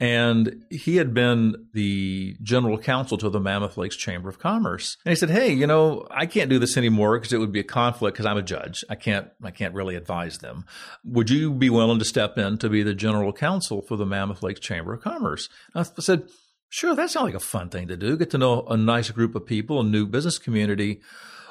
And 0.00 0.64
he 0.70 0.96
had 0.96 1.14
been 1.14 1.68
the 1.72 2.36
general 2.42 2.78
counsel 2.78 3.16
to 3.18 3.30
the 3.30 3.38
Mammoth 3.38 3.76
Lakes 3.76 3.96
Chamber 3.96 4.28
of 4.28 4.40
Commerce. 4.40 4.96
And 5.04 5.12
he 5.12 5.16
said, 5.16 5.30
Hey, 5.30 5.52
you 5.52 5.66
know, 5.66 6.06
I 6.10 6.26
can't 6.26 6.50
do 6.50 6.58
this 6.58 6.76
anymore 6.76 7.18
because 7.18 7.32
it 7.32 7.38
would 7.38 7.52
be 7.52 7.60
a 7.60 7.64
conflict 7.64 8.16
because 8.16 8.26
I'm 8.26 8.36
a 8.36 8.42
judge. 8.42 8.84
I 8.90 8.96
can't, 8.96 9.28
I 9.42 9.52
can't 9.52 9.74
really 9.74 9.94
advise 9.94 10.38
them. 10.38 10.64
Would 11.04 11.30
you 11.30 11.52
be 11.52 11.70
willing 11.70 12.00
to 12.00 12.04
step 12.04 12.36
in 12.38 12.58
to 12.58 12.68
be 12.68 12.82
the 12.82 12.94
general 12.94 13.32
counsel 13.32 13.82
for 13.82 13.96
the 13.96 14.06
Mammoth 14.06 14.42
Lakes 14.42 14.60
Chamber 14.60 14.94
of 14.94 15.02
Commerce? 15.02 15.48
And 15.74 15.86
I 15.86 16.00
said, 16.00 16.24
Sure, 16.68 16.96
that 16.96 17.08
sounds 17.10 17.26
like 17.26 17.34
a 17.34 17.40
fun 17.40 17.68
thing 17.68 17.86
to 17.86 17.96
do. 17.96 18.16
Get 18.16 18.30
to 18.30 18.38
know 18.38 18.62
a 18.62 18.76
nice 18.76 19.08
group 19.10 19.36
of 19.36 19.46
people, 19.46 19.78
a 19.78 19.84
new 19.84 20.06
business 20.06 20.38
community. 20.38 21.02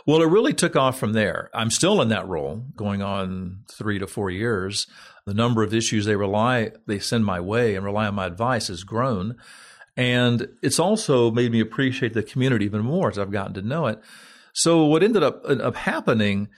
Well, 0.06 0.22
it 0.22 0.30
really 0.30 0.54
took 0.54 0.76
off 0.76 1.00
from 1.00 1.14
there. 1.14 1.50
I'm 1.54 1.70
still 1.70 2.02
in 2.02 2.10
that 2.10 2.28
role, 2.28 2.66
going 2.76 3.02
on 3.02 3.64
three 3.72 4.00
to 4.00 4.08
four 4.08 4.30
years. 4.30 4.86
The 5.26 5.34
number 5.34 5.64
of 5.64 5.74
issues 5.74 6.06
they 6.06 6.18
rely, 6.18 6.72
they 6.86 7.00
send 7.00 7.26
my 7.26 7.40
way 7.40 7.76
and 7.76 7.86
rely 7.86 8.08
on 8.08 8.16
my 8.16 8.26
advice 8.26 8.68
has 8.68 8.84
grown. 8.84 9.38
And 9.96 10.48
it's 10.62 10.80
also 10.80 11.32
made 11.32 11.52
me 11.52 11.60
appreciate 11.60 12.14
the 12.14 12.24
community 12.24 12.66
even 12.66 12.82
more 12.82 13.10
as 13.10 13.18
I've 13.18 13.32
gotten 13.32 13.54
to 13.54 13.62
know 13.62 13.88
it. 13.88 14.00
So 14.54 14.86
what 14.86 15.04
ended 15.04 15.24
up, 15.24 15.44
up 15.46 15.76
happening 15.76 16.50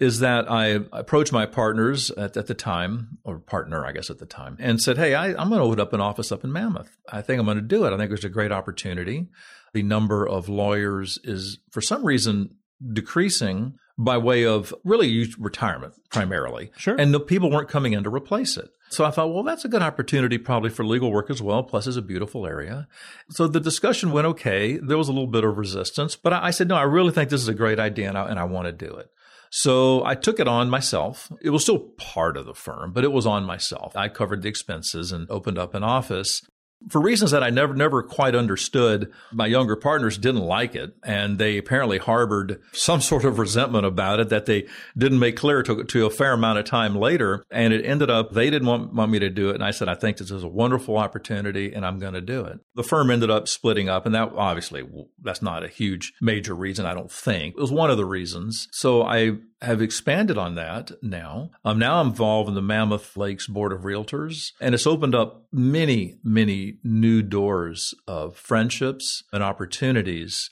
is 0.00 0.20
that 0.20 0.50
I 0.50 0.80
approached 0.92 1.32
my 1.32 1.46
partners 1.46 2.10
at, 2.10 2.36
at, 2.36 2.46
the 2.46 2.54
time, 2.54 3.18
or 3.22 3.38
partner, 3.38 3.86
I 3.86 3.92
guess, 3.92 4.10
at 4.10 4.18
the 4.18 4.26
time, 4.26 4.56
and 4.58 4.80
said, 4.80 4.96
Hey, 4.98 5.14
I, 5.14 5.28
am 5.28 5.48
going 5.48 5.60
to 5.60 5.60
open 5.60 5.80
up 5.80 5.92
an 5.92 6.00
office 6.00 6.32
up 6.32 6.42
in 6.42 6.52
Mammoth. 6.52 6.96
I 7.10 7.22
think 7.22 7.38
I'm 7.38 7.46
going 7.46 7.58
to 7.58 7.62
do 7.62 7.84
it. 7.84 7.92
I 7.92 7.96
think 7.96 8.10
there's 8.10 8.24
a 8.24 8.28
great 8.28 8.50
opportunity. 8.50 9.28
The 9.72 9.82
number 9.82 10.26
of 10.26 10.48
lawyers 10.48 11.18
is, 11.22 11.58
for 11.70 11.80
some 11.80 12.04
reason, 12.04 12.56
decreasing 12.92 13.74
by 13.96 14.18
way 14.18 14.44
of 14.44 14.74
really 14.84 15.28
retirement 15.38 15.94
primarily. 16.10 16.70
Sure. 16.76 16.96
And 16.96 17.14
the 17.14 17.20
people 17.20 17.50
weren't 17.50 17.68
coming 17.68 17.92
in 17.92 18.04
to 18.04 18.10
replace 18.10 18.56
it. 18.56 18.68
So 18.90 19.04
I 19.04 19.10
thought, 19.10 19.32
well, 19.32 19.42
that's 19.42 19.64
a 19.64 19.68
good 19.68 19.82
opportunity 19.82 20.38
probably 20.38 20.70
for 20.70 20.84
legal 20.84 21.10
work 21.10 21.30
as 21.30 21.42
well. 21.42 21.62
Plus, 21.62 21.86
it's 21.86 21.96
a 21.96 22.02
beautiful 22.02 22.46
area. 22.46 22.86
So 23.30 23.46
the 23.48 23.60
discussion 23.60 24.12
went 24.12 24.26
okay. 24.28 24.78
There 24.78 24.98
was 24.98 25.08
a 25.08 25.12
little 25.12 25.28
bit 25.28 25.44
of 25.44 25.56
resistance, 25.56 26.16
but 26.16 26.32
I, 26.32 26.50
said, 26.50 26.68
no, 26.68 26.76
I 26.76 26.82
really 26.82 27.12
think 27.12 27.30
this 27.30 27.40
is 27.40 27.48
a 27.48 27.54
great 27.54 27.80
idea 27.80 28.08
and 28.08 28.18
I, 28.18 28.28
and 28.28 28.38
I 28.38 28.44
want 28.44 28.66
to 28.66 28.72
do 28.72 28.94
it. 28.94 29.08
So 29.50 30.04
I 30.04 30.16
took 30.16 30.40
it 30.40 30.48
on 30.48 30.68
myself. 30.68 31.30
It 31.40 31.50
was 31.50 31.62
still 31.62 31.78
part 31.78 32.36
of 32.36 32.44
the 32.44 32.54
firm, 32.54 32.92
but 32.92 33.04
it 33.04 33.12
was 33.12 33.26
on 33.26 33.44
myself. 33.44 33.96
I 33.96 34.08
covered 34.08 34.42
the 34.42 34.48
expenses 34.48 35.12
and 35.12 35.30
opened 35.30 35.58
up 35.58 35.74
an 35.74 35.84
office 35.84 36.40
for 36.88 37.00
reasons 37.00 37.30
that 37.30 37.42
I 37.42 37.50
never 37.50 37.74
never 37.74 38.02
quite 38.02 38.34
understood, 38.34 39.12
my 39.32 39.46
younger 39.46 39.76
partners 39.76 40.18
didn't 40.18 40.42
like 40.42 40.74
it, 40.74 40.94
and 41.02 41.38
they 41.38 41.58
apparently 41.58 41.98
harbored 41.98 42.60
some 42.72 43.00
sort 43.00 43.24
of 43.24 43.38
resentment 43.38 43.86
about 43.86 44.20
it 44.20 44.28
that 44.28 44.46
they 44.46 44.66
didn't 44.96 45.18
make 45.18 45.36
clear 45.36 45.62
to, 45.62 45.84
to 45.84 46.06
a 46.06 46.10
fair 46.10 46.32
amount 46.32 46.58
of 46.58 46.64
time 46.64 46.96
later. 46.96 47.44
And 47.50 47.72
it 47.72 47.84
ended 47.84 48.10
up 48.10 48.32
they 48.32 48.50
didn't 48.50 48.68
want, 48.68 48.94
want 48.94 49.10
me 49.10 49.18
to 49.20 49.30
do 49.30 49.50
it, 49.50 49.54
and 49.54 49.64
I 49.64 49.70
said 49.70 49.88
I 49.88 49.94
think 49.94 50.16
this 50.16 50.30
is 50.30 50.42
a 50.42 50.48
wonderful 50.48 50.96
opportunity, 50.96 51.72
and 51.72 51.84
I'm 51.86 51.98
going 51.98 52.14
to 52.14 52.20
do 52.20 52.44
it. 52.44 52.60
The 52.74 52.84
firm 52.84 53.10
ended 53.10 53.30
up 53.30 53.48
splitting 53.48 53.88
up, 53.88 54.06
and 54.06 54.14
that 54.14 54.32
obviously 54.36 54.82
that's 55.22 55.42
not 55.42 55.64
a 55.64 55.68
huge 55.68 56.12
major 56.20 56.54
reason. 56.54 56.86
I 56.86 56.94
don't 56.94 57.10
think 57.10 57.54
it 57.56 57.60
was 57.60 57.72
one 57.72 57.90
of 57.90 57.96
the 57.96 58.06
reasons. 58.06 58.68
So 58.72 59.02
I 59.02 59.38
have 59.62 59.80
expanded 59.80 60.38
on 60.38 60.54
that 60.54 60.90
now. 61.02 61.50
I'm 61.64 61.78
now 61.78 62.00
involved 62.00 62.48
in 62.48 62.54
the 62.54 62.62
Mammoth 62.62 63.16
Lakes 63.16 63.46
Board 63.46 63.72
of 63.72 63.80
Realtors, 63.80 64.52
and 64.60 64.74
it's 64.74 64.86
opened 64.86 65.14
up 65.14 65.46
many, 65.52 66.18
many 66.22 66.73
new 66.82 67.22
doors 67.22 67.94
of 68.06 68.36
friendships 68.36 69.22
and 69.32 69.42
opportunities. 69.42 70.50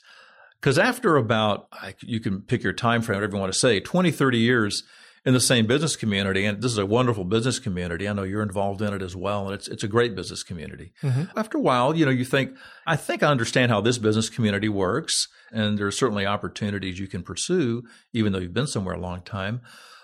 Because 0.59 0.79
after 0.79 1.17
about, 1.17 1.67
you 2.01 2.19
can 2.19 2.41
pick 2.41 2.63
your 2.63 2.73
time 2.73 3.01
frame, 3.01 3.17
whatever 3.17 3.35
you 3.35 3.41
want 3.41 3.53
to 3.53 3.59
say, 3.59 3.79
20, 3.79 4.11
30 4.11 4.37
years 4.37 4.83
in 5.25 5.33
the 5.33 5.39
same 5.39 5.65
business 5.65 5.95
community, 5.95 6.45
and 6.45 6.61
this 6.61 6.71
is 6.71 6.77
a 6.77 6.85
wonderful 6.85 7.23
business 7.23 7.57
community. 7.57 8.07
I 8.09 8.13
know 8.13 8.23
you're 8.23 8.43
involved 8.43 8.81
in 8.81 8.93
it 8.93 9.01
as 9.01 9.15
well, 9.15 9.45
and 9.45 9.53
it's 9.53 9.67
it's 9.69 9.83
a 9.83 9.87
great 9.87 10.15
business 10.15 10.43
community. 10.43 10.91
Mm-hmm. 11.01 11.37
After 11.37 11.57
a 11.57 11.61
while, 11.61 11.95
you 11.95 12.05
know, 12.05 12.11
you 12.11 12.25
think, 12.25 12.57
I 12.85 12.97
think 12.97 13.23
I 13.23 13.27
understand 13.27 13.71
how 13.71 13.79
this 13.79 13.97
business 13.97 14.29
community 14.29 14.67
works, 14.67 15.29
and 15.51 15.77
there 15.77 15.87
are 15.87 15.91
certainly 15.91 16.25
opportunities 16.25 16.99
you 16.99 17.07
can 17.07 17.23
pursue, 17.23 17.83
even 18.11 18.33
though 18.33 18.39
you've 18.39 18.53
been 18.53 18.67
somewhere 18.67 18.95
a 18.95 18.99
long 18.99 19.21
time. 19.21 19.61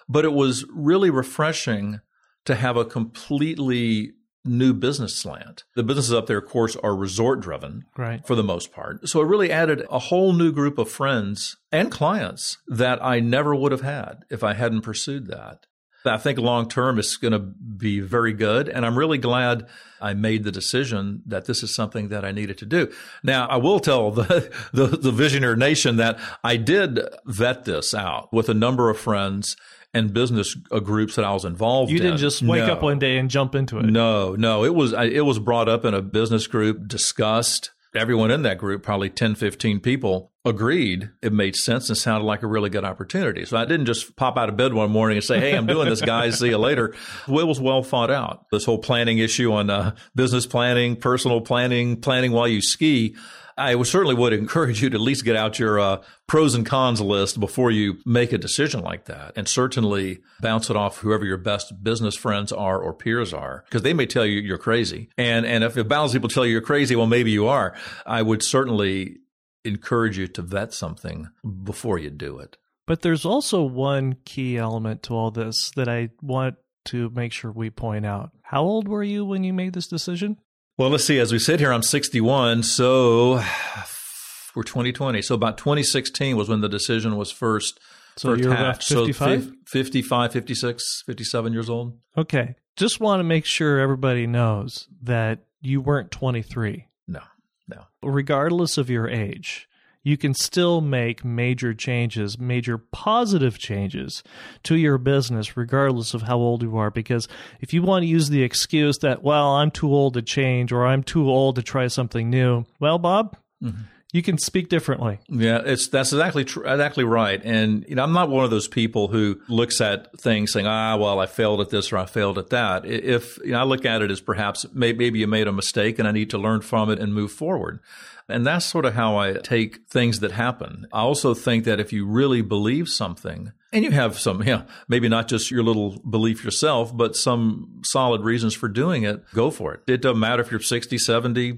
But 0.07 0.23
it 0.23 0.33
was 0.33 0.65
really 0.73 1.09
refreshing 1.09 1.99
to 2.45 2.55
have 2.55 2.77
a 2.77 2.85
completely 2.85 4.13
new 4.45 4.73
business 4.73 5.15
slant. 5.15 5.63
The 5.75 5.83
businesses 5.83 6.13
up 6.13 6.27
there, 6.27 6.37
of 6.37 6.47
course, 6.47 6.75
are 6.77 6.95
resort 6.95 7.41
driven 7.41 7.85
right. 7.97 8.25
for 8.25 8.35
the 8.35 8.43
most 8.43 8.71
part. 8.71 9.07
So 9.07 9.21
it 9.21 9.27
really 9.27 9.51
added 9.51 9.85
a 9.89 9.99
whole 9.99 10.33
new 10.33 10.51
group 10.51 10.77
of 10.77 10.89
friends 10.89 11.57
and 11.71 11.91
clients 11.91 12.57
that 12.67 13.03
I 13.03 13.19
never 13.19 13.53
would 13.53 13.71
have 13.71 13.81
had 13.81 14.23
if 14.29 14.43
I 14.43 14.53
hadn't 14.53 14.81
pursued 14.81 15.27
that. 15.27 15.65
I 16.05 16.17
think 16.17 16.39
long 16.39 16.69
term 16.69 16.97
it's 16.97 17.17
going 17.17 17.33
to 17.33 17.39
be 17.39 17.99
very 17.99 18.33
good. 18.33 18.69
And 18.69 18.85
I'm 18.85 18.97
really 18.97 19.17
glad 19.17 19.67
I 20.01 20.13
made 20.13 20.43
the 20.43 20.51
decision 20.51 21.21
that 21.25 21.45
this 21.45 21.61
is 21.61 21.75
something 21.75 22.09
that 22.09 22.23
I 22.23 22.31
needed 22.31 22.57
to 22.59 22.65
do. 22.65 22.91
Now, 23.21 23.47
I 23.47 23.57
will 23.57 23.79
tell 23.79 24.11
the, 24.11 24.51
the, 24.73 24.87
the 24.87 25.11
Visioneer 25.11 25.57
Nation 25.57 25.97
that 25.97 26.19
I 26.43 26.55
did 26.55 26.99
vet 27.25 27.65
this 27.65 27.93
out 27.93 28.31
with 28.31 28.49
a 28.49 28.53
number 28.53 28.89
of 28.89 28.97
friends 28.97 29.57
and 29.93 30.13
business 30.13 30.55
uh, 30.71 30.79
groups 30.79 31.15
that 31.15 31.25
I 31.25 31.33
was 31.33 31.45
involved 31.45 31.91
you 31.91 31.97
in. 31.97 32.03
You 32.03 32.09
didn't 32.09 32.21
just 32.21 32.41
wake 32.41 32.65
no. 32.65 32.73
up 32.73 32.81
one 32.81 32.99
day 32.99 33.17
and 33.17 33.29
jump 33.29 33.55
into 33.55 33.79
it. 33.79 33.85
No, 33.85 34.35
no. 34.35 34.63
It 34.63 34.75
was 34.75 34.93
it 34.93 35.25
was 35.25 35.39
brought 35.39 35.69
up 35.69 35.85
in 35.85 35.93
a 35.93 36.01
business 36.01 36.47
group, 36.47 36.87
discussed. 36.87 37.71
Everyone 37.95 38.29
in 38.29 38.43
that 38.43 38.59
group, 38.59 38.83
probably 38.83 39.09
10, 39.09 39.33
15 39.33 39.79
people, 39.79 40.31
agreed 40.45 41.09
it 41.23 41.33
made 41.33 41.55
sense 41.55 41.89
and 41.89 41.97
sounded 41.97 42.23
like 42.23 42.43
a 42.43 42.47
really 42.47 42.69
good 42.69 42.83
opportunity. 42.83 43.45
So 43.45 43.57
I 43.57 43.65
didn't 43.65 43.87
just 43.87 44.15
pop 44.15 44.37
out 44.37 44.47
of 44.47 44.55
bed 44.55 44.75
one 44.75 44.91
morning 44.91 45.17
and 45.17 45.23
say, 45.23 45.39
Hey, 45.39 45.55
I'm 45.57 45.65
doing 45.65 45.89
this, 45.89 46.01
guys. 46.01 46.37
See 46.37 46.49
you 46.49 46.59
later. 46.59 46.93
It 47.27 47.47
was 47.47 47.59
well 47.59 47.81
thought 47.81 48.11
out. 48.11 48.45
This 48.51 48.65
whole 48.65 48.77
planning 48.77 49.17
issue 49.17 49.51
on 49.53 49.71
uh, 49.71 49.95
business 50.13 50.45
planning, 50.45 50.97
personal 50.97 51.41
planning, 51.41 51.99
planning 51.99 52.31
while 52.31 52.47
you 52.47 52.61
ski 52.61 53.15
I 53.59 53.81
certainly 53.83 54.15
would 54.15 54.33
encourage 54.33 54.81
you 54.81 54.89
to 54.89 54.95
at 54.95 55.01
least 55.01 55.25
get 55.25 55.35
out 55.35 55.59
your 55.59 55.79
uh, 55.79 56.01
pros 56.27 56.55
and 56.55 56.65
cons 56.65 57.01
list 57.01 57.39
before 57.39 57.71
you 57.71 57.97
make 58.05 58.31
a 58.33 58.37
decision 58.37 58.81
like 58.81 59.05
that, 59.05 59.33
and 59.35 59.47
certainly 59.47 60.19
bounce 60.41 60.69
it 60.69 60.75
off 60.75 60.99
whoever 60.99 61.25
your 61.25 61.37
best 61.37 61.83
business 61.83 62.15
friends 62.15 62.51
are 62.51 62.79
or 62.79 62.93
peers 62.93 63.33
are, 63.33 63.63
because 63.65 63.81
they 63.81 63.93
may 63.93 64.05
tell 64.05 64.25
you 64.25 64.39
you're 64.39 64.57
crazy, 64.57 65.09
and 65.17 65.45
and 65.45 65.63
if 65.63 65.77
a 65.77 65.83
balance 65.83 66.13
people 66.13 66.29
tell 66.29 66.45
you 66.45 66.53
you're 66.53 66.61
crazy, 66.61 66.95
well 66.95 67.07
maybe 67.07 67.31
you 67.31 67.47
are. 67.47 67.75
I 68.05 68.21
would 68.21 68.41
certainly 68.43 69.17
encourage 69.65 70.17
you 70.17 70.27
to 70.27 70.41
vet 70.41 70.73
something 70.73 71.27
before 71.63 71.99
you 71.99 72.09
do 72.09 72.39
it. 72.39 72.57
But 72.87 73.01
there's 73.01 73.25
also 73.25 73.61
one 73.61 74.15
key 74.25 74.57
element 74.57 75.03
to 75.03 75.13
all 75.13 75.29
this 75.29 75.71
that 75.75 75.87
I 75.87 76.09
want 76.21 76.55
to 76.85 77.09
make 77.11 77.33
sure 77.33 77.51
we 77.51 77.69
point 77.69 78.05
out. 78.05 78.31
How 78.41 78.63
old 78.63 78.87
were 78.87 79.03
you 79.03 79.25
when 79.25 79.43
you 79.43 79.53
made 79.53 79.73
this 79.73 79.87
decision? 79.87 80.37
Well, 80.79 80.91
let's 80.91 81.03
see. 81.03 81.19
As 81.19 81.33
we 81.33 81.39
sit 81.39 81.59
here, 81.59 81.73
I'm 81.73 81.83
61, 81.83 82.63
so 82.63 83.33
we're 84.55 84.63
2020. 84.63 85.21
So 85.21 85.35
about 85.35 85.57
2016 85.57 86.37
was 86.37 86.47
when 86.47 86.61
the 86.61 86.69
decision 86.69 87.17
was 87.17 87.29
first. 87.31 87.81
So 88.15 88.33
you're 88.33 88.53
about 88.53 88.81
55? 88.81 89.43
So 89.43 89.51
55, 89.65 90.31
56, 90.31 91.03
57 91.05 91.51
years 91.51 91.69
old. 91.69 91.97
Okay. 92.17 92.55
Just 92.77 93.01
want 93.01 93.19
to 93.19 93.25
make 93.25 93.43
sure 93.43 93.77
everybody 93.77 94.25
knows 94.25 94.87
that 95.03 95.39
you 95.59 95.81
weren't 95.81 96.11
23. 96.11 96.87
No, 97.09 97.23
no. 97.67 97.83
Regardless 98.01 98.77
of 98.77 98.89
your 98.89 99.09
age, 99.09 99.67
you 100.09 100.17
can 100.17 100.33
still 100.33 100.81
make 100.81 101.23
major 101.23 101.73
changes, 101.73 102.39
major 102.39 102.77
positive 102.77 103.59
changes 103.59 104.23
to 104.63 104.75
your 104.75 104.97
business, 104.97 105.55
regardless 105.55 106.15
of 106.15 106.23
how 106.23 106.37
old 106.37 106.63
you 106.63 106.75
are. 106.75 106.89
Because 106.89 107.27
if 107.61 107.73
you 107.73 107.83
want 107.83 108.03
to 108.03 108.07
use 108.07 108.29
the 108.29 108.41
excuse 108.43 108.97
that, 108.97 109.21
well, 109.23 109.55
I'm 109.55 109.69
too 109.69 109.93
old 109.93 110.15
to 110.15 110.21
change 110.23 110.71
or 110.71 110.85
I'm 110.85 111.03
too 111.03 111.29
old 111.29 111.55
to 111.55 111.61
try 111.61 111.87
something 111.87 112.29
new, 112.29 112.65
well, 112.79 112.97
Bob, 112.97 113.37
mm-hmm. 113.63 113.83
You 114.11 114.23
can 114.23 114.37
speak 114.37 114.69
differently. 114.69 115.19
Yeah, 115.27 115.61
it's 115.63 115.87
that's 115.87 116.11
exactly 116.11 116.43
tr- 116.43 116.65
exactly 116.65 117.03
right. 117.03 117.41
And 117.43 117.85
you 117.87 117.95
know, 117.95 118.03
I'm 118.03 118.13
not 118.13 118.29
one 118.29 118.43
of 118.43 118.49
those 118.49 118.67
people 118.67 119.07
who 119.07 119.39
looks 119.47 119.81
at 119.81 120.19
things 120.19 120.51
saying, 120.51 120.65
ah, 120.65 120.97
well, 120.97 121.19
I 121.19 121.27
failed 121.27 121.61
at 121.61 121.69
this 121.69 121.91
or 121.91 121.97
I 121.97 122.05
failed 122.05 122.37
at 122.37 122.49
that. 122.49 122.85
If 122.85 123.37
you 123.39 123.51
know, 123.51 123.59
I 123.59 123.63
look 123.63 123.85
at 123.85 124.01
it 124.01 124.09
as 124.09 124.19
perhaps 124.19 124.65
maybe 124.73 125.07
you 125.09 125.27
made 125.27 125.47
a 125.47 125.51
mistake 125.51 125.99
and 125.99 126.07
I 126.07 126.11
need 126.11 126.31
to 126.31 126.37
learn 126.37 126.61
from 126.61 126.89
it 126.89 126.99
and 126.99 127.13
move 127.13 127.31
forward. 127.31 127.79
And 128.27 128.45
that's 128.45 128.65
sort 128.65 128.85
of 128.85 128.93
how 128.93 129.17
I 129.17 129.33
take 129.33 129.87
things 129.89 130.19
that 130.19 130.31
happen. 130.31 130.87
I 130.93 130.99
also 130.99 131.33
think 131.33 131.65
that 131.65 131.79
if 131.79 131.91
you 131.91 132.05
really 132.05 132.41
believe 132.41 132.87
something, 132.87 133.51
and 133.73 133.83
you 133.83 133.91
have 133.91 134.19
some, 134.19 134.39
know, 134.45 134.65
maybe 134.87 135.09
not 135.09 135.27
just 135.27 135.49
your 135.51 135.63
little 135.63 135.99
belief 136.07 136.43
yourself, 136.43 136.95
but 136.95 137.15
some 137.15 137.81
solid 137.83 138.21
reasons 138.21 138.53
for 138.53 138.67
doing 138.67 139.03
it, 139.03 139.23
go 139.33 139.49
for 139.49 139.73
it. 139.73 139.81
It 139.87 140.01
doesn't 140.01 140.19
matter 140.19 140.41
if 140.41 140.51
you're 140.51 140.59
60, 140.59 140.97
70, 140.97 141.57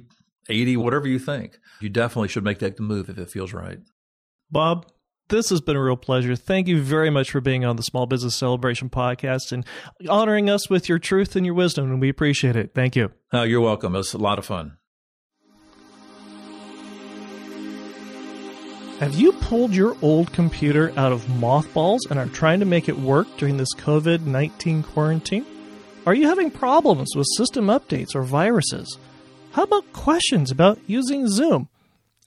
80, 0.49 0.78
whatever 0.78 1.07
you 1.07 1.19
think. 1.19 1.59
You 1.82 1.89
definitely 1.89 2.27
should 2.29 2.43
make 2.43 2.59
that 2.59 2.79
move 2.79 3.09
if 3.09 3.17
it 3.17 3.29
feels 3.29 3.53
right. 3.53 3.79
Bob, 4.49 4.86
this 5.29 5.49
has 5.49 5.61
been 5.61 5.77
a 5.77 5.82
real 5.82 5.95
pleasure. 5.95 6.36
Thank 6.36 6.67
you 6.67 6.82
very 6.82 7.09
much 7.09 7.32
for 7.32 7.41
being 7.41 7.63
on 7.63 7.77
the 7.77 7.84
Small 7.84 8.05
Business 8.05 8.36
Celebration 8.36 8.89
podcast 8.89 9.51
and 9.51 9.65
honoring 10.09 10.49
us 10.49 10.69
with 10.69 10.89
your 10.89 10.99
truth 10.99 11.36
and 11.36 11.45
your 11.45 11.55
wisdom, 11.55 11.86
and 11.86 12.01
we 12.01 12.09
appreciate 12.09 12.55
it. 12.55 12.73
Thank 12.75 12.95
you. 12.95 13.11
Oh, 13.32 13.43
you're 13.43 13.61
welcome. 13.61 13.95
It 13.95 13.99
was 13.99 14.13
a 14.13 14.17
lot 14.17 14.39
of 14.39 14.45
fun. 14.45 14.77
Have 18.99 19.15
you 19.15 19.32
pulled 19.32 19.73
your 19.73 19.97
old 20.03 20.32
computer 20.32 20.93
out 20.95 21.11
of 21.11 21.27
mothballs 21.39 22.05
and 22.05 22.19
are 22.19 22.27
trying 22.27 22.59
to 22.59 22.67
make 22.67 22.88
it 22.88 22.99
work 22.99 23.25
during 23.38 23.57
this 23.57 23.73
COVID 23.73 24.25
19 24.25 24.84
quarantine? 24.84 25.45
Are 26.05 26.13
you 26.13 26.27
having 26.27 26.51
problems 26.51 27.15
with 27.15 27.25
system 27.36 27.65
updates 27.67 28.13
or 28.15 28.21
viruses? 28.21 28.97
How 29.51 29.63
about 29.63 29.91
questions 29.91 30.49
about 30.49 30.79
using 30.87 31.27
Zoom? 31.27 31.67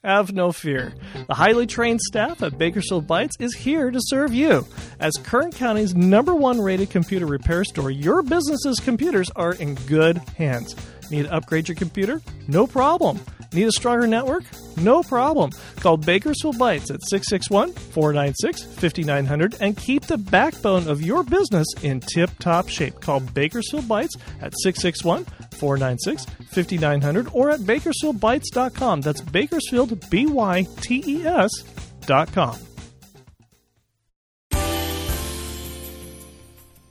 Have 0.03 0.35
no 0.35 0.53
fear. 0.53 0.93
The 1.27 1.35
highly 1.35 1.67
trained 1.67 2.03
staff 2.03 2.43
at 2.43 2.59
Bakersfield 2.59 3.07
Bytes 3.07 3.41
is 3.41 3.55
here 3.55 3.91
to 3.91 3.99
serve 4.03 4.35
you. 4.35 4.67
As 5.01 5.15
Kern 5.23 5.51
County's 5.51 5.95
number 5.95 6.35
one 6.35 6.61
rated 6.61 6.91
computer 6.91 7.25
repair 7.25 7.65
store, 7.65 7.91
your 7.91 8.23
business's 8.23 8.79
computers 8.79 9.31
are 9.37 9.55
in 9.55 9.75
good 9.87 10.19
hands. 10.37 10.77
Need 11.11 11.23
to 11.23 11.33
upgrade 11.33 11.67
your 11.67 11.77
computer? 11.77 12.21
No 12.47 12.67
problem. 12.67 13.19
Need 13.55 13.69
a 13.69 13.73
stronger 13.73 14.09
network? 14.09 14.43
No 14.77 15.05
problem. 15.05 15.53
Call 15.77 15.97
Bakersfield 15.97 16.57
Bytes 16.57 16.91
at 16.93 17.01
661 17.09 17.73
496 17.73 18.65
5900 18.65 19.57
and 19.61 19.77
keep 19.77 20.07
the 20.07 20.19
backbone 20.19 20.89
of 20.89 21.01
your 21.01 21.23
business 21.23 21.69
in 21.83 22.01
tip 22.01 22.31
top 22.41 22.69
shape. 22.69 23.01
Call 23.01 23.21
Bakersfield 23.21 23.85
Bytes 23.85 24.17
at 24.41 24.55
661 24.59 25.25
496 25.59 26.27
5900 26.51 27.29
or 27.33 27.51
at 27.51 27.61
bakersfieldbytes.com. 27.61 29.01
That's 29.03 29.21
Bakersfield, 29.21 30.11
B 30.11 30.27
Y 30.27 30.67
T 30.81 31.05
E 31.07 31.25
S.com. 31.25 32.59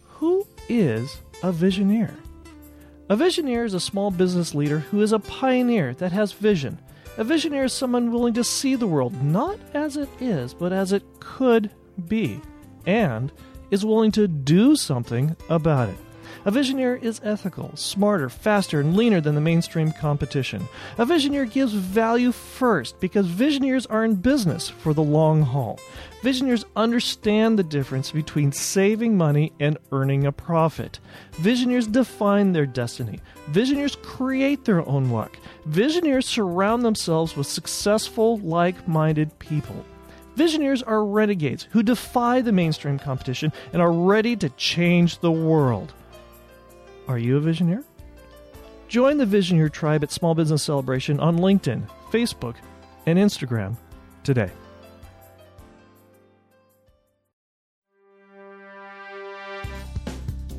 Who 0.08 0.48
is 0.70 1.18
a 1.42 1.52
visioneer? 1.52 2.23
A 3.10 3.18
visioneer 3.18 3.66
is 3.66 3.74
a 3.74 3.82
small 3.82 4.12
business 4.12 4.56
leader 4.56 4.80
who 4.80 5.02
is 5.02 5.12
a 5.12 5.20
pioneer 5.20 5.94
that 5.96 6.14
has 6.14 6.32
vision. 6.32 6.80
A 7.18 7.26
visioneer 7.26 7.66
is 7.66 7.74
someone 7.74 8.12
willing 8.12 8.34
to 8.36 8.44
see 8.46 8.76
the 8.76 8.88
world 8.88 9.22
not 9.22 9.60
as 9.74 9.98
it 9.98 10.10
is, 10.22 10.54
but 10.54 10.72
as 10.72 10.94
it 10.94 11.04
could 11.20 11.70
be, 12.08 12.40
and 12.86 13.32
is 13.72 13.86
willing 13.86 14.12
to 14.14 14.28
do 14.28 14.76
something 14.78 15.36
about 15.50 15.90
it. 15.90 15.98
A 16.46 16.52
visioneer 16.52 17.02
is 17.02 17.22
ethical, 17.24 17.72
smarter, 17.76 18.28
faster, 18.28 18.82
and 18.82 18.98
leaner 18.98 19.22
than 19.22 19.34
the 19.34 19.40
mainstream 19.40 19.94
competition. 19.94 20.68
A 20.98 21.06
visioneer 21.06 21.50
gives 21.50 21.72
value 21.72 22.34
first 22.34 23.00
because 23.00 23.28
visioneers 23.28 23.88
are 23.90 24.04
in 24.04 24.16
business 24.16 24.68
for 24.68 24.94
the 24.94 25.02
long 25.02 25.42
haul. 25.42 25.80
Visioneers 26.22 26.66
understand 26.76 27.58
the 27.58 27.64
difference 27.64 28.12
between 28.12 28.52
saving 28.52 29.16
money 29.16 29.54
and 29.62 29.78
earning 29.94 30.26
a 30.26 30.34
profit. 30.34 31.00
Visioneers 31.36 31.90
define 31.90 32.52
their 32.52 32.66
destiny. 32.66 33.22
Visioneers 33.52 33.96
create 34.02 34.66
their 34.66 34.86
own 34.86 35.10
luck. 35.12 35.38
Visioneers 35.70 36.26
surround 36.26 36.84
themselves 36.84 37.38
with 37.38 37.48
successful, 37.48 38.38
like 38.40 38.86
minded 38.86 39.40
people. 39.40 39.86
Visioneers 40.36 40.84
are 40.86 41.06
renegades 41.06 41.70
who 41.72 41.84
defy 41.84 42.42
the 42.42 42.52
mainstream 42.52 43.00
competition 43.00 43.54
and 43.72 43.82
are 43.82 43.94
ready 43.94 44.36
to 44.36 44.50
change 44.50 45.20
the 45.20 45.32
world. 45.32 45.94
Are 47.08 47.18
you 47.18 47.38
a 47.38 47.42
Visioneer? 47.42 47.84
Join 48.88 49.18
the 49.18 49.26
Visioneer 49.26 49.72
tribe 49.72 50.04
at 50.04 50.12
Small 50.12 50.36
Business 50.36 50.64
Celebration 50.64 51.20
on 51.20 51.38
LinkedIn, 51.38 51.84
Facebook, 52.12 52.56
and 53.06 53.18
Instagram 53.18 53.76
today. 54.24 54.52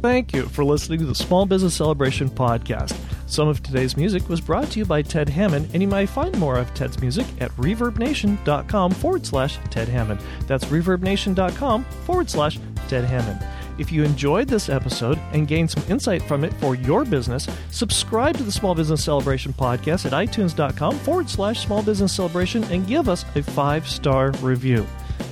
Thank 0.03 0.35
you 0.35 0.43
for 0.43 0.65
listening 0.65 0.99
to 0.99 1.07
the 1.07 1.15
Small 1.15 1.47
Business 1.47 1.75
Celebration 1.75 2.29
podcast. 2.29 2.95
Some 3.27 3.49
of 3.49 3.63
today's 3.63 3.97
music 3.97 4.29
was 4.29 4.39
brought 4.39 4.71
to 4.73 4.79
you 4.79 4.85
by 4.85 5.01
Ted 5.01 5.31
Hammond, 5.31 5.71
and 5.73 5.81
you 5.83 5.89
might 5.89 6.11
find 6.11 6.39
more 6.39 6.59
of 6.59 6.75
Ted's 6.75 7.01
music 7.01 7.27
at 7.41 7.51
reverbnation.com 7.53 8.91
forward 8.91 9.25
slash 9.25 9.59
Ted 9.71 9.89
Hammond. 9.89 10.21
That's 10.47 10.67
reverbnation.com 10.67 11.85
forward 11.85 12.29
slash 12.29 12.59
Ted 12.87 13.05
Hammond. 13.05 13.41
If 13.79 13.91
you 13.91 14.05
enjoyed 14.05 14.49
this 14.49 14.69
episode 14.69 15.19
and 15.33 15.49
gained 15.49 15.71
some 15.71 15.83
insight 15.89 16.23
from 16.23 16.45
it 16.45 16.55
for 16.55 16.75
your 16.75 17.05
business, 17.05 17.49
subscribe 17.71 18.37
to 18.37 18.43
the 18.43 18.53
Small 18.53 18.75
Business 18.75 19.05
Celebration 19.05 19.53
podcast 19.53 20.07
at 20.07 20.13
itunes.com 20.13 20.99
forward 20.99 21.29
slash 21.29 21.65
small 21.65 21.83
business 21.83 22.13
celebration 22.13 22.63
and 22.65 22.87
give 22.87 23.09
us 23.09 23.25
a 23.35 23.43
five 23.43 23.89
star 23.89 24.31
review. 24.43 24.87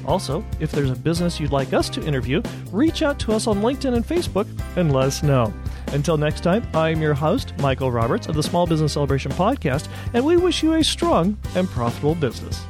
Also, 0.06 0.44
if 0.58 0.72
there's 0.72 0.90
a 0.90 0.96
business 0.96 1.38
you'd 1.38 1.52
like 1.52 1.72
us 1.72 1.88
to 1.90 2.04
interview, 2.04 2.42
reach 2.72 3.02
out 3.02 3.18
to 3.20 3.32
us 3.32 3.46
on 3.46 3.62
LinkedIn 3.62 3.94
and 3.94 4.06
Facebook 4.06 4.48
and 4.76 4.92
let 4.92 5.06
us 5.06 5.22
know. 5.22 5.52
Until 5.88 6.16
next 6.16 6.40
time, 6.42 6.66
I 6.74 6.90
am 6.90 7.00
your 7.00 7.14
host, 7.14 7.52
Michael 7.58 7.92
Roberts 7.92 8.26
of 8.26 8.34
the 8.34 8.42
Small 8.42 8.66
Business 8.66 8.94
Celebration 8.94 9.30
Podcast, 9.32 9.88
and 10.14 10.24
we 10.24 10.36
wish 10.36 10.62
you 10.62 10.74
a 10.74 10.84
strong 10.84 11.36
and 11.54 11.68
profitable 11.68 12.14
business. 12.14 12.64